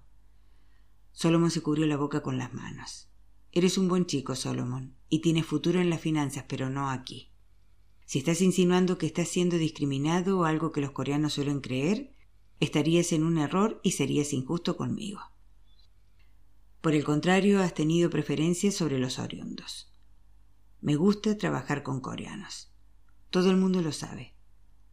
Solomon 1.11 1.51
se 1.51 1.61
cubrió 1.61 1.85
la 1.85 1.97
boca 1.97 2.23
con 2.23 2.39
las 2.39 2.51
manos. 2.51 3.09
Eres 3.51 3.77
un 3.77 3.87
buen 3.87 4.07
chico, 4.07 4.33
Solomon, 4.33 4.95
y 5.07 5.19
tienes 5.19 5.45
futuro 5.45 5.79
en 5.79 5.91
las 5.91 6.01
finanzas, 6.01 6.45
pero 6.47 6.67
no 6.71 6.89
aquí. 6.89 7.29
Si 8.07 8.17
estás 8.17 8.41
insinuando 8.41 8.97
que 8.97 9.05
estás 9.05 9.27
siendo 9.27 9.59
discriminado 9.59 10.39
o 10.39 10.45
algo 10.45 10.71
que 10.71 10.81
los 10.81 10.93
coreanos 10.93 11.33
suelen 11.33 11.61
creer, 11.61 12.15
estarías 12.59 13.11
en 13.11 13.23
un 13.23 13.37
error 13.37 13.79
y 13.83 13.91
serías 13.91 14.33
injusto 14.33 14.77
conmigo. 14.77 15.19
Por 16.81 16.95
el 16.95 17.03
contrario, 17.03 17.61
has 17.61 17.75
tenido 17.75 18.09
preferencia 18.09 18.71
sobre 18.71 18.97
los 18.97 19.19
oriundos. 19.19 19.94
Me 20.85 20.97
gusta 20.97 21.35
trabajar 21.35 21.81
con 21.81 21.99
coreanos. 21.99 22.71
Todo 23.31 23.49
el 23.49 23.57
mundo 23.57 23.81
lo 23.81 23.91
sabe. 23.91 24.35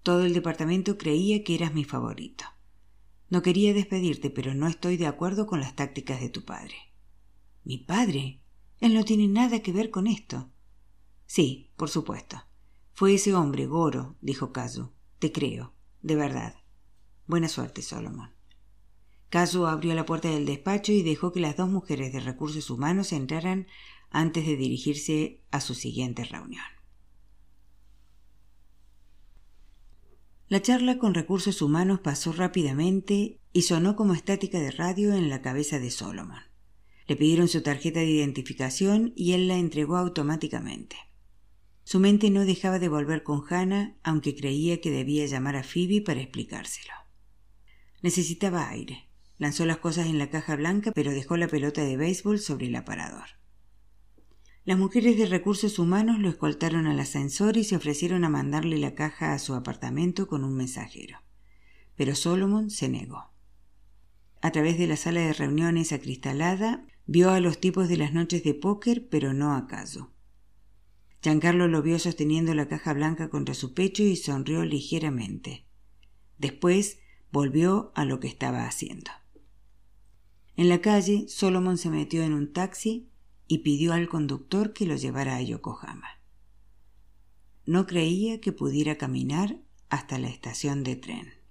Todo 0.02 0.24
el 0.24 0.32
departamento 0.32 0.96
creía 0.96 1.44
que 1.44 1.54
eras 1.54 1.74
mi 1.74 1.84
favorito. 1.84 2.46
No 3.28 3.42
quería 3.42 3.74
despedirte, 3.74 4.30
pero 4.30 4.54
no 4.54 4.68
estoy 4.68 4.96
de 4.96 5.06
acuerdo 5.06 5.46
con 5.46 5.60
las 5.60 5.76
tácticas 5.76 6.18
de 6.22 6.30
tu 6.30 6.46
padre. 6.46 6.76
¿Mi 7.62 7.76
padre? 7.76 8.40
Él 8.80 8.94
no 8.94 9.04
tiene 9.04 9.28
nada 9.28 9.60
que 9.60 9.70
ver 9.70 9.90
con 9.90 10.06
esto. 10.06 10.50
Sí, 11.26 11.70
por 11.76 11.90
supuesto. 11.90 12.42
Fue 12.94 13.12
ese 13.12 13.34
hombre, 13.34 13.66
Goro, 13.66 14.16
dijo 14.22 14.50
Kazu. 14.50 14.92
Te 15.18 15.30
creo, 15.30 15.74
de 16.00 16.16
verdad. 16.16 16.54
Buena 17.26 17.50
suerte, 17.50 17.82
Solomon. 17.82 18.30
Kazu 19.28 19.66
abrió 19.66 19.94
la 19.94 20.06
puerta 20.06 20.30
del 20.30 20.46
despacho 20.46 20.90
y 20.92 21.02
dejó 21.02 21.32
que 21.32 21.40
las 21.40 21.58
dos 21.58 21.68
mujeres 21.68 22.14
de 22.14 22.20
recursos 22.20 22.70
humanos 22.70 23.12
entraran 23.12 23.66
antes 24.12 24.46
de 24.46 24.56
dirigirse 24.56 25.40
a 25.50 25.60
su 25.60 25.74
siguiente 25.74 26.24
reunión. 26.24 26.64
La 30.48 30.60
charla 30.60 30.98
con 30.98 31.14
recursos 31.14 31.62
humanos 31.62 32.00
pasó 32.00 32.30
rápidamente 32.32 33.40
y 33.54 33.62
sonó 33.62 33.96
como 33.96 34.12
estática 34.12 34.60
de 34.60 34.70
radio 34.70 35.14
en 35.14 35.30
la 35.30 35.40
cabeza 35.40 35.78
de 35.78 35.90
Solomon. 35.90 36.42
Le 37.06 37.16
pidieron 37.16 37.48
su 37.48 37.62
tarjeta 37.62 38.00
de 38.00 38.10
identificación 38.10 39.14
y 39.16 39.32
él 39.32 39.48
la 39.48 39.56
entregó 39.56 39.96
automáticamente. 39.96 40.96
Su 41.84 42.00
mente 42.00 42.30
no 42.30 42.44
dejaba 42.44 42.78
de 42.78 42.88
volver 42.88 43.22
con 43.22 43.42
Hannah, 43.48 43.96
aunque 44.02 44.36
creía 44.36 44.80
que 44.80 44.90
debía 44.90 45.26
llamar 45.26 45.56
a 45.56 45.64
Phoebe 45.64 46.02
para 46.02 46.20
explicárselo. 46.20 46.92
Necesitaba 48.02 48.68
aire. 48.68 49.08
Lanzó 49.38 49.64
las 49.64 49.78
cosas 49.78 50.06
en 50.06 50.18
la 50.18 50.30
caja 50.30 50.54
blanca, 50.54 50.92
pero 50.92 51.12
dejó 51.12 51.36
la 51.36 51.48
pelota 51.48 51.82
de 51.82 51.96
béisbol 51.96 52.38
sobre 52.38 52.66
el 52.66 52.76
aparador. 52.76 53.24
Las 54.64 54.78
mujeres 54.78 55.18
de 55.18 55.26
recursos 55.26 55.80
humanos 55.80 56.20
lo 56.20 56.28
escoltaron 56.28 56.86
al 56.86 57.00
ascensor 57.00 57.56
y 57.56 57.64
se 57.64 57.74
ofrecieron 57.74 58.24
a 58.24 58.28
mandarle 58.28 58.78
la 58.78 58.94
caja 58.94 59.32
a 59.32 59.40
su 59.40 59.54
apartamento 59.54 60.28
con 60.28 60.44
un 60.44 60.54
mensajero. 60.54 61.18
Pero 61.96 62.14
Solomon 62.14 62.70
se 62.70 62.88
negó. 62.88 63.32
A 64.40 64.52
través 64.52 64.78
de 64.78 64.86
la 64.86 64.96
sala 64.96 65.20
de 65.20 65.32
reuniones 65.32 65.92
acristalada, 65.92 66.86
vio 67.06 67.30
a 67.30 67.40
los 67.40 67.58
tipos 67.58 67.88
de 67.88 67.96
las 67.96 68.12
noches 68.12 68.44
de 68.44 68.54
póker, 68.54 69.08
pero 69.08 69.34
no 69.34 69.54
a 69.56 69.66
Caso. 69.66 70.12
Giancarlo 71.22 71.66
lo 71.66 71.82
vio 71.82 71.98
sosteniendo 71.98 72.54
la 72.54 72.68
caja 72.68 72.92
blanca 72.92 73.30
contra 73.30 73.54
su 73.54 73.74
pecho 73.74 74.04
y 74.04 74.14
sonrió 74.14 74.64
ligeramente. 74.64 75.66
Después 76.38 77.00
volvió 77.32 77.92
a 77.96 78.04
lo 78.04 78.20
que 78.20 78.28
estaba 78.28 78.66
haciendo. 78.66 79.10
En 80.56 80.68
la 80.68 80.80
calle, 80.80 81.26
Solomon 81.28 81.78
se 81.78 81.90
metió 81.90 82.22
en 82.22 82.32
un 82.32 82.52
taxi 82.52 83.11
y 83.48 83.58
pidió 83.58 83.92
al 83.92 84.08
conductor 84.08 84.72
que 84.72 84.86
lo 84.86 84.96
llevara 84.96 85.36
a 85.36 85.42
Yokohama. 85.42 86.08
No 87.64 87.86
creía 87.86 88.40
que 88.40 88.52
pudiera 88.52 88.98
caminar 88.98 89.60
hasta 89.88 90.18
la 90.18 90.28
estación 90.28 90.82
de 90.82 90.96
tren. 90.96 91.41